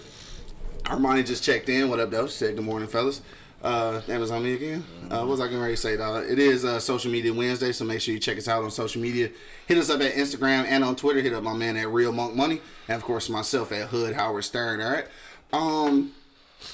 Armani 0.85 1.25
just 1.25 1.43
checked 1.43 1.69
in. 1.69 1.89
What 1.89 1.99
up, 1.99 2.09
though? 2.09 2.27
She 2.27 2.33
said, 2.33 2.55
Good 2.55 2.65
morning, 2.65 2.87
fellas. 2.89 3.21
Uh, 3.61 3.99
that 4.07 4.19
was 4.19 4.31
on 4.31 4.43
me 4.43 4.53
again. 4.53 4.85
Uh, 5.11 5.19
what 5.19 5.29
was 5.29 5.41
I 5.41 5.45
getting 5.45 5.59
ready 5.59 5.75
to 5.75 5.81
say, 5.81 5.97
dog? 5.97 6.23
It 6.29 6.39
is 6.39 6.63
uh, 6.63 6.79
Social 6.79 7.11
Media 7.11 7.33
Wednesday, 7.33 7.73
so 7.73 7.83
make 7.83 7.99
sure 7.99 8.13
you 8.13 8.19
check 8.19 8.37
us 8.37 8.47
out 8.47 8.63
on 8.63 8.71
social 8.71 9.01
media. 9.01 9.29
Hit 9.67 9.77
us 9.77 9.89
up 9.89 9.99
at 10.01 10.13
Instagram 10.13 10.65
and 10.65 10.83
on 10.83 10.95
Twitter. 10.95 11.19
Hit 11.19 11.33
up 11.33 11.43
my 11.43 11.53
man 11.53 11.75
at 11.75 11.89
Real 11.89 12.13
Monk 12.13 12.35
Money, 12.35 12.61
and 12.87 12.95
of 12.95 13.03
course 13.03 13.29
myself 13.29 13.71
at 13.71 13.89
Hood 13.89 14.15
Howard 14.15 14.45
Stern. 14.45 14.79
All 14.79 14.91
right. 14.91 15.05
Um, 15.51 16.13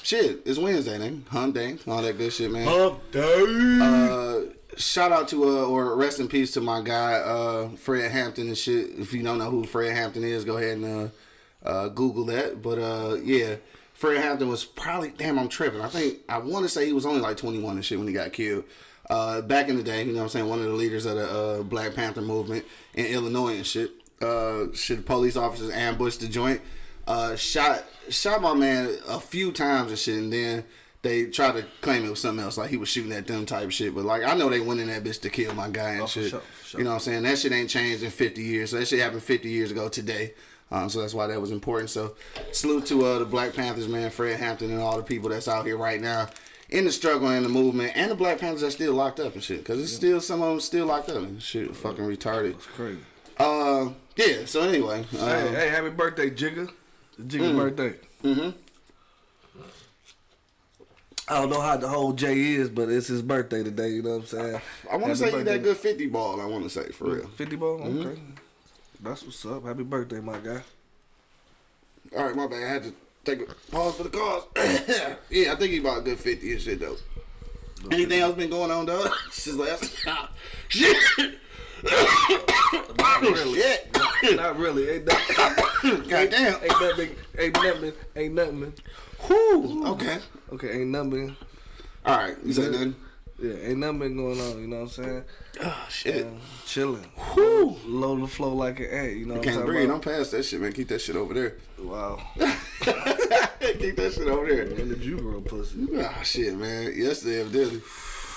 shit, 0.02 0.42
it's 0.44 0.58
Wednesday, 0.58 0.98
man. 0.98 1.24
Hump 1.30 1.54
day, 1.54 1.76
all 1.88 2.02
that 2.02 2.18
good 2.18 2.32
shit, 2.32 2.52
man. 2.52 2.68
Hump 2.68 3.10
day. 3.10 3.78
Uh, 3.82 4.52
shout 4.76 5.10
out 5.10 5.28
to 5.28 5.44
uh, 5.44 5.66
or 5.66 5.96
rest 5.96 6.20
in 6.20 6.28
peace 6.28 6.52
to 6.52 6.60
my 6.60 6.82
guy 6.82 7.14
uh, 7.14 7.70
Fred 7.70 8.10
Hampton 8.12 8.48
and 8.48 8.56
shit. 8.56 8.90
If 8.98 9.12
you 9.12 9.22
don't 9.22 9.38
know 9.38 9.50
who 9.50 9.64
Fred 9.64 9.92
Hampton 9.92 10.22
is, 10.22 10.44
go 10.44 10.56
ahead 10.56 10.78
and 10.78 11.10
uh, 11.64 11.68
uh, 11.68 11.88
Google 11.88 12.24
that. 12.26 12.62
But 12.62 12.78
uh, 12.78 13.16
yeah, 13.22 13.56
Fred 13.96 14.18
Hampton 14.22 14.48
was 14.48 14.64
probably 14.64 15.10
damn. 15.16 15.38
I'm 15.38 15.48
tripping. 15.48 15.80
I 15.80 15.88
think 15.88 16.18
I 16.28 16.38
want 16.38 16.64
to 16.64 16.68
say 16.68 16.86
he 16.86 16.92
was 16.92 17.06
only 17.06 17.20
like 17.20 17.36
21 17.36 17.76
and 17.76 17.84
shit 17.84 17.98
when 17.98 18.06
he 18.06 18.12
got 18.12 18.32
killed. 18.32 18.64
Uh, 19.08 19.40
back 19.40 19.68
in 19.68 19.76
the 19.76 19.82
day, 19.82 20.00
you 20.02 20.12
know 20.12 20.18
what 20.18 20.22
I'm 20.24 20.28
saying, 20.30 20.48
one 20.48 20.58
of 20.58 20.64
the 20.66 20.72
leaders 20.72 21.06
of 21.06 21.14
the 21.16 21.30
uh, 21.30 21.62
Black 21.62 21.94
Panther 21.94 22.20
movement 22.22 22.64
in 22.94 23.06
Illinois 23.06 23.56
and 23.56 23.66
shit. 23.66 23.92
Uh, 24.20 24.72
shit, 24.74 25.06
police 25.06 25.36
officers 25.36 25.70
ambushed 25.70 26.20
the 26.20 26.26
joint. 26.28 26.60
Uh, 27.06 27.36
shot 27.36 27.84
shot 28.08 28.42
my 28.42 28.52
man 28.54 28.96
a 29.08 29.20
few 29.20 29.52
times 29.52 29.90
and 29.90 29.98
shit, 29.98 30.18
and 30.18 30.32
then 30.32 30.64
they 31.02 31.26
tried 31.26 31.52
to 31.52 31.64
claim 31.82 32.04
it 32.04 32.10
was 32.10 32.20
something 32.20 32.44
else, 32.44 32.58
like 32.58 32.68
he 32.70 32.76
was 32.76 32.88
shooting 32.88 33.12
at 33.12 33.26
them 33.28 33.46
type 33.46 33.70
shit. 33.70 33.94
But 33.94 34.04
like 34.04 34.24
I 34.24 34.34
know 34.34 34.48
they 34.50 34.60
went 34.60 34.80
in 34.80 34.88
that 34.88 35.04
bitch 35.04 35.20
to 35.20 35.30
kill 35.30 35.54
my 35.54 35.68
guy 35.68 35.90
and 35.90 36.02
Oh, 36.02 36.06
shit. 36.06 36.30
sure, 36.30 36.40
for 36.40 36.66
sure. 36.66 36.80
You 36.80 36.84
know 36.84 36.90
what 36.90 36.94
I'm 36.96 37.00
saying? 37.00 37.22
That 37.22 37.38
shit 37.38 37.52
ain't 37.52 37.70
changed 37.70 38.02
in 38.02 38.10
50 38.10 38.42
years. 38.42 38.70
So 38.70 38.78
that 38.80 38.86
shit 38.88 38.98
happened 39.00 39.22
50 39.22 39.48
years 39.48 39.70
ago 39.70 39.88
today. 39.88 40.34
Um, 40.70 40.88
so 40.88 41.00
that's 41.00 41.14
why 41.14 41.26
that 41.28 41.40
was 41.40 41.50
important. 41.52 41.90
So 41.90 42.14
salute 42.52 42.86
to 42.86 43.04
uh, 43.06 43.18
the 43.20 43.24
Black 43.24 43.54
Panthers, 43.54 43.88
man, 43.88 44.10
Fred 44.10 44.38
Hampton, 44.40 44.70
and 44.70 44.80
all 44.80 44.96
the 44.96 45.02
people 45.02 45.28
that's 45.30 45.46
out 45.48 45.64
here 45.66 45.76
right 45.76 46.00
now 46.00 46.28
in 46.70 46.84
the 46.84 46.90
struggle 46.92 47.28
and 47.28 47.44
the 47.44 47.48
movement, 47.48 47.92
and 47.94 48.10
the 48.10 48.16
Black 48.16 48.38
Panthers 48.40 48.64
are 48.64 48.70
still 48.72 48.92
locked 48.94 49.20
up 49.20 49.34
and 49.34 49.42
shit. 49.42 49.64
Cause 49.64 49.80
it's 49.80 49.92
still 49.92 50.20
some 50.20 50.42
of 50.42 50.48
them 50.50 50.60
still 50.60 50.86
locked 50.86 51.08
up 51.08 51.18
and 51.18 51.40
shit, 51.40 51.74
fucking 51.76 52.04
retarded. 52.04 52.54
It's 52.56 52.66
crazy. 52.66 52.98
Uh, 53.38 53.90
yeah. 54.16 54.44
So 54.46 54.62
anyway, 54.62 55.04
Hey, 55.12 55.48
hey, 55.54 55.68
happy 55.68 55.90
birthday, 55.90 56.30
Jigga. 56.30 56.70
Jigga's 57.20 57.56
birthday. 57.56 57.94
mhm. 58.24 58.54
I 61.28 61.40
don't 61.40 61.50
know 61.50 61.60
how 61.60 61.76
the 61.76 61.88
whole 61.88 62.12
J 62.12 62.38
is, 62.54 62.68
but 62.70 62.88
it's 62.88 63.08
his 63.08 63.20
birthday 63.20 63.64
today. 63.64 63.88
You 63.90 64.02
know 64.02 64.10
what 64.18 64.20
I'm 64.20 64.26
saying? 64.26 64.60
I 64.90 64.96
want 64.96 65.08
to 65.08 65.16
say 65.16 65.36
you 65.36 65.42
that 65.42 65.62
good 65.62 65.76
50 65.76 66.06
ball. 66.06 66.40
I 66.40 66.44
want 66.46 66.62
to 66.64 66.70
say 66.70 66.88
for 66.92 67.16
real. 67.16 67.26
50 67.26 67.56
ball? 67.56 67.82
Okay. 67.82 68.20
That's 69.00 69.22
what's 69.22 69.44
up. 69.46 69.64
Happy 69.64 69.82
birthday, 69.82 70.20
my 70.20 70.38
guy. 70.38 70.62
All 72.16 72.24
right, 72.24 72.34
my 72.34 72.46
bad. 72.46 72.62
I 72.62 72.68
had 72.68 72.82
to 72.84 72.94
take 73.24 73.40
a 73.48 73.54
pause 73.70 73.96
for 73.96 74.04
the 74.04 74.08
cause. 74.08 74.44
yeah, 75.30 75.52
I 75.52 75.56
think 75.56 75.72
he 75.72 75.78
about 75.78 75.98
a 75.98 76.00
good 76.02 76.18
50 76.18 76.52
and 76.52 76.60
shit, 76.60 76.80
though. 76.80 76.96
Anything 77.90 78.20
else 78.20 78.36
been 78.36 78.50
going 78.50 78.70
on, 78.70 78.86
though? 78.86 79.06
Since 79.30 79.56
last 79.56 79.94
Shit. 80.68 80.96
Not 82.98 83.20
really. 83.22 83.60
Shit. 83.60 84.36
Not 84.36 84.58
really. 84.58 84.88
Ain't 84.88 85.04
nothing. 85.04 86.08
God 86.08 86.30
damn. 86.30 86.62
Ain't 86.62 86.80
nothing. 86.80 87.10
Ain't 87.38 87.54
nothing. 87.54 87.92
Ain't 88.16 88.34
nothing. 88.34 88.72
Whew. 89.26 89.86
Okay. 89.88 90.18
Okay, 90.52 90.80
ain't 90.80 90.88
nothing. 90.88 91.36
All 92.04 92.16
right. 92.16 92.36
You 92.44 92.52
said 92.52 92.72
nothing? 92.72 92.96
Yeah, 93.38 93.52
ain't 93.64 93.78
nothing 93.78 93.98
been 93.98 94.16
going 94.16 94.40
on. 94.40 94.60
You 94.60 94.66
know 94.66 94.76
what 94.76 94.82
I'm 94.82 95.04
saying? 95.04 95.24
Oh, 95.62 95.86
shit. 95.90 96.26
Uh, 96.26 96.30
chilling. 96.64 97.04
Whew. 97.34 97.76
Low 97.84 98.16
the 98.18 98.26
flow 98.26 98.54
like 98.54 98.80
an 98.80 98.86
ant. 98.86 99.16
You 99.16 99.26
know 99.26 99.34
what 99.34 99.38
I'm 99.38 99.44
Can't 99.44 99.56
talking 99.56 99.72
breathe. 99.72 99.90
I'm 99.90 99.96
about? 99.96 100.02
past 100.02 100.30
that 100.32 100.44
shit, 100.44 100.60
man. 100.60 100.72
Keep 100.72 100.88
that 100.88 101.00
shit 101.00 101.16
over 101.16 101.34
there. 101.34 101.56
Wow. 101.78 102.18
Keep 102.38 103.96
that 103.96 104.12
shit 104.14 104.28
over 104.28 104.46
there. 104.48 104.66
When 104.66 104.88
did 104.88 105.04
you 105.04 105.18
grow 105.18 105.40
pussy? 105.42 105.86
Ah, 105.98 106.22
shit, 106.22 106.54
man. 106.56 106.92
Yesterday, 106.96 107.40
evidently. 107.40 107.82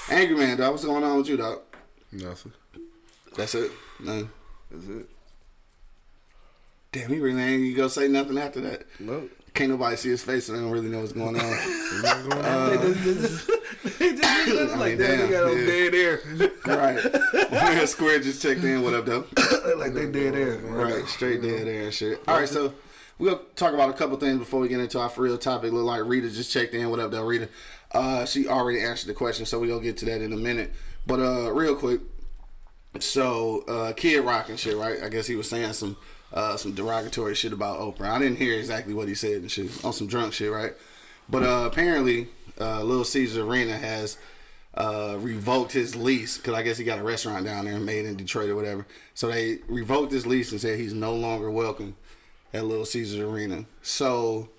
Angry 0.10 0.36
man, 0.36 0.58
dog. 0.58 0.72
What's 0.72 0.84
going 0.86 1.04
on 1.04 1.18
with 1.18 1.28
you, 1.30 1.38
dog? 1.38 1.60
Nothing. 2.12 2.52
That's 3.38 3.56
it. 3.56 3.72
Nothing. 4.02 4.30
That's 4.72 4.88
it? 4.88 5.06
Damn, 6.92 7.10
he 7.10 7.20
really 7.20 7.42
ain't 7.42 7.78
gonna 7.78 7.90
say 7.90 8.08
nothing 8.08 8.38
after 8.38 8.62
that. 8.62 8.86
No. 9.00 9.30
Can't 9.54 9.70
nobody 9.72 9.96
see 9.96 10.10
his 10.10 10.24
face, 10.24 10.46
so 10.46 10.54
they 10.54 10.60
don't 10.60 10.72
really 10.72 10.90
know 10.90 11.02
what's 11.02 11.12
going 11.12 11.36
on. 11.36 11.42
they 12.82 12.94
just, 13.04 13.48
they 14.00 14.09
just 14.09 14.09
I 14.72 14.76
like 14.76 14.90
mean, 14.90 14.98
that. 14.98 15.08
They 15.08 15.18
damn, 15.18 15.32
got 15.32 15.46
no 15.46 15.66
dead 15.66 15.96
air. 15.96 17.80
right. 17.80 17.88
Square 17.90 18.20
just 18.22 18.42
checked 18.42 18.64
in. 18.64 18.82
What 18.82 18.94
up, 18.94 19.06
though? 19.06 19.26
like 19.78 19.94
they 19.94 20.12
dead 20.12 20.36
air. 20.36 20.58
Right, 20.58 21.08
straight 21.08 21.42
dead 21.42 21.68
air 21.68 21.84
and 21.86 21.94
shit. 21.94 22.22
All 22.28 22.40
right, 22.40 22.50
so 22.50 22.74
we're 23.18 23.32
gonna 23.32 23.44
talk 23.56 23.74
about 23.74 23.90
a 23.90 23.94
couple 23.94 24.18
things 24.18 24.40
before 24.40 24.60
we 24.60 24.68
get 24.68 24.80
into 24.80 25.00
our 25.00 25.10
for 25.10 25.22
real 25.22 25.38
topic. 25.38 25.72
Look 25.72 25.86
like 25.86 26.04
Rita 26.06 26.30
just 26.30 26.52
checked 26.52 26.74
in. 26.74 26.90
What 26.90 27.00
up, 27.00 27.12
though, 27.12 27.24
Rita? 27.24 27.50
Uh, 27.92 28.26
she 28.26 28.48
already 28.48 28.82
answered 28.82 29.08
the 29.08 29.14
question, 29.14 29.46
so 29.46 29.60
we 29.60 29.68
gonna 29.68 29.82
get 29.82 29.98
to 29.98 30.06
that 30.06 30.22
in 30.22 30.34
a 30.34 30.38
minute. 30.38 30.74
But 31.06 31.20
uh, 31.20 31.52
real 31.52 31.76
quick, 31.76 32.02
so 33.00 33.64
uh, 33.68 33.94
Kid 33.94 34.22
Rock 34.22 34.50
and 34.50 34.60
shit, 34.60 34.78
right? 34.78 35.02
I 35.04 35.10
guess 35.10 35.28
he 35.28 35.36
was 35.36 35.50
saying 35.50 35.74
some 35.74 35.98
uh, 36.34 36.58
some 36.58 36.74
derogatory 36.74 37.36
shit 37.36 37.54
about 37.54 37.80
Oprah. 37.80 38.10
I 38.10 38.20
didn't 38.20 38.38
hear 38.38 38.58
exactly 38.58 38.94
what 38.94 39.08
he 39.08 39.16
said 39.16 39.42
and 39.42 39.52
shit 39.52 39.84
on 39.84 39.94
some 39.94 40.08
drunk 40.08 40.34
shit, 40.34 40.52
right? 40.52 40.74
But 41.28 41.44
uh, 41.44 41.70
apparently, 41.72 42.28
uh, 42.60 42.84
Little 42.84 43.04
Caesar 43.04 43.44
Arena 43.44 43.78
has 43.78 44.18
uh, 44.76 45.16
revoked 45.20 45.72
his 45.72 45.96
lease 45.96 46.38
because 46.38 46.54
I 46.54 46.62
guess 46.62 46.78
he 46.78 46.84
got 46.84 47.00
a 47.00 47.04
restaurant 47.04 47.46
down 47.46 47.66
there 47.66 47.80
made 47.80 48.06
in 48.06 48.16
Detroit 48.16 48.50
or 48.50 48.56
whatever. 48.56 48.86
So 49.14 49.28
they 49.28 49.60
revoked 49.68 50.12
his 50.12 50.26
lease 50.26 50.52
and 50.52 50.62
said 50.62 50.80
he's 50.80 50.94
no 50.94 51.14
longer 51.14 51.50
welcome 51.50 51.96
at 52.54 52.66
Little 52.66 52.86
Caesars 52.86 53.20
Arena. 53.20 53.66
So 53.82 54.50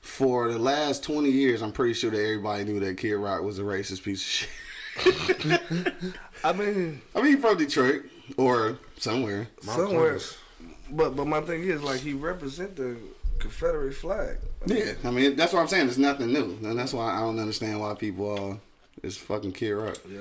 for 0.00 0.50
the 0.52 0.58
last 0.58 1.02
twenty 1.02 1.30
years, 1.30 1.62
I'm 1.62 1.72
pretty 1.72 1.94
sure 1.94 2.10
that 2.10 2.20
everybody 2.20 2.64
knew 2.64 2.80
that 2.80 2.96
Kid 2.96 3.14
Rock 3.14 3.42
was 3.42 3.58
a 3.58 3.62
racist 3.62 4.02
piece 4.02 4.22
of 4.22 4.28
shit. 4.28 4.50
I 6.44 6.52
mean, 6.52 7.00
I 7.14 7.22
mean, 7.22 7.32
he's 7.34 7.40
from 7.40 7.58
Detroit 7.58 8.02
or 8.36 8.78
somewhere. 8.98 9.48
somewhere. 9.60 10.18
But 10.90 11.16
but 11.16 11.26
my 11.26 11.40
thing 11.40 11.62
is 11.64 11.82
like 11.82 12.00
he 12.00 12.14
represent 12.14 12.76
the 12.76 12.96
Confederate 13.38 13.94
flag. 13.94 14.38
Yeah, 14.66 14.94
I 15.04 15.10
mean 15.10 15.36
that's 15.36 15.52
what 15.52 15.60
I'm 15.60 15.68
saying. 15.68 15.88
It's 15.88 15.98
nothing 15.98 16.32
new, 16.32 16.58
and 16.62 16.78
that's 16.78 16.92
why 16.92 17.14
I 17.14 17.20
don't 17.20 17.38
understand 17.38 17.80
why 17.80 17.94
people 17.94 18.52
uh, 18.52 18.56
is 19.02 19.16
fucking 19.16 19.52
Kid 19.52 19.70
Rock. 19.72 19.96
Yeah. 20.10 20.20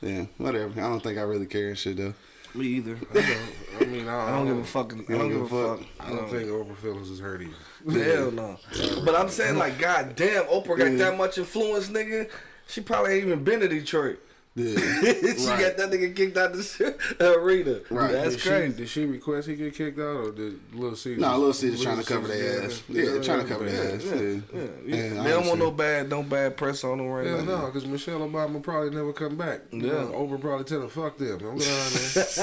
Yeah, 0.00 0.26
whatever. 0.36 0.72
I 0.80 0.88
don't 0.88 1.00
think 1.00 1.18
I 1.18 1.22
really 1.22 1.46
care 1.46 1.68
and 1.68 1.78
shit 1.78 1.96
though. 1.96 2.14
Me 2.54 2.66
either. 2.66 2.96
I 3.10 3.14
don't, 3.14 3.82
I 3.82 3.84
mean, 3.84 4.08
I, 4.08 4.28
I 4.28 4.30
don't 4.30 4.46
give 4.46 4.58
a 4.58 4.64
fucking. 4.64 5.04
I 5.08 5.12
don't 5.18 5.28
give 5.28 5.52
a 5.52 5.76
fuck. 5.76 5.86
I 6.00 6.10
don't 6.10 6.30
think 6.30 6.48
Oprah 6.48 6.76
feelings 6.76 7.10
is 7.10 7.20
hurt 7.20 7.42
either. 7.42 8.04
Hell 8.04 8.30
no. 8.30 8.56
But 9.04 9.14
I'm 9.16 9.28
saying 9.28 9.58
like, 9.58 9.78
god 9.78 10.14
damn, 10.16 10.44
Oprah 10.44 10.78
got 10.78 10.92
Yeah. 10.92 10.96
that 11.10 11.18
much 11.18 11.36
influence, 11.38 11.88
nigga. 11.88 12.30
She 12.68 12.80
probably 12.80 13.14
ain't 13.14 13.26
even 13.26 13.44
been 13.44 13.60
to 13.60 13.68
Detroit. 13.68 14.18
Yeah, 14.58 14.76
she 15.12 15.44
got 15.46 15.76
that 15.76 15.90
nigga 15.90 16.14
kicked 16.16 16.36
out 16.36 16.52
the 16.52 17.34
arena. 17.38 17.80
Right. 17.90 18.12
That's 18.12 18.34
did 18.36 18.42
crazy. 18.44 18.72
She, 18.72 18.76
did 18.78 18.88
she 18.88 19.04
request 19.06 19.48
he 19.48 19.54
get 19.56 19.74
kicked 19.74 19.98
out, 19.98 20.04
or 20.16 20.32
did 20.32 20.58
Little 20.74 20.96
Caesar? 20.96 21.20
no, 21.20 21.36
Little 21.38 21.52
Caesar's 21.52 21.82
trying 21.82 21.98
to 21.98 22.04
cover 22.04 22.28
their 22.28 22.64
ass. 22.64 22.82
get 22.92 22.96
Yeah, 22.96 23.10
it? 23.12 23.22
trying 23.24 23.40
to 23.40 23.46
cover 23.46 23.64
their 23.70 23.94
ass. 23.94 24.04
Yeah. 24.04 24.14
Yeah, 24.14 24.40
Yeah, 24.52 24.96
Yeah, 25.14 25.22
they 25.22 25.30
don't 25.30 25.46
want 25.46 25.58
no 25.60 25.70
bad, 25.70 26.08
no 26.10 26.22
bad 26.22 26.56
press 26.56 26.82
on 26.84 26.98
them 26.98 27.06
right 27.08 27.26
Hell 27.26 27.38
now. 27.44 27.60
no, 27.60 27.66
because 27.66 27.86
Michelle 27.86 28.20
Obama 28.20 28.62
probably 28.62 28.90
never 28.90 29.12
come 29.12 29.36
back. 29.36 29.60
You 29.70 29.86
Yeah. 29.86 29.92
know, 29.92 30.06
Oprah 30.26 30.40
probably 30.40 30.64
tell 30.64 30.80
her, 30.82 30.88
fuck 30.88 31.16
them. 31.18 31.38
Don't 31.38 31.58
go 31.58 31.64
down 31.64 31.90
there. 32.14 32.24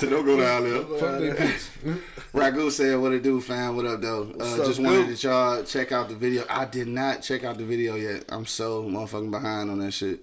So 0.00 0.08
don't 0.08 0.24
go 0.24 0.40
down 0.40 0.64
there. 0.64 0.98
fuck 0.98 1.20
their 1.20 1.34
peace. 1.34 1.70
Ragu 2.32 2.70
said, 2.70 2.96
"What 3.00 3.12
it 3.12 3.22
do, 3.22 3.40
fam? 3.40 3.74
What 3.76 3.86
up, 3.86 4.00
though? 4.00 4.32
Uh, 4.38 4.56
just 4.58 4.78
wanted 4.78 5.08
that 5.08 5.22
y'all 5.22 5.64
check 5.64 5.90
out 5.90 6.08
the 6.08 6.14
video. 6.14 6.44
I 6.48 6.64
did 6.64 6.86
not 6.86 7.22
check 7.22 7.42
out 7.42 7.58
the 7.58 7.64
video 7.64 7.96
yet. 7.96 8.24
I'm 8.28 8.46
so 8.46 8.84
motherfucking 8.84 9.30
behind 9.32 9.68
on 9.70 9.80
that 9.80 9.90
shit. 9.92 10.20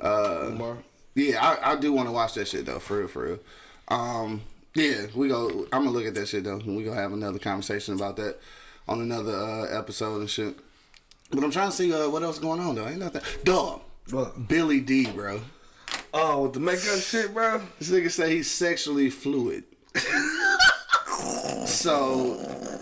Uh, 0.00 0.74
Yeah, 1.14 1.40
I, 1.62 1.72
I 1.72 1.76
do 1.76 1.92
want 1.92 2.08
to 2.08 2.12
watch 2.12 2.34
that 2.34 2.48
shit 2.48 2.66
though, 2.66 2.80
for 2.80 2.98
real, 2.98 3.08
for 3.08 3.24
real. 3.24 3.38
Um, 3.86 4.42
yeah, 4.74 5.06
we 5.14 5.28
go. 5.28 5.66
I'm 5.72 5.84
gonna 5.84 5.90
look 5.90 6.06
at 6.06 6.14
that 6.14 6.26
shit 6.26 6.42
though. 6.42 6.58
We 6.58 6.82
gonna 6.82 7.00
have 7.00 7.12
another 7.12 7.38
conversation 7.38 7.94
about 7.94 8.16
that 8.16 8.40
on 8.88 9.00
another 9.00 9.32
uh, 9.36 9.78
episode 9.78 10.20
and 10.20 10.30
shit. 10.30 10.56
But 11.30 11.44
I'm 11.44 11.52
trying 11.52 11.70
to 11.70 11.76
see 11.76 11.92
uh, 11.92 12.08
what 12.10 12.24
else 12.24 12.36
is 12.36 12.42
going 12.42 12.58
on 12.60 12.74
though. 12.74 12.88
Ain't 12.88 12.98
nothing. 12.98 13.22
Dog, 13.44 13.82
What? 14.10 14.48
Billy 14.48 14.80
Dee, 14.80 15.06
bro. 15.06 15.40
Oh, 16.12 16.42
with 16.42 16.54
the 16.54 16.60
makeup 16.60 16.98
shit, 16.98 17.32
bro. 17.32 17.62
This 17.78 17.90
nigga 17.90 18.10
say 18.10 18.30
he's 18.34 18.50
sexually 18.50 19.08
fluid. 19.10 19.62
so, 21.66 22.80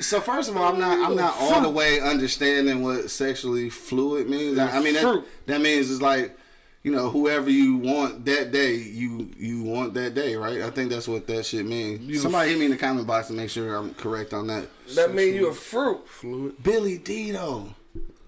so 0.00 0.20
first 0.20 0.50
of 0.50 0.56
all, 0.56 0.72
I'm 0.72 0.80
not 0.80 1.10
I'm 1.10 1.16
not 1.16 1.34
all 1.38 1.60
the 1.60 1.70
way 1.70 2.00
understanding 2.00 2.82
what 2.82 3.10
sexually 3.10 3.70
fluid 3.70 4.28
means. 4.28 4.58
I, 4.58 4.80
mean 4.80 4.94
that 4.94 5.24
that 5.46 5.60
means 5.60 5.90
it's 5.90 6.02
like 6.02 6.36
you 6.82 6.92
know 6.92 7.10
whoever 7.10 7.50
you 7.50 7.76
want 7.76 8.24
that 8.24 8.52
day, 8.52 8.74
you 8.74 9.30
you 9.36 9.62
want 9.62 9.94
that 9.94 10.14
day, 10.14 10.36
right? 10.36 10.62
I 10.62 10.70
think 10.70 10.90
that's 10.90 11.08
what 11.08 11.26
that 11.26 11.46
shit 11.46 11.66
means. 11.66 12.22
Somebody 12.22 12.50
hit 12.50 12.58
me 12.58 12.66
in 12.66 12.70
the 12.70 12.76
comment 12.76 13.06
box 13.06 13.28
to 13.28 13.32
make 13.34 13.50
sure 13.50 13.76
I'm 13.76 13.94
correct 13.94 14.32
on 14.32 14.46
that. 14.48 14.66
That 14.94 15.14
mean 15.14 15.34
you 15.34 15.48
a 15.48 15.54
fruit. 15.54 16.06
Fluid. 16.08 16.62
Billy 16.62 16.98
Dee 16.98 17.32
though, 17.32 17.74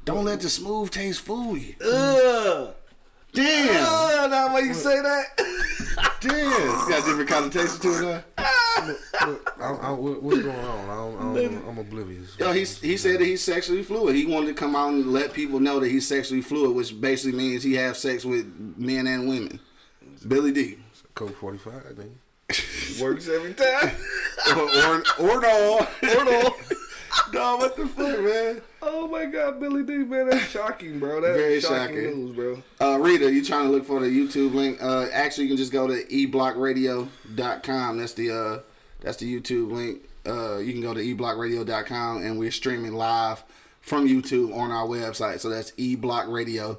don't 0.05 0.25
let 0.25 0.41
the 0.41 0.51
smooth 0.51 0.91
taste 0.91 1.21
fool 1.21 1.57
you. 1.57 1.75
Ugh. 1.85 2.75
Damn, 3.35 3.87
oh, 3.89 4.21
Ugh, 4.25 4.31
now 4.31 4.53
why 4.53 4.61
you 4.61 4.75
say 4.75 5.01
that? 5.01 5.25
damn, 6.21 6.35
it's 6.75 6.89
got 6.89 7.05
different 7.07 7.29
connotation 7.29 7.79
to 7.81 7.89
it. 7.89 8.25
Now. 8.37 8.45
I, 9.59 9.79
I, 9.81 9.91
what's 9.93 10.43
going 10.43 10.55
on? 10.55 10.91
I 10.91 10.95
don't, 10.95 11.37
I 11.39 11.43
don't, 11.43 11.69
I'm 11.69 11.79
oblivious. 11.79 12.37
Yo, 12.39 12.53
he 12.53 12.65
he 12.65 12.97
said 12.97 13.21
that 13.21 13.25
he's 13.25 13.43
sexually 13.43 13.83
fluid. 13.83 14.17
He 14.17 14.27
wanted 14.27 14.49
to 14.49 14.55
come 14.55 14.77
out 14.77 14.91
and 14.91 15.13
let 15.13 15.33
people 15.33 15.61
know 15.61 15.81
that 15.81 15.89
he's 15.91 16.07
sexually 16.07 16.43
fluid, 16.43 16.77
which 16.77 17.01
basically 17.01 17.39
means 17.39 17.63
he 17.63 17.75
has 17.75 17.99
sex 17.99 18.25
with 18.25 18.47
men 18.77 19.07
and 19.07 19.29
women. 19.29 19.61
Billy 20.27 20.53
Dee. 20.53 20.79
Colt 21.15 21.35
45, 21.37 21.75
I 21.75 21.95
think. 21.95 22.13
Works 23.01 23.29
every 23.29 23.55
time. 23.55 23.93
or 24.57 24.63
or, 24.63 25.03
or 25.21 25.41
no. 25.41 25.87
Or 26.03 26.25
no. 26.25 26.55
no, 27.33 27.57
what 27.57 27.77
the 27.77 27.87
fuck, 27.87 28.21
man? 28.21 28.63
Oh 28.81 29.07
my 29.09 29.27
god, 29.27 29.61
Billy 29.61 29.83
Dee, 29.83 29.99
man, 29.99 30.29
that's 30.31 30.49
shocking, 30.49 30.99
bro. 30.99 31.21
That's 31.21 31.37
Very 31.37 31.61
shocking, 31.61 31.97
shocking. 31.97 32.25
news, 32.27 32.37
bro. 32.37 32.63
Uh, 32.81 32.99
Rita, 32.99 33.31
you 33.33 33.45
trying 33.45 33.67
to 33.67 33.71
look 33.71 33.85
for 33.85 34.01
the 34.01 34.07
YouTube 34.07 34.55
link? 34.55 34.83
Uh, 34.83 35.07
actually, 35.13 35.45
you 35.45 35.51
can 35.51 35.57
just 35.57 35.73
go 35.73 35.87
to 35.87 36.05
eblockradio.com. 36.05 37.99
That's 37.99 38.15
the 38.15 38.31
uh, 38.31 38.61
that's 39.01 39.19
the 39.19 39.41
YouTube 39.41 39.73
link. 39.73 40.03
Uh, 40.27 40.59
you 40.59 40.73
can 40.73 40.81
go 40.81 40.95
to 40.95 41.01
eblockradio.com, 41.01 42.23
and 42.25 42.39
we're 42.39 42.51
streaming 42.53 42.95
live 42.95 43.43
from 43.81 44.07
YouTube 44.09 44.57
on 44.57 44.71
our 44.71 44.87
website. 44.87 45.41
So 45.41 45.49
that's 45.49 45.73
eblockradio.com. 45.73 46.79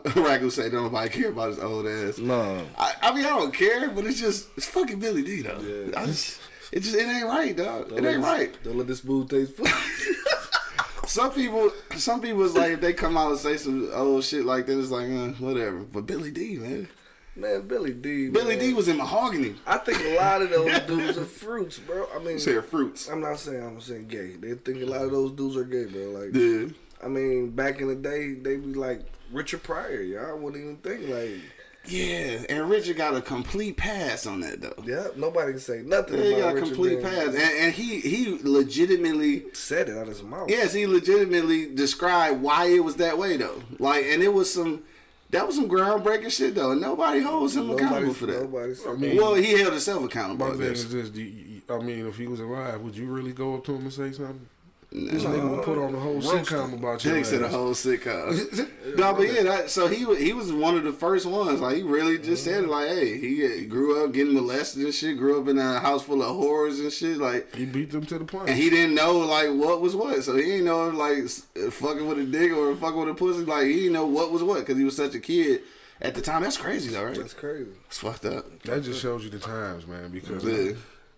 Ragu 0.00 0.50
say 0.52 0.68
don't 0.70 0.84
nobody 0.84 1.08
care 1.10 1.30
about 1.30 1.48
his 1.48 1.58
old 1.58 1.86
ass. 1.86 2.18
No. 2.18 2.66
I, 2.76 2.94
I 3.02 3.14
mean, 3.14 3.24
I 3.24 3.30
don't 3.30 3.52
care, 3.52 3.88
but 3.90 4.04
it's 4.06 4.20
just 4.20 4.48
it's 4.56 4.66
fucking 4.66 5.00
Billy 5.00 5.22
Dee 5.22 5.42
though. 5.42 5.90
I 5.96 6.06
just, 6.06 6.38
it 6.72 6.80
just 6.80 6.94
it 6.96 7.06
ain't 7.06 7.26
right, 7.26 7.56
dog. 7.56 7.92
It 7.92 8.04
ain't 8.04 8.22
right. 8.22 8.56
Don't 8.62 8.78
let 8.78 8.86
this 8.86 9.00
smooth 9.00 9.28
taste 9.30 9.54
food. 9.56 9.68
Some 11.06 11.32
people, 11.32 11.70
some 11.96 12.20
people 12.20 12.42
is 12.42 12.54
like 12.54 12.72
if 12.72 12.80
they 12.82 12.92
come 12.92 13.16
out 13.16 13.30
and 13.30 13.38
say 13.40 13.56
some 13.56 13.90
old 13.94 14.24
shit 14.24 14.44
like 14.44 14.66
that, 14.66 14.78
it's 14.78 14.90
like 14.90 15.08
uh, 15.08 15.28
whatever. 15.42 15.78
But 15.78 16.04
Billy 16.04 16.30
Dee, 16.30 16.58
man, 16.58 16.86
man, 17.34 17.66
Billy 17.66 17.94
Dee. 17.94 18.28
Billy 18.28 18.56
man. 18.56 18.58
D 18.58 18.74
was 18.74 18.88
in 18.88 18.98
mahogany. 18.98 19.54
I 19.66 19.78
think 19.78 20.00
a 20.04 20.16
lot 20.16 20.42
of 20.42 20.50
those 20.50 20.80
dudes 20.80 21.16
are 21.16 21.24
fruits, 21.24 21.78
bro. 21.78 22.06
I 22.14 22.18
mean, 22.18 22.38
Said 22.38 22.62
fruits. 22.66 23.08
I'm 23.08 23.22
not 23.22 23.38
saying 23.38 23.62
I'm 23.64 23.80
saying 23.80 24.08
gay. 24.08 24.32
They 24.36 24.52
think 24.54 24.82
a 24.82 24.84
lot 24.84 25.00
of 25.00 25.10
those 25.10 25.32
dudes 25.32 25.56
are 25.56 25.64
gay, 25.64 25.86
bro. 25.86 26.10
Like, 26.10 26.34
Yeah. 26.34 26.66
I 27.02 27.08
mean, 27.08 27.52
back 27.52 27.80
in 27.80 27.88
the 27.88 27.94
day, 27.94 28.34
they 28.34 28.56
be 28.56 28.74
like 28.74 29.00
Richard 29.32 29.62
Pryor. 29.62 30.02
Y'all 30.02 30.36
wouldn't 30.36 30.62
even 30.62 30.76
think 30.76 31.08
like, 31.08 31.40
Yeah, 31.88 32.44
and 32.48 32.68
Richard 32.70 32.96
got 32.96 33.14
a 33.16 33.20
complete 33.20 33.76
pass 33.76 34.26
on 34.26 34.40
that 34.40 34.60
though. 34.60 34.74
yeah, 34.84 35.08
nobody 35.16 35.52
can 35.52 35.60
say 35.60 35.82
nothing 35.84 36.18
Yeah, 36.18 36.24
he 36.24 36.32
about 36.34 36.40
got 36.40 36.50
a 36.50 36.54
Richard. 36.54 36.66
complete 36.68 36.88
being- 36.88 37.02
pass, 37.02 37.26
and, 37.28 37.36
and 37.36 37.72
he 37.74 38.00
he 38.00 38.38
legitimately 38.42 39.44
Said 39.54 39.88
it 39.88 39.96
out 39.96 40.02
of 40.02 40.08
his 40.08 40.22
mouth. 40.22 40.50
yes, 40.50 40.72
he 40.72 40.86
legitimately 40.86 41.74
described 41.74 42.40
why 42.42 42.66
it 42.66 42.84
was 42.84 42.96
that 42.96 43.18
way 43.18 43.36
though. 43.36 43.62
Like, 43.78 44.04
and 44.06 44.22
it 44.22 44.32
was 44.32 44.52
some 44.52 44.82
that 45.30 45.46
was 45.46 45.56
some 45.56 45.68
groundbreaking 45.68 46.30
shit 46.30 46.54
though, 46.54 46.70
and 46.72 46.80
nobody 46.80 47.20
holds 47.20 47.56
him 47.56 47.70
accountable 47.70 48.14
for 48.14 48.26
that. 48.26 48.42
nobody 48.42 48.74
I 48.86 48.92
mean- 48.94 49.16
Well, 49.16 49.34
he 49.34 49.58
held 49.58 49.72
himself 49.72 50.04
accountable. 50.04 50.46
My 50.48 50.52
thing 50.52 50.72
is 50.72 50.90
this: 50.92 51.10
do 51.10 51.22
you, 51.22 51.62
I 51.68 51.78
mean, 51.78 52.06
if 52.06 52.16
he 52.16 52.26
was 52.26 52.40
alive, 52.40 52.80
would 52.80 52.96
you 52.96 53.06
really 53.06 53.32
go 53.32 53.54
up 53.54 53.64
to 53.66 53.74
him 53.74 53.82
and 53.82 53.92
say 53.92 54.12
something? 54.12 54.46
This 54.90 55.22
nigga 55.22 55.42
oh, 55.42 55.56
would 55.56 55.64
put 55.64 55.76
on 55.76 55.92
the 55.92 55.98
whole 55.98 56.16
sitcom 56.22 56.72
about 56.72 57.04
you. 57.04 57.10
Jake 57.12 57.26
said 57.26 57.42
a 57.42 57.48
whole 57.48 57.72
sitcom. 57.72 58.68
no, 58.96 59.12
but 59.12 59.30
yeah, 59.30 59.42
that, 59.42 59.70
so 59.70 59.86
he 59.86 59.98
he 60.16 60.32
was 60.32 60.50
one 60.50 60.76
of 60.76 60.84
the 60.84 60.94
first 60.94 61.26
ones. 61.26 61.60
Like 61.60 61.76
he 61.76 61.82
really 61.82 62.18
just 62.18 62.42
said 62.42 62.64
it. 62.64 62.70
Like, 62.70 62.88
hey, 62.88 63.18
he 63.18 63.44
uh, 63.44 63.68
grew 63.68 64.02
up 64.02 64.12
getting 64.12 64.32
molested 64.32 64.84
and 64.84 64.94
shit. 64.94 65.18
Grew 65.18 65.42
up 65.42 65.48
in 65.48 65.58
a 65.58 65.78
house 65.78 66.04
full 66.04 66.22
of 66.22 66.34
whores 66.36 66.80
and 66.80 66.90
shit. 66.90 67.18
Like, 67.18 67.54
He 67.54 67.66
beat 67.66 67.92
them 67.92 68.06
to 68.06 68.18
the 68.18 68.24
punch. 68.24 68.48
and 68.48 68.58
he 68.58 68.70
didn't 68.70 68.94
know 68.94 69.18
like 69.18 69.50
what 69.50 69.82
was 69.82 69.94
what. 69.94 70.24
So 70.24 70.36
he 70.36 70.44
didn't 70.44 70.64
know 70.64 70.88
like 70.88 71.18
uh, 71.24 71.70
fucking 71.70 72.06
with 72.06 72.18
a 72.20 72.24
dick 72.24 72.52
or 72.52 72.74
fucking 72.74 72.98
with 72.98 73.10
a 73.10 73.14
pussy. 73.14 73.44
Like 73.44 73.66
he 73.66 73.74
didn't 73.74 73.92
know 73.92 74.06
what 74.06 74.32
was 74.32 74.42
what 74.42 74.60
because 74.60 74.78
he 74.78 74.84
was 74.84 74.96
such 74.96 75.14
a 75.14 75.20
kid 75.20 75.60
at 76.00 76.14
the 76.14 76.22
time. 76.22 76.42
That's 76.42 76.56
crazy 76.56 76.88
though, 76.88 77.04
right? 77.04 77.14
That's 77.14 77.34
crazy. 77.34 77.72
It's 77.88 77.98
fucked 77.98 78.24
up. 78.24 78.62
that 78.62 78.84
just 78.84 79.02
shows 79.02 79.22
you 79.22 79.28
the 79.28 79.38
times, 79.38 79.86
man. 79.86 80.10
Because 80.10 80.42
Yeah. 80.44 80.72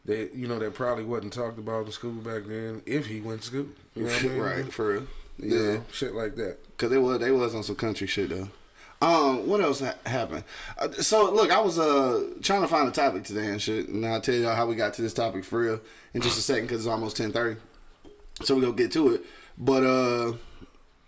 That 0.07 0.35
you 0.35 0.47
know 0.49 0.59
that 0.59 0.75
probably 0.75 1.05
wasn't 1.05 1.33
talked 1.33 1.59
about 1.59 1.87
in 1.87 1.93
school 1.93 2.13
back 2.13 2.45
then 2.47 2.83
if 2.87 3.07
he 3.07 3.21
went 3.21 3.43
to 3.43 3.47
school. 3.47 3.67
You 3.95 4.05
know 4.05 4.09
what 4.11 4.25
I 4.25 4.29
mean? 4.29 4.39
right 4.39 4.73
for 4.73 4.89
real. 4.93 5.07
You 5.39 5.49
Yeah, 5.57 5.75
know, 5.75 5.85
shit 5.93 6.15
like 6.15 6.37
that. 6.37 6.59
cause 6.79 6.91
they 6.91 6.99
was 6.99 7.19
they 7.19 7.31
was 7.31 7.55
on 7.55 7.63
some 7.63 7.77
country 7.77 8.07
shit 8.07 8.31
though. 8.31 8.49
Um, 9.03 9.47
what 9.49 9.63
else 9.63 9.81
ha- 9.81 9.95
happened? 10.05 10.45
Uh, 10.79 10.91
so 10.93 11.33
look, 11.33 11.51
I 11.51 11.61
was 11.61 11.79
uh 11.79 12.35
trying 12.43 12.61
to 12.63 12.69
find 12.69 12.87
a 12.89 12.91
topic 12.93 13.25
today 13.25 13.47
and 13.47 13.61
shit, 13.61 13.89
and 13.89 14.05
I'll 14.07 14.21
tell 14.21 14.35
y'all 14.35 14.55
how 14.55 14.67
we 14.67 14.75
got 14.75 14.93
to 14.95 15.03
this 15.03 15.15
topic 15.15 15.45
for 15.45 15.61
real 15.61 15.81
in 16.13 16.21
just 16.21 16.39
a 16.39 16.43
second 16.43 16.65
because 16.67 16.81
it's 16.81 16.89
almost 16.91 17.17
ten 17.17 17.33
thirty. 17.33 17.59
So 18.43 18.55
we 18.55 18.61
gonna 18.63 18.75
get 18.75 18.93
to 18.93 19.15
it. 19.15 19.25
But 19.57 19.85
uh, 19.85 20.29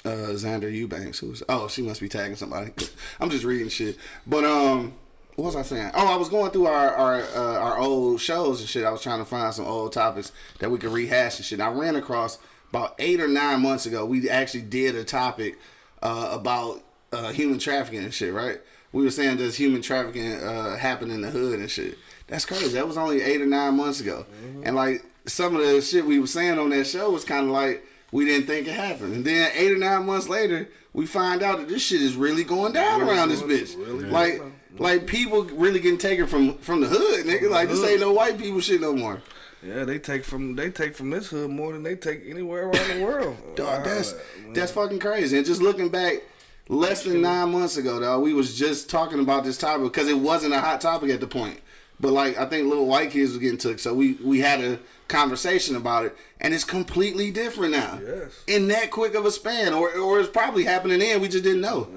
uh, 0.05 0.33
Xander 0.35 0.73
Eubanks, 0.73 1.19
who's 1.19 1.43
oh 1.51 1.69
she 1.69 1.83
must 1.83 2.01
be 2.01 2.09
tagging 2.09 2.37
somebody. 2.37 2.73
I'm 3.21 3.29
just 3.29 3.45
reading 3.45 3.69
shit. 3.69 3.99
But 4.27 4.45
um, 4.47 4.95
what 5.37 5.47
was 5.47 5.57
I 5.57 5.63
saying? 5.63 5.91
Oh, 5.95 6.13
I 6.13 6.17
was 6.17 6.29
going 6.29 6.51
through 6.51 6.67
our 6.67 6.95
our 6.95 7.23
uh, 7.23 7.59
our 7.59 7.79
old 7.79 8.21
shows 8.21 8.61
and 8.61 8.69
shit. 8.69 8.85
I 8.85 8.91
was 8.91 9.03
trying 9.03 9.19
to 9.19 9.25
find 9.25 9.53
some 9.55 9.65
old 9.65 9.93
topics 9.93 10.33
that 10.59 10.71
we 10.71 10.79
could 10.79 10.93
rehash 10.93 11.39
and 11.39 11.45
shit. 11.45 11.61
And 11.61 11.69
I 11.69 11.73
ran 11.73 11.97
across 11.97 12.39
about 12.71 12.95
eight 12.99 13.21
or 13.21 13.29
nine 13.29 13.63
months 13.63 13.87
ago. 13.87 14.05
We 14.05 14.29
actually 14.29 14.63
did 14.63 14.95
a 14.95 15.05
topic 15.05 15.59
uh, 16.03 16.31
about 16.33 16.83
uh, 17.13 17.33
human 17.33 17.59
trafficking 17.59 18.05
and 18.05 18.13
shit. 18.13 18.33
Right? 18.33 18.61
We 18.93 19.05
were 19.05 19.11
saying 19.11 19.39
does 19.39 19.57
human 19.57 19.81
trafficking 19.81 20.35
uh, 20.35 20.77
happen 20.77 21.11
in 21.11 21.23
the 21.23 21.31
hood 21.31 21.61
and 21.61 21.71
shit. 21.71 21.97
That's 22.27 22.45
crazy. 22.45 22.69
That 22.69 22.87
was 22.87 22.99
only 22.99 23.23
eight 23.23 23.41
or 23.41 23.47
nine 23.47 23.77
months 23.77 24.01
ago. 24.01 24.27
And 24.65 24.77
like 24.77 25.05
some 25.27 25.57
of 25.57 25.63
the 25.63 25.81
shit 25.81 26.05
we 26.05 26.19
were 26.19 26.27
saying 26.27 26.59
on 26.59 26.71
that 26.71 26.87
show 26.87 27.11
was 27.11 27.25
kind 27.25 27.47
of 27.47 27.53
like 27.53 27.87
we 28.11 28.27
didn't 28.27 28.47
think 28.47 28.69
it 28.69 28.75
happened. 28.75 29.15
And 29.15 29.25
then 29.25 29.51
eight 29.55 29.73
or 29.73 29.79
nine 29.79 30.05
months 30.05 30.29
later, 30.29 30.69
we 30.93 31.07
find 31.07 31.43
out 31.43 31.59
that 31.59 31.69
this 31.69 31.83
shit 31.83 32.03
is 32.03 32.17
really 32.17 32.45
going 32.45 32.73
down 32.75 33.01
around 33.01 33.31
this 33.31 33.43
bitch. 33.43 34.11
like, 34.11 34.43
like 34.79 35.07
people 35.07 35.45
really 35.45 35.81
getting 35.81 35.99
taken 35.99 36.27
from 36.27 36.59
from 36.59 36.81
the 36.81 36.89
hood, 36.89 37.27
nigga. 37.27 37.51
Like 37.51 37.69
this 37.69 37.83
ain't 37.85 38.01
no 38.01 38.13
white 38.13 38.39
people 38.39 38.61
shit 38.61 38.81
no 38.81 38.95
more. 38.95 39.23
Yeah, 39.63 39.85
they 39.85 39.99
take 39.99 40.25
from 40.25 40.57
they 40.57 40.71
take 40.71 40.95
from 40.97 41.11
this 41.11 41.29
hood 41.29 41.51
more 41.51 41.73
than 41.73 41.83
they 41.83 41.95
take 41.95 42.25
anywhere 42.27 42.69
around 42.69 42.99
the 42.99 43.05
world. 43.05 43.37
Dog, 43.57 43.85
that's 43.85 44.15
that's 44.55 44.73
fucking 44.73 44.99
crazy. 44.99 45.37
And 45.37 45.47
just 45.47 45.63
looking 45.63 45.89
back, 45.89 46.23
less 46.69 47.05
than 47.05 47.23
nine 47.23 47.53
months 47.53 47.77
ago, 47.77 48.01
dog, 48.01 48.23
we 48.23 48.35
was 48.35 48.59
just 48.59 48.91
talking 48.91 49.21
about 49.21 49.45
this 49.45 49.59
topic 49.59 49.85
because 49.85 50.09
it 50.09 50.19
wasn't 50.19 50.55
a 50.55 50.61
hot 50.61 50.81
topic 50.81 51.11
at 51.11 51.21
the 51.21 51.27
point. 51.27 51.61
But 52.01 52.13
like, 52.13 52.37
I 52.39 52.47
think 52.47 52.69
little 52.69 52.87
white 52.87 53.13
kids 53.13 53.31
was 53.31 53.39
getting 53.39 53.59
took, 53.59 53.79
so 53.79 53.95
we 53.95 54.15
we 54.15 54.41
had 54.41 54.61
a 54.61 54.79
conversation 55.13 55.77
about 55.77 56.05
it, 56.07 56.17
and 56.41 56.53
it's 56.55 56.65
completely 56.65 57.31
different 57.31 57.73
now. 57.73 58.01
Yes. 58.05 58.43
In 58.47 58.69
that 58.69 58.91
quick 58.91 59.15
of 59.15 59.25
a 59.25 59.31
span, 59.31 59.73
or 59.73 59.93
or 59.97 60.19
it's 60.21 60.29
probably 60.31 60.65
happening 60.65 60.99
then, 60.99 61.21
we 61.21 61.29
just 61.29 61.45
didn't 61.45 61.61
know. 61.61 61.89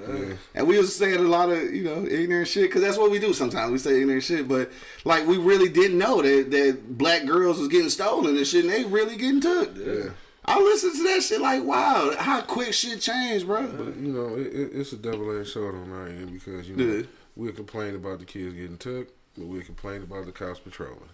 And 0.54 0.66
we 0.68 0.78
was 0.78 0.94
saying 0.94 1.16
a 1.18 1.22
lot 1.22 1.50
of 1.50 1.74
you 1.74 1.82
know 1.84 2.06
ignorant 2.06 2.48
shit 2.48 2.64
because 2.64 2.82
that's 2.82 2.98
what 2.98 3.10
we 3.10 3.18
do 3.18 3.32
sometimes. 3.32 3.72
We 3.72 3.78
say 3.78 4.00
ignorant 4.00 4.22
shit, 4.22 4.46
but 4.46 4.70
like 5.04 5.26
we 5.26 5.38
really 5.38 5.68
didn't 5.68 5.98
know 5.98 6.22
that 6.22 6.50
that 6.50 6.98
black 6.98 7.26
girls 7.26 7.58
was 7.58 7.68
getting 7.68 7.88
stolen 7.90 8.36
and 8.36 8.46
shit, 8.46 8.64
and 8.64 8.72
they 8.72 8.84
really 8.84 9.16
getting 9.16 9.40
took. 9.40 9.76
Yeah. 9.76 10.10
I 10.48 10.60
listen 10.60 10.92
to 10.92 11.02
that 11.02 11.22
shit 11.24 11.40
like, 11.40 11.64
wow, 11.64 12.14
how 12.20 12.40
quick 12.40 12.72
shit 12.72 13.00
changed, 13.00 13.46
bro. 13.48 13.66
But 13.66 13.96
you 13.96 14.12
know, 14.12 14.36
it, 14.36 14.46
it, 14.46 14.70
it's 14.74 14.92
a 14.92 14.96
double 14.96 15.36
edged 15.36 15.48
sword 15.48 15.74
on 15.74 15.90
our 15.90 16.06
end 16.06 16.32
because 16.32 16.68
you 16.68 16.76
know 16.76 16.84
Yeah. 16.98 17.02
we'll 17.34 17.50
complain 17.52 17.96
about 17.96 18.20
the 18.20 18.26
kids 18.26 18.54
getting 18.54 18.78
took, 18.78 19.08
but 19.36 19.46
we'll 19.46 19.62
complain 19.62 20.02
about 20.04 20.24
the 20.26 20.30
cops 20.30 20.60
patrolling. 20.60 21.08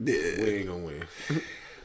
Yeah. 0.00 0.14
We 0.38 0.44
ain't 0.50 0.66
gonna 0.68 0.78
win. 0.84 1.04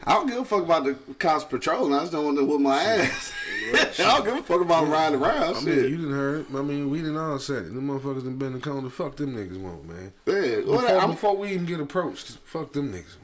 I 0.05 0.14
don't 0.14 0.28
give 0.28 0.38
a 0.38 0.45
fuck 0.45 0.64
about 0.64 0.86
the 0.86 0.93
cops 1.16 1.43
patrolling. 1.43 1.93
I 1.93 1.99
just 1.99 2.14
don't 2.14 2.24
want 2.26 2.38
to 2.38 2.45
whip 2.45 2.62
my 2.62 2.82
ass. 2.82 3.34
I 3.99 4.16
don't 4.16 4.24
give 4.26 4.38
a 4.38 4.43
fuck 4.43 4.62
about 4.62 4.88
riding 4.88 5.22
around. 5.22 5.43
I 5.43 5.53
shit. 5.60 5.64
mean, 5.66 5.76
you 5.91 5.97
didn't 5.97 6.14
heard. 6.14 6.45
I 6.55 6.62
mean, 6.62 6.89
we 6.89 6.99
didn't 6.99 7.18
all 7.18 7.38
said 7.38 7.66
it. 7.66 7.74
Them 7.76 7.88
motherfuckers 7.89 8.24
done 8.24 8.38
been 8.38 8.53
the 8.53 8.60
corner. 8.60 8.89
Fuck 8.89 9.18
them 9.18 9.36
niggas 9.36 9.60
want, 9.60 9.88
man. 9.88 10.14
yeah, 10.26 10.55
Before, 10.62 10.76
well, 10.78 11.01
I'm, 11.01 11.12
before 11.12 11.36
we 11.36 11.49
even 11.51 11.66
get 11.66 11.80
approached, 11.82 12.38
fuck 12.45 12.72
them 12.72 12.93
niggas. 12.93 13.18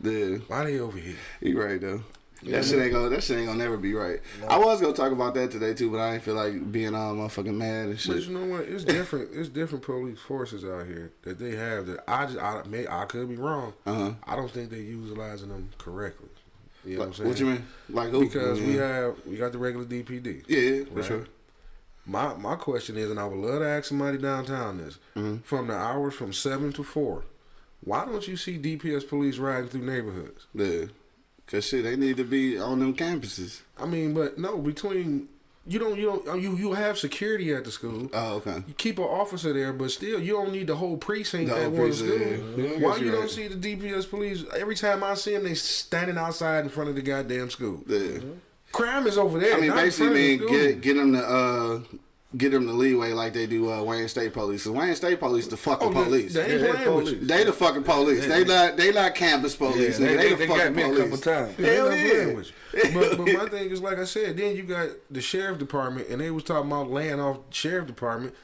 Yeah, 0.00 0.38
Why 0.48 0.64
they 0.64 0.80
over 0.80 0.98
here? 0.98 1.16
you 1.40 1.62
right 1.62 1.80
though. 1.80 2.02
That 2.44 2.64
shit 2.64 2.80
ain't 2.82 2.92
gonna. 2.92 3.08
That 3.08 3.22
shit 3.22 3.38
ain't 3.38 3.46
gonna 3.46 3.62
never 3.62 3.76
be 3.76 3.94
right. 3.94 4.20
I 4.48 4.58
was 4.58 4.80
gonna 4.80 4.92
talk 4.94 5.12
about 5.12 5.34
that 5.34 5.50
today 5.50 5.74
too, 5.74 5.90
but 5.90 5.98
I 5.98 6.14
ain't 6.14 6.22
feel 6.22 6.34
like 6.34 6.72
being 6.72 6.94
all 6.94 7.14
motherfucking 7.14 7.54
mad 7.54 7.88
and 7.88 8.00
shit. 8.00 8.14
But 8.16 8.24
you 8.24 8.38
know 8.38 8.46
what? 8.46 8.62
It's 8.62 8.84
different. 8.84 9.30
It's 9.32 9.48
different 9.48 9.84
police 9.84 10.18
forces 10.20 10.64
out 10.64 10.86
here 10.86 11.12
that 11.22 11.38
they 11.38 11.54
have 11.56 11.86
that 11.86 12.02
I 12.08 12.26
just 12.26 12.38
I 12.38 12.62
may 12.66 12.86
I 12.88 13.04
could 13.04 13.28
be 13.28 13.36
wrong. 13.36 13.74
Uh-huh. 13.86 14.12
I 14.26 14.34
don't 14.36 14.50
think 14.50 14.70
they're 14.70 14.80
utilizing 14.80 15.50
them 15.50 15.70
correctly. 15.78 16.28
You 16.84 16.96
know 16.98 17.04
Like, 17.04 17.06
what 17.06 17.06
I'm 17.06 17.14
saying? 17.14 17.28
what 17.28 17.38
you 17.40 17.46
mean? 17.46 17.66
Like 17.90 18.10
who? 18.10 18.20
Because 18.24 18.60
we 18.60 18.76
yeah. 18.78 18.88
have 18.88 19.16
we 19.24 19.36
got 19.36 19.52
the 19.52 19.58
regular 19.58 19.86
DPD. 19.86 20.44
yeah, 20.48 20.84
for 20.86 20.94
Right. 20.94 21.04
sure. 21.04 21.26
My 22.04 22.34
my 22.34 22.56
question 22.56 22.96
is, 22.96 23.08
and 23.08 23.20
I 23.20 23.24
would 23.26 23.38
love 23.38 23.60
to 23.60 23.68
ask 23.68 23.84
somebody 23.84 24.18
downtown 24.18 24.78
this 24.78 24.98
Mm-hmm. 25.14 25.42
from 25.42 25.68
the 25.68 25.74
hours 25.74 26.14
from 26.14 26.32
seven 26.32 26.72
to 26.72 26.82
four. 26.82 27.22
Why 27.84 28.04
don't 28.04 28.26
you 28.26 28.36
see 28.36 28.58
DPS 28.58 29.08
police 29.08 29.38
riding 29.38 29.68
through 29.68 29.82
neighborhoods? 29.82 30.46
Yeah, 30.54 30.86
cause 31.46 31.64
shit, 31.66 31.84
they 31.84 31.96
need 31.96 32.16
to 32.16 32.24
be 32.24 32.58
on 32.58 32.78
them 32.80 32.94
campuses. 32.94 33.60
I 33.78 33.86
mean, 33.86 34.14
but 34.14 34.38
no, 34.38 34.58
between 34.58 35.28
you 35.66 35.78
don't 35.78 35.96
you 35.98 36.22
don't 36.24 36.40
you 36.42 36.56
you 36.56 36.72
have 36.72 36.98
security 36.98 37.52
at 37.54 37.64
the 37.64 37.70
school. 37.70 38.10
Oh, 38.12 38.34
okay. 38.36 38.62
You 38.66 38.74
keep 38.74 38.98
an 38.98 39.04
officer 39.04 39.52
there, 39.52 39.72
but 39.72 39.90
still, 39.92 40.20
you 40.20 40.32
don't 40.32 40.50
need 40.52 40.66
the 40.66 40.76
whole 40.76 40.96
precinct 40.96 41.50
The 41.50 41.56
at 41.56 41.62
whole 41.62 41.70
one 41.72 41.80
precinct, 41.82 42.10
school. 42.12 42.64
yeah. 42.64 42.78
Why 42.88 42.96
you 42.96 43.04
you're 43.06 43.14
don't 43.14 43.30
see 43.30 43.46
the 43.48 43.76
DPS 43.76 44.10
police? 44.10 44.44
Every 44.56 44.74
time 44.74 45.04
I 45.04 45.14
see 45.14 45.32
them, 45.34 45.44
they 45.44 45.54
standing 45.54 46.18
outside 46.18 46.64
in 46.64 46.68
front 46.70 46.90
of 46.90 46.96
the 46.96 47.02
goddamn 47.02 47.50
school. 47.50 47.82
Yeah. 47.86 48.18
Crime 48.72 49.06
is 49.06 49.18
over 49.18 49.38
there. 49.38 49.56
I 49.56 49.60
mean, 49.60 49.72
basically, 49.72 50.38
mean 50.38 50.48
get 50.48 50.80
get 50.80 50.94
them 50.94 51.12
to 51.12 51.18
uh, 51.24 51.80
get 52.36 52.50
them 52.52 52.66
the 52.66 52.72
leeway 52.72 53.12
like 53.12 53.32
they 53.34 53.46
do 53.46 53.70
uh, 53.70 53.82
Wayne 53.82 54.08
State 54.08 54.32
Police. 54.32 54.64
'Cause 54.64 54.72
Wayne 54.72 54.94
State 54.94 55.20
Police 55.20 55.48
the 55.48 55.56
fucking 55.56 55.88
Oh, 55.88 55.92
police. 56.04 56.32
they 56.34 56.40
ain't 56.42 56.50
Yeah, 56.52 56.58
they 56.58 56.88
with 56.88 57.04
police. 57.04 57.18
They 57.28 57.44
the 57.44 57.52
fucking 57.52 57.82
police. 57.82 58.26
They 58.26 58.44
not 58.44 58.76
they 58.76 58.90
not 58.92 59.14
campus 59.14 59.54
police. 59.54 59.98
Yeah, 60.00 60.06
nigga. 60.06 60.08
they- 60.08 60.16
they, 60.16 60.22
they- 60.22 60.28
the 60.30 60.36
they 60.36 60.46
got 60.46 60.56
fucking 60.58 60.74
me 60.76 60.82
a 60.82 60.86
police. 60.86 61.00
couple 61.02 61.18
times. 61.18 61.54
Yeah, 61.58 61.66
Hell 61.72 61.88
they 61.90 62.02
yeah. 62.06 62.12
playing 62.24 62.36
with 62.36 62.46
you. 62.46 62.90
But, 62.94 63.16
but 63.18 63.26
my 63.32 63.48
thing 63.48 63.70
is, 63.70 63.80
like 63.82 63.98
I 63.98 64.04
said, 64.04 64.36
then 64.38 64.56
you 64.56 64.62
got 64.62 64.88
the 65.10 65.20
sheriff 65.20 65.58
department, 65.58 66.08
and 66.08 66.20
they 66.20 66.30
was 66.30 66.44
talking 66.44 66.70
about 66.72 66.90
laying 66.90 67.20
off 67.20 67.38
sheriff 67.50 67.86
department 67.86 68.34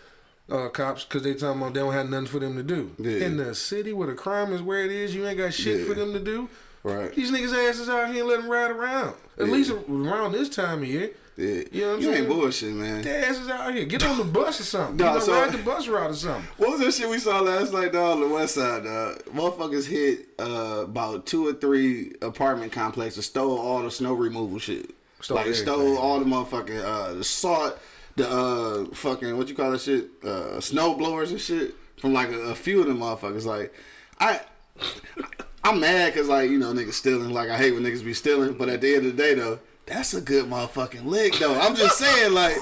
uh, 0.50 0.68
cops 0.68 1.04
because 1.04 1.22
they 1.22 1.32
talking 1.34 1.60
about 1.62 1.72
they 1.74 1.80
don't 1.80 1.92
have 1.94 2.10
nothing 2.10 2.26
for 2.26 2.38
them 2.38 2.56
to 2.56 2.62
do. 2.62 2.92
Yeah. 2.98 3.24
In 3.26 3.36
the 3.38 3.54
city 3.54 3.92
where 3.94 4.08
the 4.08 4.14
crime 4.14 4.52
is 4.52 4.60
where 4.62 4.80
it 4.84 4.90
is, 4.90 5.14
you 5.14 5.26
ain't 5.26 5.38
got 5.38 5.54
shit 5.54 5.80
Yeah. 5.80 5.86
for 5.86 5.94
them 5.94 6.12
to 6.12 6.20
do. 6.20 6.48
Right. 6.84 7.12
These 7.14 7.30
niggas 7.32 7.68
asses 7.68 7.88
out 7.88 8.08
here 8.12 8.20
and 8.20 8.28
let 8.28 8.40
them 8.40 8.48
ride 8.50 8.70
around. 8.70 9.14
At 9.38 9.46
Yeah. 9.46 9.52
least 9.52 9.72
around 9.88 10.32
this 10.32 10.48
time 10.48 10.82
of 10.82 10.88
year. 10.88 11.10
Yeah. 11.38 11.62
You 11.70 11.80
know 11.82 11.86
what 11.86 11.94
I'm 11.94 12.00
you 12.00 12.06
saying? 12.06 12.18
ain't 12.18 12.28
bullshit, 12.28 12.74
man. 12.74 13.02
Their 13.02 13.24
asses 13.26 13.48
out 13.48 13.72
here. 13.72 13.84
Get 13.84 14.04
on 14.04 14.18
the 14.18 14.24
bus 14.24 14.58
or 14.58 14.64
something. 14.64 14.96
Nah, 14.96 15.12
you 15.12 15.18
know, 15.20 15.24
so- 15.24 15.32
ride 15.32 15.52
the 15.52 15.58
bus 15.58 15.86
route 15.86 16.10
or 16.10 16.14
something. 16.14 16.44
What 16.56 16.70
was 16.70 16.80
that 16.80 16.92
shit 16.92 17.08
we 17.08 17.18
saw 17.20 17.38
last 17.40 17.72
night 17.72 17.92
dog, 17.92 18.16
on 18.16 18.28
the 18.28 18.34
west 18.34 18.56
side? 18.56 18.82
Dog? 18.82 19.22
Motherfuckers 19.26 19.86
hit 19.86 20.30
uh, 20.40 20.82
about 20.82 21.26
two 21.26 21.46
or 21.46 21.52
three 21.52 22.12
apartment 22.22 22.72
complexes, 22.72 23.26
stole 23.26 23.56
all 23.56 23.82
the 23.82 23.90
snow 23.90 24.14
removal 24.14 24.58
shit. 24.58 24.90
Stole 25.20 25.36
like 25.36 25.46
everything. 25.46 25.64
stole 25.64 25.96
all 25.96 26.18
the 26.18 26.24
motherfucking 26.24 26.84
uh, 26.84 27.14
the 27.14 27.24
salt, 27.24 27.78
the 28.16 28.28
uh, 28.28 28.84
fucking 28.92 29.38
what 29.38 29.48
you 29.48 29.54
call 29.54 29.70
that 29.70 29.80
shit, 29.80 30.08
uh, 30.24 30.60
snow 30.60 30.94
blowers 30.94 31.30
and 31.30 31.40
shit 31.40 31.76
from 31.98 32.12
like 32.12 32.30
a, 32.30 32.38
a 32.38 32.54
few 32.56 32.80
of 32.80 32.88
them 32.88 32.98
motherfuckers. 32.98 33.44
Like 33.44 33.72
I. 34.18 34.40
I'm 35.64 35.80
mad 35.80 36.14
because 36.14 36.28
like 36.28 36.50
you 36.50 36.58
know 36.58 36.72
niggas 36.72 36.94
stealing. 36.94 37.30
Like 37.30 37.50
I 37.50 37.56
hate 37.58 37.72
when 37.72 37.82
niggas 37.82 38.04
be 38.04 38.14
stealing, 38.14 38.54
but 38.54 38.68
at 38.68 38.80
the 38.80 38.94
end 38.94 39.06
of 39.06 39.16
the 39.16 39.22
day 39.22 39.34
though, 39.34 39.58
that's 39.88 40.14
a 40.14 40.20
good 40.20 40.46
motherfucking 40.46 41.04
lick 41.04 41.34
though. 41.38 41.58
I'm 41.58 41.74
just 41.74 41.98
saying 41.98 42.32
like 42.32 42.54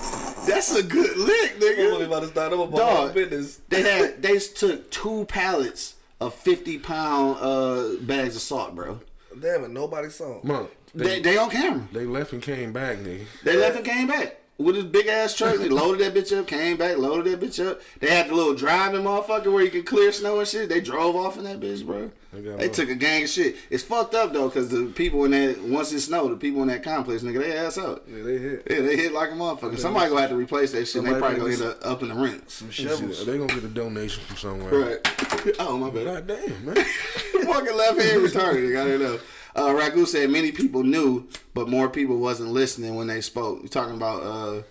that's 0.46 0.74
a 0.74 0.82
good 0.82 1.16
lick, 1.16 1.52
I'm 1.56 1.60
nigga. 1.60 2.06
about 2.06 2.20
to 2.22 2.28
start 2.28 2.52
up 2.52 2.58
Dog. 2.58 2.70
about 2.72 3.14
business. 3.14 3.60
They 3.68 3.82
had 3.82 4.22
they 4.22 4.38
took 4.38 4.90
two 4.90 5.24
pallets 5.26 5.94
of 6.20 6.34
fifty 6.34 6.78
pound 6.78 7.38
uh, 7.40 7.96
bags 8.02 8.36
of 8.36 8.42
salt, 8.42 8.74
bro. 8.74 9.00
Damn 9.38 9.64
it, 9.64 9.70
nobody 9.70 10.08
saw. 10.08 10.36
'em. 10.36 10.40
Mom, 10.44 10.68
They 10.94 11.04
they, 11.04 11.20
they 11.20 11.36
on 11.36 11.50
camera. 11.50 11.88
they 11.92 12.06
left 12.06 12.32
and 12.32 12.42
came 12.42 12.72
back, 12.72 12.98
nigga. 12.98 13.24
They 13.44 13.56
left 13.56 13.76
and 13.76 13.84
came 13.84 14.06
back 14.08 14.36
with 14.56 14.76
his 14.76 14.84
big 14.86 15.06
ass 15.08 15.36
truck. 15.36 15.56
They 15.58 15.68
loaded 15.68 16.00
that 16.00 16.14
bitch 16.18 16.34
up, 16.38 16.46
came 16.46 16.78
back, 16.78 16.96
loaded 16.96 17.30
that 17.38 17.46
bitch 17.46 17.62
up. 17.64 17.82
They 18.00 18.08
had 18.08 18.30
the 18.30 18.34
little 18.34 18.54
driving 18.54 19.02
motherfucker 19.02 19.52
where 19.52 19.62
you 19.62 19.70
can 19.70 19.82
clear 19.82 20.10
snow 20.12 20.38
and 20.38 20.48
shit. 20.48 20.70
They 20.70 20.80
drove 20.80 21.14
off 21.16 21.36
in 21.36 21.44
that 21.44 21.60
bitch, 21.60 21.84
bro. 21.84 22.10
They 22.36 22.42
got 22.42 22.58
They 22.58 22.66
one. 22.66 22.74
took 22.74 22.88
a 22.90 22.94
gang 22.94 23.24
of 23.24 23.28
shit. 23.30 23.56
It's 23.70 23.82
fucked 23.82 24.14
up 24.14 24.32
though, 24.32 24.50
cause 24.50 24.68
the 24.68 24.86
people 24.94 25.24
in 25.24 25.30
that 25.30 25.62
once 25.62 25.92
it 25.92 26.00
snowed, 26.00 26.32
the 26.32 26.36
people 26.36 26.60
in 26.62 26.68
that 26.68 26.82
complex, 26.82 27.22
nigga, 27.22 27.38
they 27.40 27.56
ass 27.56 27.78
out. 27.78 28.04
Yeah, 28.08 28.22
they 28.22 28.38
hit 28.38 28.62
Yeah, 28.70 28.80
they 28.82 28.96
hit 28.96 29.12
like 29.12 29.30
a 29.30 29.34
motherfucker. 29.34 29.78
Somebody 29.78 30.08
gonna 30.10 30.20
have 30.20 30.30
to 30.30 30.36
replace 30.36 30.72
that 30.72 30.86
shit. 30.86 31.02
They 31.04 31.10
probably 31.10 31.38
gonna 31.38 31.56
gonna 31.56 31.70
end 31.70 31.82
up 31.82 31.86
up 31.86 32.02
in 32.02 32.08
the 32.08 32.14
rent. 32.14 32.50
some 32.50 32.68
They 32.68 32.74
shovels. 32.74 33.24
gonna 33.24 33.46
get 33.46 33.64
a 33.64 33.68
donation 33.68 34.22
from 34.24 34.36
somewhere. 34.36 34.98
Right. 35.02 35.54
oh 35.60 35.78
my 35.78 35.90
bad. 35.90 36.04
God 36.04 36.26
damn, 36.26 36.64
man. 36.64 36.74
fucking 36.84 37.76
left 37.76 38.00
hand 38.00 38.22
retarded. 38.22 38.80
I 38.80 38.88
don't 38.88 39.00
know. 39.02 39.18
Uh, 39.54 39.68
Ragu 39.70 40.06
said 40.06 40.28
many 40.28 40.52
people 40.52 40.82
knew, 40.82 41.26
but 41.54 41.66
more 41.68 41.88
people 41.88 42.18
wasn't 42.18 42.50
listening 42.50 42.94
when 42.94 43.06
they 43.06 43.22
spoke. 43.22 43.62
you 43.62 43.68
talking 43.68 43.94
about 43.96 44.22
uh, 44.22 44.62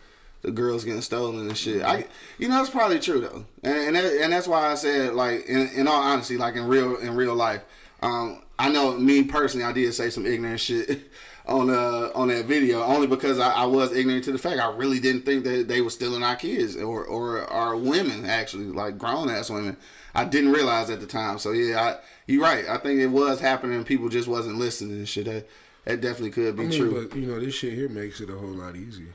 the 0.46 0.52
girls 0.52 0.84
getting 0.84 1.02
stolen 1.02 1.48
and 1.48 1.58
shit. 1.58 1.82
I, 1.82 2.06
you 2.38 2.48
know, 2.48 2.62
it's 2.62 2.70
probably 2.70 3.00
true 3.00 3.22
though, 3.22 3.46
and 3.64 3.74
and, 3.74 3.96
that, 3.96 4.22
and 4.22 4.32
that's 4.32 4.48
why 4.48 4.72
I 4.72 4.76
said 4.76 5.14
like 5.14 5.46
in, 5.48 5.70
in 5.70 5.88
all 5.88 6.02
honesty, 6.02 6.38
like 6.38 6.56
in 6.56 6.68
real 6.68 6.96
in 6.98 7.16
real 7.16 7.36
life, 7.36 7.64
um, 8.02 8.44
I 8.60 8.70
know 8.70 8.98
me 8.98 9.24
personally, 9.24 9.66
I 9.66 9.72
did 9.72 9.94
say 9.94 10.10
some 10.10 10.26
ignorant 10.26 10.60
shit. 10.60 11.02
On 11.48 11.70
uh 11.70 12.10
on 12.16 12.30
that 12.30 12.46
video, 12.46 12.82
only 12.82 13.06
because 13.06 13.38
I, 13.38 13.52
I 13.52 13.66
was 13.66 13.96
ignorant 13.96 14.24
to 14.24 14.32
the 14.32 14.40
fact 14.40 14.60
I 14.60 14.76
really 14.76 15.00
didn't 15.00 15.28
think 15.28 15.44
that 15.44 15.68
they 15.68 15.80
were 15.80 15.92
stealing 15.92 16.24
our 16.24 16.36
kids 16.36 16.76
or 16.76 17.06
or 17.06 17.42
our 17.52 17.78
women 17.78 18.26
actually 18.26 18.66
like 18.66 18.98
grown 18.98 19.30
ass 19.30 19.52
women. 19.52 19.78
I 20.16 20.26
didn't 20.26 20.54
realize 20.54 20.90
at 20.90 21.02
the 21.02 21.06
time. 21.06 21.38
So 21.38 21.52
yeah, 21.52 21.80
I, 21.80 21.98
you're 22.26 22.42
right. 22.42 22.68
I 22.68 22.78
think 22.78 23.00
it 23.00 23.10
was 23.10 23.42
happening. 23.42 23.76
and 23.76 23.86
People 23.86 24.10
just 24.10 24.28
wasn't 24.28 24.58
listening 24.58 24.98
and 24.98 25.08
shit. 25.08 25.26
That, 25.26 25.48
that 25.84 26.02
definitely 26.02 26.32
could 26.32 26.56
be 26.56 26.64
I 26.64 26.66
mean, 26.66 26.80
true. 26.80 27.08
but 27.08 27.16
you 27.16 27.28
know, 27.28 27.40
this 27.40 27.54
shit 27.54 27.74
here 27.74 27.90
makes 27.90 28.22
it 28.22 28.32
a 28.32 28.36
whole 28.36 28.50
lot 28.50 28.76
easier 28.76 29.14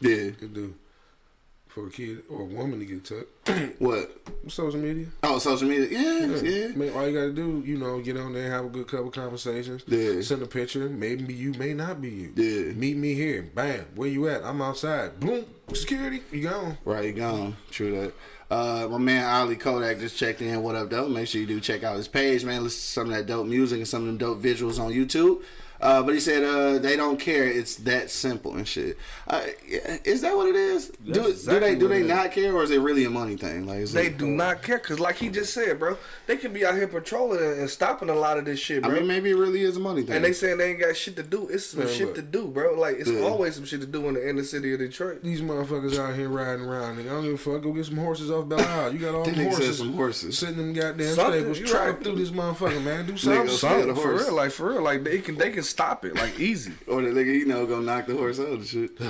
yeah. 0.00 0.30
to 0.30 0.48
do 0.48 0.74
for 1.70 1.86
a 1.86 1.90
kid 1.90 2.22
or 2.28 2.42
a 2.42 2.44
woman 2.44 2.80
to 2.80 2.84
get 2.84 3.04
took. 3.04 3.28
What? 3.78 4.10
Social 4.48 4.78
media. 4.78 5.06
Oh, 5.22 5.38
social 5.38 5.66
media. 5.66 5.88
Yeah, 5.90 6.26
yeah. 6.42 6.66
I 6.66 6.76
mean, 6.76 6.92
all 6.92 7.08
you 7.08 7.14
gotta 7.14 7.32
do, 7.32 7.62
you 7.64 7.78
know, 7.78 7.98
get 8.00 8.16
on 8.18 8.34
there, 8.34 8.50
have 8.50 8.66
a 8.66 8.68
good 8.68 8.88
couple 8.88 9.10
conversations. 9.10 9.84
Yeah. 9.86 10.20
Send 10.20 10.42
a 10.42 10.46
picture. 10.46 10.88
Maybe 10.88 11.32
you, 11.32 11.54
may 11.54 11.72
not 11.72 12.02
be 12.02 12.10
you. 12.10 12.32
Yeah. 12.36 12.72
Meet 12.74 12.96
me 12.98 13.14
here. 13.14 13.42
Bam. 13.54 13.86
Where 13.94 14.08
you 14.08 14.28
at? 14.28 14.44
I'm 14.44 14.60
outside. 14.60 15.18
Boom. 15.18 15.46
Security. 15.72 16.22
You 16.30 16.48
gone. 16.48 16.78
Right, 16.84 17.06
you 17.06 17.12
gone. 17.12 17.56
True 17.70 17.90
that. 18.00 18.14
Uh, 18.50 18.88
my 18.90 18.98
man 18.98 19.24
Ali 19.24 19.56
Kodak 19.56 20.00
just 20.00 20.18
checked 20.18 20.42
in. 20.42 20.62
What 20.62 20.74
up, 20.74 20.90
though? 20.90 21.08
Make 21.08 21.28
sure 21.28 21.40
you 21.40 21.46
do 21.46 21.60
check 21.60 21.84
out 21.84 21.96
his 21.96 22.08
page, 22.08 22.44
man. 22.44 22.64
Listen 22.64 22.80
to 22.80 22.86
some 22.86 23.10
of 23.10 23.16
that 23.16 23.26
dope 23.26 23.46
music 23.46 23.78
and 23.78 23.88
some 23.88 24.02
of 24.02 24.06
them 24.08 24.18
dope 24.18 24.42
visuals 24.42 24.78
on 24.78 24.92
YouTube. 24.92 25.42
Uh, 25.80 26.02
but 26.02 26.12
he 26.14 26.20
said 26.20 26.42
uh, 26.44 26.78
they 26.78 26.96
don't 26.96 27.18
care. 27.18 27.44
It's 27.44 27.76
that 27.76 28.10
simple 28.10 28.54
and 28.56 28.68
shit. 28.68 28.98
Uh, 29.26 29.42
is 30.04 30.20
that 30.22 30.36
what 30.36 30.48
it 30.48 30.56
is? 30.56 30.88
Do, 31.04 31.12
do 31.32 31.60
they 31.60 31.74
do 31.74 31.88
they 31.88 32.00
it 32.00 32.02
is. 32.02 32.08
not 32.08 32.32
care, 32.32 32.54
or 32.54 32.62
is 32.62 32.70
it 32.70 32.80
really 32.80 33.04
a 33.04 33.10
money 33.10 33.36
thing? 33.36 33.66
Like 33.66 33.78
is 33.78 33.92
They 33.92 34.08
it, 34.08 34.18
do 34.18 34.26
not 34.26 34.62
care, 34.62 34.78
cause 34.78 35.00
like 35.00 35.16
he 35.16 35.28
just 35.28 35.54
said, 35.54 35.78
bro, 35.78 35.96
they 36.26 36.36
could 36.36 36.52
be 36.52 36.66
out 36.66 36.74
here 36.74 36.86
patrolling 36.88 37.40
and, 37.40 37.60
and 37.60 37.70
stopping 37.70 38.08
a 38.10 38.14
lot 38.14 38.36
of 38.38 38.44
this 38.44 38.58
shit, 38.60 38.84
I 38.84 38.88
mean, 38.90 39.06
maybe 39.06 39.30
it 39.30 39.36
really 39.36 39.62
is 39.62 39.76
a 39.76 39.80
money 39.80 40.02
thing. 40.02 40.16
and 40.16 40.24
they 40.24 40.32
saying 40.32 40.58
they 40.58 40.70
ain't 40.70 40.80
got 40.80 40.96
shit 40.96 41.16
to 41.16 41.22
do. 41.22 41.48
It's 41.48 41.66
some 41.66 41.80
Man, 41.80 41.88
shit 41.94 42.14
to 42.14 42.22
do, 42.22 42.46
bro. 42.48 42.74
Like 42.78 42.96
it's 42.98 43.08
Yeah. 43.10 43.20
always 43.22 43.54
some 43.54 43.64
shit 43.64 43.80
to 43.80 43.86
do 43.86 44.06
in 44.08 44.14
the 44.14 44.28
inner 44.28 44.44
city 44.44 44.72
of 44.74 44.80
Detroit. 44.80 45.22
These 45.22 45.40
motherfuckers 45.40 45.98
out 45.98 46.14
here 46.14 46.28
riding 46.28 46.64
around. 46.66 46.96
Nigga. 46.98 47.06
I 47.06 47.08
don't 47.10 47.24
give 47.24 47.34
a 47.34 47.38
fuck. 47.38 47.62
Go 47.62 47.72
get 47.72 47.86
some 47.86 47.96
horses 47.96 48.30
off 48.30 48.48
Belle 48.48 48.60
Isle. 48.60 48.92
You 48.92 48.98
got 48.98 49.14
all 49.14 49.24
That 49.24 49.34
them 49.34 49.46
nigga 49.46 49.52
said 49.52 49.58
horses. 49.62 49.78
some 49.78 49.92
horses. 49.94 50.38
Sitting 50.38 50.58
in 50.58 50.72
them 50.72 50.82
goddamn 50.82 51.14
Something, 51.14 51.40
stables. 51.40 51.58
you 51.60 51.66
Trot 51.66 51.86
right. 51.88 52.02
through 52.02 52.16
this 52.16 52.30
motherfucker, 52.30 52.82
man. 52.82 53.06
Do 53.06 53.16
something. 53.16 53.48
scare 53.48 53.70
Something 53.82 53.94
for 53.94 54.14
real, 54.14 54.34
like 54.34 54.50
for 54.50 54.68
real, 54.70 54.82
like 54.82 55.04
they 55.04 55.20
can 55.20 55.36
they 55.36 55.50
can 55.50 55.62
stop 55.70 56.04
it 56.04 56.14
like 56.16 56.38
easy. 56.38 56.72
Or 56.86 57.00
the 57.02 57.08
nigga, 57.08 57.26
you 57.34 57.46
know, 57.46 57.64
gonna 57.66 57.82
knock 57.86 58.06
the 58.06 58.14
horse 58.16 58.38
out 58.40 58.48
and 58.48 58.66
shit. 58.66 58.90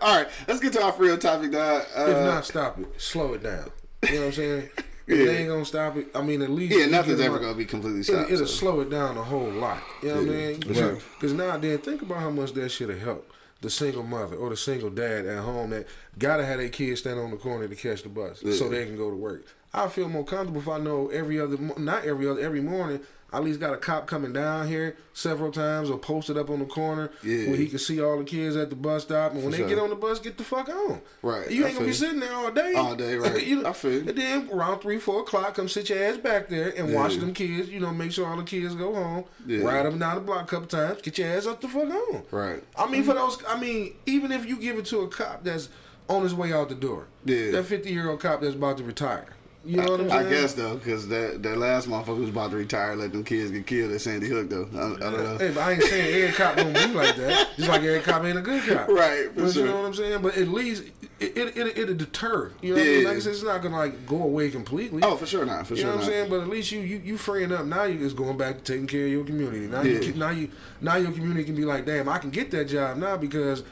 All 0.00 0.16
right, 0.18 0.28
let's 0.48 0.60
get 0.60 0.72
to 0.74 0.82
our 0.82 0.94
real 0.98 1.16
topic, 1.16 1.52
dog. 1.52 1.82
Uh, 1.96 2.02
If 2.08 2.16
not, 2.24 2.44
stop 2.44 2.78
it. 2.78 3.00
Slow 3.00 3.34
it 3.34 3.42
down. 3.42 3.70
You 4.02 4.14
know 4.14 4.20
what 4.20 4.26
I'm 4.26 4.32
saying? 4.32 4.70
If 5.06 5.18
Yeah. 5.18 5.24
they 5.26 5.36
ain't 5.38 5.48
gonna 5.48 5.64
stop 5.64 5.96
it, 5.96 6.08
I 6.14 6.22
mean, 6.22 6.42
at 6.42 6.50
least 6.50 6.76
yeah, 6.78 6.86
nothing's 6.86 7.20
ever 7.20 7.38
gonna 7.38 7.54
be 7.54 7.64
completely 7.64 8.00
It'll, 8.00 8.14
stopped. 8.14 8.30
it'll 8.30 8.46
so. 8.46 8.52
slow 8.54 8.80
it 8.80 8.90
down 8.90 9.16
a 9.16 9.22
whole 9.22 9.50
lot. 9.50 9.82
You 10.02 10.08
know 10.08 10.14
what 10.16 10.22
I 10.22 10.30
mean? 10.30 10.60
Right. 10.66 11.02
Because 11.14 11.32
now 11.32 11.56
then, 11.58 11.78
think 11.78 12.02
about 12.02 12.18
how 12.20 12.30
much 12.30 12.52
that 12.54 12.68
should 12.70 12.88
have 12.90 13.00
helped 13.00 13.30
the 13.60 13.70
single 13.70 14.02
mother 14.02 14.36
or 14.36 14.50
the 14.50 14.56
single 14.56 14.90
dad 14.90 15.26
at 15.26 15.38
home 15.42 15.70
that 15.70 15.86
gotta 16.18 16.44
have 16.44 16.58
their 16.58 16.68
kids 16.68 17.00
stand 17.00 17.18
on 17.18 17.30
the 17.30 17.36
corner 17.36 17.66
to 17.68 17.74
catch 17.76 18.02
the 18.02 18.08
bus 18.08 18.40
so 18.58 18.68
they 18.68 18.84
can 18.84 18.96
go 18.96 19.10
to 19.10 19.16
work. 19.16 19.44
I 19.72 19.88
feel 19.88 20.08
more 20.08 20.24
comfortable 20.24 20.60
if 20.60 20.68
I 20.68 20.78
know 20.78 21.08
every 21.08 21.40
other, 21.40 21.56
mo- 21.56 21.74
not 21.78 22.04
every 22.04 22.28
other, 22.28 22.40
every 22.40 22.60
morning. 22.60 23.00
At 23.34 23.44
least 23.44 23.60
got 23.60 23.74
a 23.74 23.76
cop 23.76 24.06
coming 24.06 24.32
down 24.32 24.68
here 24.68 24.96
several 25.12 25.50
times 25.52 25.90
or 25.90 25.98
posted 25.98 26.36
up 26.36 26.50
on 26.50 26.58
the 26.60 26.64
corner 26.64 27.10
Yeah. 27.22 27.48
where 27.48 27.56
he 27.56 27.66
can 27.68 27.78
see 27.78 28.00
all 28.00 28.18
the 28.18 28.24
kids 28.24 28.56
at 28.56 28.70
the 28.70 28.76
bus 28.76 29.02
stop. 29.02 29.32
And 29.32 29.42
when 29.42 29.50
For 29.52 29.56
they 29.56 29.58
sure. 29.62 29.68
get 29.68 29.78
on 29.78 29.90
the 29.90 29.96
bus, 29.96 30.18
get 30.18 30.38
the 30.38 30.44
fuck 30.44 30.68
on. 30.68 31.00
Right, 31.22 31.50
You 31.50 31.64
ain't 31.66 31.74
gonna 31.74 31.86
be 31.86 31.92
sitting 31.92 32.20
there 32.20 32.32
all 32.32 32.50
day. 32.50 32.74
All 32.74 32.94
day, 32.96 33.14
right. 33.16 33.46
you 33.46 33.62
know, 33.62 33.68
I 33.68 33.72
feel. 33.72 34.08
And 34.08 34.18
then 34.18 34.48
around 34.50 34.80
three, 34.80 34.98
four 34.98 35.20
o'clock, 35.20 35.54
come 35.54 35.68
sit 35.68 35.88
your 35.90 36.02
ass 36.02 36.16
back 36.16 36.48
there 36.48 36.72
and 36.76 36.94
watch 36.94 37.16
them 37.16 37.32
kids. 37.34 37.68
You 37.68 37.80
know, 37.80 37.92
make 37.92 38.12
sure 38.12 38.26
all 38.26 38.36
the 38.36 38.42
kids 38.44 38.74
go 38.74 38.94
home. 38.94 39.24
Yeah. 39.46 39.60
Ride 39.64 39.86
them 39.86 39.98
down 39.98 40.16
the 40.16 40.20
block 40.20 40.42
a 40.42 40.46
couple 40.46 40.66
times. 40.68 41.02
Get 41.02 41.18
your 41.18 41.28
ass 41.28 41.46
up 41.46 41.60
the 41.60 41.68
fuck 41.68 41.84
on. 41.92 42.22
Right. 42.30 42.62
I 42.76 42.88
mean, 42.90 43.04
for 43.04 43.14
those, 43.14 43.38
I 43.48 43.58
mean, 43.60 43.94
even 44.06 44.32
if 44.32 44.46
you 44.46 44.56
give 44.56 44.78
it 44.78 44.86
to 44.86 45.00
a 45.00 45.08
cop 45.08 45.44
that's 45.44 45.68
on 46.08 46.22
his 46.22 46.34
way 46.34 46.52
out 46.52 46.68
the 46.68 46.74
door, 46.74 47.06
Yeah. 47.24 47.50
that 47.52 47.64
fifty 47.64 47.90
year 47.90 48.10
old 48.10 48.20
cop 48.20 48.40
that's 48.42 48.54
about 48.54 48.76
to 48.78 48.84
retire. 48.84 49.26
You 49.66 49.78
know 49.78 49.90
what 49.92 50.00
I'm 50.00 50.10
saying? 50.10 50.26
I 50.26 50.30
guess 50.30 50.52
though, 50.54 50.74
because 50.76 51.08
that 51.08 51.42
that 51.42 51.56
last 51.56 51.88
motherfucker 51.88 52.20
was 52.20 52.28
about 52.28 52.50
to 52.50 52.56
retire, 52.58 52.94
let 52.96 53.12
them 53.12 53.24
kids 53.24 53.50
get 53.50 53.66
killed 53.66 53.92
at 53.92 54.00
Sandy 54.00 54.28
Hook 54.28 54.50
though. 54.50 54.68
I, 54.74 54.78
I 54.78 55.10
don't 55.10 55.24
know. 55.24 55.38
Hey, 55.38 55.50
but 55.52 55.60
I 55.60 55.72
ain't 55.72 55.82
saying 55.82 56.22
every 56.22 56.34
cop 56.36 56.56
don't 56.56 56.72
be 56.74 56.86
like 56.94 57.16
that. 57.16 57.50
Just 57.56 57.68
like 57.68 57.82
every 57.82 58.00
cop 58.00 58.24
ain't 58.24 58.38
a 58.38 58.42
good 58.42 58.62
cop. 58.62 58.88
Right, 58.94 59.32
for 59.34 59.42
But 59.42 59.52
sure. 59.52 59.62
you 59.66 59.70
know 59.72 59.78
what 59.78 59.86
I'm 59.86 59.94
saying? 59.94 60.22
But 60.22 60.36
at 60.36 60.48
least 60.48 60.84
it 61.18 61.36
it 61.38 61.56
it 61.56 61.78
it'll 61.78 61.94
deter. 61.94 62.52
You 62.60 62.70
know 62.74 62.76
what 62.76 62.82
I 62.82 62.84
mean? 62.90 63.00
Yeah. 63.02 63.08
Like 63.08 63.16
I 63.16 63.20
said, 63.20 63.32
it's 63.32 63.42
not 63.42 63.62
gonna 63.62 63.76
like 63.76 64.06
go 64.06 64.22
away 64.22 64.50
completely. 64.50 65.02
Oh, 65.02 65.16
for 65.16 65.26
sure 65.26 65.46
not. 65.46 65.66
For 65.66 65.74
You 65.74 65.80
sure 65.80 65.86
You 65.90 65.92
know 65.92 65.96
what. 65.96 66.04
I'm 66.04 66.10
saying? 66.10 66.30
But 66.30 66.40
at 66.42 66.48
least 66.48 66.70
you 66.70 66.80
you 66.80 66.98
you 67.02 67.16
freeing 67.16 67.52
up. 67.52 67.64
Now 67.64 67.84
you 67.84 67.98
just 67.98 68.16
going 68.16 68.36
back 68.36 68.58
to 68.58 68.62
taking 68.64 68.86
care 68.86 69.06
of 69.06 69.10
your 69.12 69.24
community. 69.24 69.66
Now 69.66 69.82
Yeah. 69.82 70.00
you 70.00 70.12
now 70.14 70.30
you 70.30 70.50
now 70.82 70.96
your 70.96 71.12
community 71.12 71.44
can 71.44 71.54
be 71.54 71.64
like, 71.64 71.86
damn, 71.86 72.08
I 72.08 72.18
can 72.18 72.30
get 72.30 72.50
that 72.50 72.66
job 72.66 72.98
now 72.98 73.16
because 73.16 73.62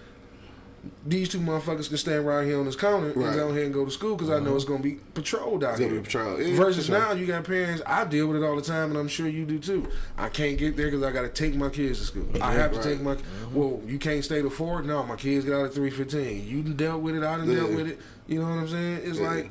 these 1.05 1.29
two 1.29 1.41
motherfuckers 1.41 1.89
can 1.89 1.97
stand 1.97 2.25
right 2.27 2.47
here 2.47 2.59
on 2.61 2.65
this 2.65 2.77
corner 2.77 3.09
Right. 3.09 3.27
and 3.27 3.35
go 3.35 3.49
ahead 3.49 3.65
and 3.65 3.75
go 3.75 3.85
to 3.85 3.91
school 3.91 4.15
because 4.15 4.31
I 4.31 4.39
know 4.39 4.55
it's 4.55 4.65
gonna 4.65 4.83
be 4.83 5.01
patrolled 5.15 5.65
out 5.65 5.71
It's 5.73 5.81
gonna 5.81 5.93
here. 5.93 6.01
be 6.01 6.05
patrolled. 6.05 6.41
Yeah, 6.41 6.55
Versus 6.57 6.87
for 6.87 6.93
sure. 6.93 6.99
now, 7.01 7.13
you 7.13 7.27
got 7.27 7.43
parents. 7.45 7.83
I 7.85 8.05
deal 8.05 8.29
with 8.29 8.37
it 8.41 8.45
all 8.47 8.55
the 8.55 8.63
time, 8.63 8.91
and 8.91 8.97
I'm 8.99 9.09
sure 9.09 9.27
you 9.27 9.45
do 9.45 9.59
too. 9.59 9.89
I 10.17 10.29
can't 10.29 10.57
get 10.59 10.77
there 10.77 10.87
because 10.87 11.03
I 11.03 11.11
got 11.11 11.23
to 11.23 11.29
take 11.29 11.57
my 11.57 11.71
kids 11.71 11.99
to 11.99 12.05
school. 12.05 12.27
I 12.41 12.53
have 12.53 12.73
to 12.73 12.83
take 12.83 13.01
my. 13.01 13.17
Well, 13.53 13.81
you 13.85 13.99
can't 13.99 14.25
stay 14.25 14.43
to 14.43 14.51
four. 14.51 14.83
No, 14.83 15.03
my 15.03 15.17
kids 15.17 15.45
get 15.45 15.55
out 15.55 15.65
at 15.67 15.75
three 15.75 15.91
fifteen. 15.91 16.47
You 16.47 16.63
done 16.63 16.77
dealt 16.77 17.03
with 17.03 17.17
it. 17.17 17.25
I 17.25 17.37
done 17.37 17.53
dealt 17.53 17.73
with 17.73 17.89
it. 17.89 17.99
You 18.29 18.39
know 18.39 18.45
what 18.49 18.59
I'm 18.59 18.69
saying? 18.69 19.01
It's 19.03 19.19
Yeah. 19.19 19.29
like, 19.29 19.51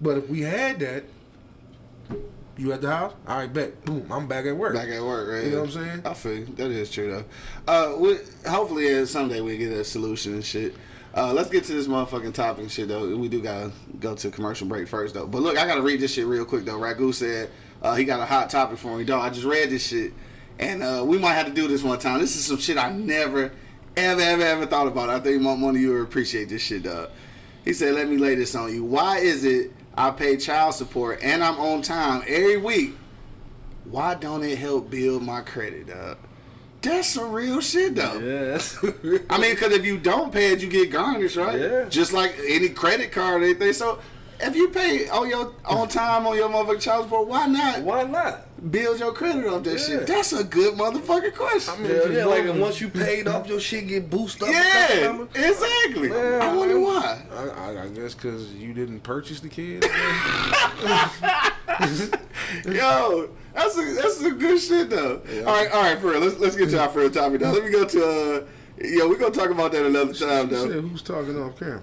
but 0.00 0.18
if 0.18 0.28
we 0.28 0.40
had 0.40 0.80
that, 0.80 1.04
you 2.56 2.72
at 2.72 2.80
the 2.80 2.90
house? 2.90 3.14
All 3.28 3.36
right, 3.38 3.52
bet. 3.52 3.84
Boom, 3.84 4.10
I'm 4.10 4.26
back 4.26 4.44
at 4.44 4.56
work. 4.56 4.74
Back 4.74 4.88
at 4.88 5.00
work, 5.02 5.28
right? 5.30 5.44
You 5.44 5.50
know 5.52 5.60
what 5.60 5.76
I'm 5.76 5.84
saying? 5.84 6.02
I 6.04 6.14
feel 6.14 6.34
you. 6.34 6.44
that 6.56 6.70
is 6.72 6.90
true 6.90 7.08
though. 7.08 7.24
Uh, 7.72 7.96
we, 7.96 8.18
hopefully 8.48 8.92
uh, 8.98 9.06
someday 9.06 9.40
we 9.40 9.56
get 9.56 9.70
a 9.72 9.84
solution 9.84 10.34
and 10.34 10.44
shit. 10.44 10.74
Uh, 11.18 11.32
let's 11.32 11.50
get 11.50 11.64
to 11.64 11.72
this 11.72 11.88
motherfucking 11.88 12.32
topic 12.32 12.70
shit 12.70 12.86
though. 12.86 13.16
We 13.16 13.28
do 13.28 13.42
gotta 13.42 13.72
go 13.98 14.14
to 14.14 14.30
commercial 14.30 14.68
break 14.68 14.86
first 14.86 15.14
though. 15.14 15.26
But 15.26 15.42
look, 15.42 15.58
I 15.58 15.66
gotta 15.66 15.82
read 15.82 15.98
this 15.98 16.14
shit 16.14 16.24
real 16.24 16.44
quick 16.44 16.64
though. 16.64 16.78
Ragu 16.78 17.12
said 17.12 17.50
uh, 17.82 17.96
he 17.96 18.04
got 18.04 18.20
a 18.20 18.24
hot 18.24 18.50
topic 18.50 18.78
for 18.78 18.96
me. 18.96 19.02
Dog, 19.02 19.24
I 19.24 19.30
just 19.30 19.44
read 19.44 19.68
this 19.68 19.88
shit, 19.88 20.12
and 20.60 20.80
uh, 20.80 21.02
we 21.04 21.18
might 21.18 21.32
have 21.32 21.46
to 21.46 21.52
do 21.52 21.66
this 21.66 21.82
one 21.82 21.98
time. 21.98 22.20
This 22.20 22.36
is 22.36 22.46
some 22.46 22.58
shit 22.58 22.78
I 22.78 22.92
never, 22.92 23.50
ever, 23.96 24.20
ever, 24.20 24.42
ever 24.44 24.66
thought 24.66 24.86
about. 24.86 25.10
I 25.10 25.18
think 25.18 25.44
one 25.44 25.74
of 25.74 25.80
you 25.80 25.94
would 25.94 26.02
appreciate 26.02 26.50
this 26.50 26.62
shit, 26.62 26.84
dog. 26.84 27.10
He 27.64 27.72
said, 27.72 27.94
"Let 27.96 28.08
me 28.08 28.16
lay 28.16 28.36
this 28.36 28.54
on 28.54 28.72
you. 28.72 28.84
Why 28.84 29.18
is 29.18 29.42
it 29.42 29.72
I 29.96 30.12
pay 30.12 30.36
child 30.36 30.74
support 30.74 31.18
and 31.20 31.42
I'm 31.42 31.58
on 31.58 31.82
time 31.82 32.22
every 32.28 32.58
week? 32.58 32.94
Why 33.86 34.14
don't 34.14 34.44
it 34.44 34.56
help 34.56 34.88
build 34.88 35.24
my 35.24 35.40
credit 35.40 35.90
up?" 35.90 36.27
That's 36.88 37.08
some 37.08 37.32
real 37.32 37.60
shit 37.60 37.94
though. 37.94 38.18
Yes. 38.18 38.78
I 39.30 39.38
mean, 39.38 39.54
because 39.54 39.72
if 39.72 39.84
you 39.84 39.98
don't 39.98 40.32
pay 40.32 40.52
it, 40.52 40.60
you 40.60 40.68
get 40.68 40.90
garnished, 40.90 41.36
right? 41.36 41.60
Yeah. 41.60 41.84
Just 41.88 42.12
like 42.14 42.34
any 42.46 42.70
credit 42.70 43.12
card 43.12 43.42
or 43.42 43.44
anything. 43.44 43.74
So 43.74 43.98
if 44.40 44.54
you 44.56 44.68
pay 44.68 45.08
on 45.08 45.28
your 45.28 45.52
on 45.64 45.88
time 45.88 46.26
on 46.26 46.36
your 46.36 46.48
motherfucking 46.48 46.80
child 46.80 47.04
support, 47.04 47.26
why 47.28 47.46
not 47.46 47.80
Why 47.82 48.04
not? 48.04 48.44
build 48.72 48.98
your 48.98 49.12
credit 49.12 49.46
off 49.46 49.62
that 49.64 49.78
Yeah. 49.78 49.86
shit? 49.86 50.06
That's 50.06 50.32
a 50.32 50.42
good 50.44 50.74
motherfucking 50.74 51.34
question. 51.36 51.74
I 51.74 51.78
mean, 51.78 51.90
Yeah, 51.92 52.08
yeah, 52.18 52.24
like 52.24 52.44
normally- 52.44 52.62
once 52.62 52.80
you 52.80 52.88
paid 52.88 53.28
off, 53.28 53.46
your 53.48 53.60
shit 53.60 53.86
get 53.88 54.10
boosted 54.10 54.48
up. 54.48 54.54
yeah, 54.54 55.02
couple 55.06 55.28
exactly. 55.34 56.08
Man, 56.08 56.42
I 56.42 56.52
wonder 56.54 56.80
why. 56.80 57.22
I, 57.32 57.48
I, 57.72 57.82
I 57.84 57.88
guess 57.88 58.14
because 58.14 58.52
you 58.54 58.72
didn't 58.74 59.00
purchase 59.00 59.40
the 59.40 59.48
kid. 59.48 59.84
Yo, 62.66 63.28
that's 63.54 63.76
a 63.78 63.82
that's 63.94 64.20
a 64.22 64.30
good 64.30 64.58
shit 64.60 64.90
though. 64.90 65.20
All 65.40 65.52
right, 65.52 65.70
all 65.70 65.82
right, 65.82 65.98
for 65.98 66.10
real. 66.10 66.20
Let's 66.20 66.38
let's 66.38 66.56
get 66.56 66.70
to 66.70 66.80
our 66.80 66.88
first 66.88 67.14
topic 67.14 67.40
now. 67.40 67.52
Let 67.52 67.64
me 67.64 67.70
go 67.70 67.84
to 67.84 68.04
uh, 68.04 68.40
yo, 68.82 69.08
we're 69.08 69.18
gonna 69.18 69.34
talk 69.34 69.50
about 69.50 69.72
that 69.72 69.84
another 69.86 70.14
time 70.14 70.48
She 70.48 70.54
though. 70.54 70.68
said, 70.70 70.80
who's 70.82 71.02
talking 71.02 71.40
off 71.40 71.58
camera? 71.58 71.82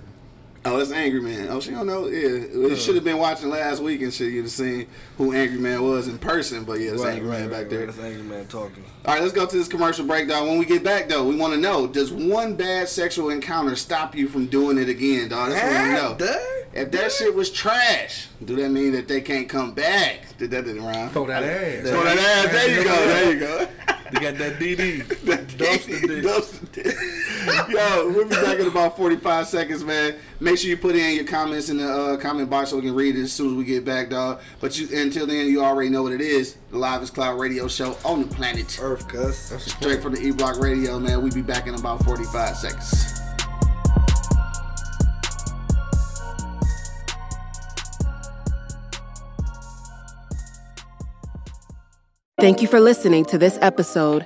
Oh, 0.67 0.77
that's 0.79 0.91
Angry 0.91 1.21
Man. 1.21 1.47
Oh, 1.49 1.59
she 1.59 1.69
don't 1.69 1.85
know. 1.85 2.07
Yeah, 2.07 2.27
it 2.27 2.51
uh-huh. 2.51 2.75
should 2.75 2.95
have 2.95 3.03
been 3.03 3.19
watching 3.19 3.49
last 3.49 3.83
week 3.83 4.01
and 4.01 4.11
shit. 4.11 4.33
You'd 4.33 4.43
have 4.43 4.51
seen 4.51 4.87
who 5.15 5.31
Angry 5.31 5.59
Man 5.59 5.83
was 5.83 6.07
in 6.07 6.17
person. 6.17 6.63
But 6.63 6.79
yeah, 6.79 6.91
that's 6.91 7.05
Angry 7.05 7.29
Man 7.29 7.51
back 7.51 7.69
there. 7.69 7.85
That's 7.85 7.99
angry 7.99 8.23
man 8.23 8.47
talking. 8.47 8.83
All 9.05 9.13
right, 9.13 9.21
let's 9.21 9.33
go 9.33 9.45
to 9.45 9.55
this 9.55 9.67
commercial 9.67 10.07
breakdown. 10.07 10.47
When 10.47 10.57
we 10.57 10.65
get 10.65 10.83
back, 10.83 11.07
though, 11.07 11.23
we 11.23 11.35
want 11.35 11.53
to 11.53 11.59
know: 11.59 11.85
Does 11.85 12.11
one 12.11 12.55
bad 12.55 12.89
sexual 12.89 13.29
encounter 13.29 13.75
stop 13.75 14.15
you 14.15 14.27
from 14.27 14.47
doing 14.47 14.79
it 14.79 14.89
again, 14.89 15.29
dog? 15.29 15.51
That's 15.51 15.61
what 15.61 15.71
we 15.71 15.77
want 15.77 16.19
to 16.19 16.25
know. 16.25 16.41
If 16.73 16.91
that 16.91 17.11
shit 17.11 17.33
was 17.33 17.51
trash, 17.51 18.27
do 18.43 18.55
that 18.55 18.69
mean 18.69 18.91
that 18.93 19.07
they 19.07 19.21
can't 19.21 19.47
come 19.47 19.73
back? 19.73 20.37
Did 20.39 20.51
that 20.51 20.65
didn't 20.65 20.83
rhyme? 20.83 21.09
Throw 21.09 21.27
that 21.27 21.43
ass. 21.43 21.87
Throw 21.87 22.03
that 22.03 22.17
ass. 22.17 22.51
There 22.51 22.77
you 22.77 22.83
go. 22.83 23.07
There 23.07 23.33
you 23.33 23.39
go. 23.39 23.67
They 24.11 24.19
got 24.19 24.37
that 24.39 24.59
DD. 24.59 25.25
Dumpster 25.57 26.71
dick. 26.71 26.85
Yo, 27.69 28.09
we'll 28.09 28.27
be 28.27 28.35
back 28.35 28.59
in 28.59 28.67
about 28.67 28.97
45 28.97 29.47
seconds, 29.47 29.83
man. 29.83 30.15
Make 30.39 30.57
sure 30.57 30.69
you 30.69 30.77
put 30.77 30.95
in 30.95 31.15
your 31.15 31.25
comments 31.25 31.69
in 31.69 31.77
the 31.77 31.87
uh, 31.87 32.17
comment 32.17 32.49
box 32.49 32.69
so 32.69 32.77
we 32.77 32.83
can 32.83 32.95
read 32.95 33.15
it 33.15 33.23
as 33.23 33.31
soon 33.31 33.51
as 33.51 33.53
we 33.55 33.63
get 33.63 33.85
back, 33.85 34.09
dog. 34.09 34.41
But 34.59 34.77
you 34.77 34.87
until 34.97 35.25
then, 35.27 35.47
you 35.47 35.63
already 35.63 35.89
know 35.89 36.03
what 36.03 36.13
it 36.13 36.21
is. 36.21 36.57
The 36.71 36.77
Live 36.77 37.01
is 37.01 37.09
Cloud 37.09 37.39
radio 37.39 37.67
show 37.67 37.97
on 38.03 38.21
the 38.21 38.35
planet. 38.35 38.77
Earth, 38.81 39.07
cuz. 39.07 39.37
Straight 39.37 40.01
from 40.01 40.13
the 40.13 40.21
E 40.21 40.31
Block 40.31 40.59
Radio, 40.59 40.99
man. 40.99 41.21
We'll 41.21 41.33
be 41.33 41.41
back 41.41 41.67
in 41.67 41.75
about 41.75 42.03
45 42.03 42.57
seconds. 42.57 43.21
Thank 52.37 52.61
you 52.61 52.67
for 52.67 52.79
listening 52.79 53.25
to 53.25 53.37
this 53.37 53.57
episode. 53.61 54.25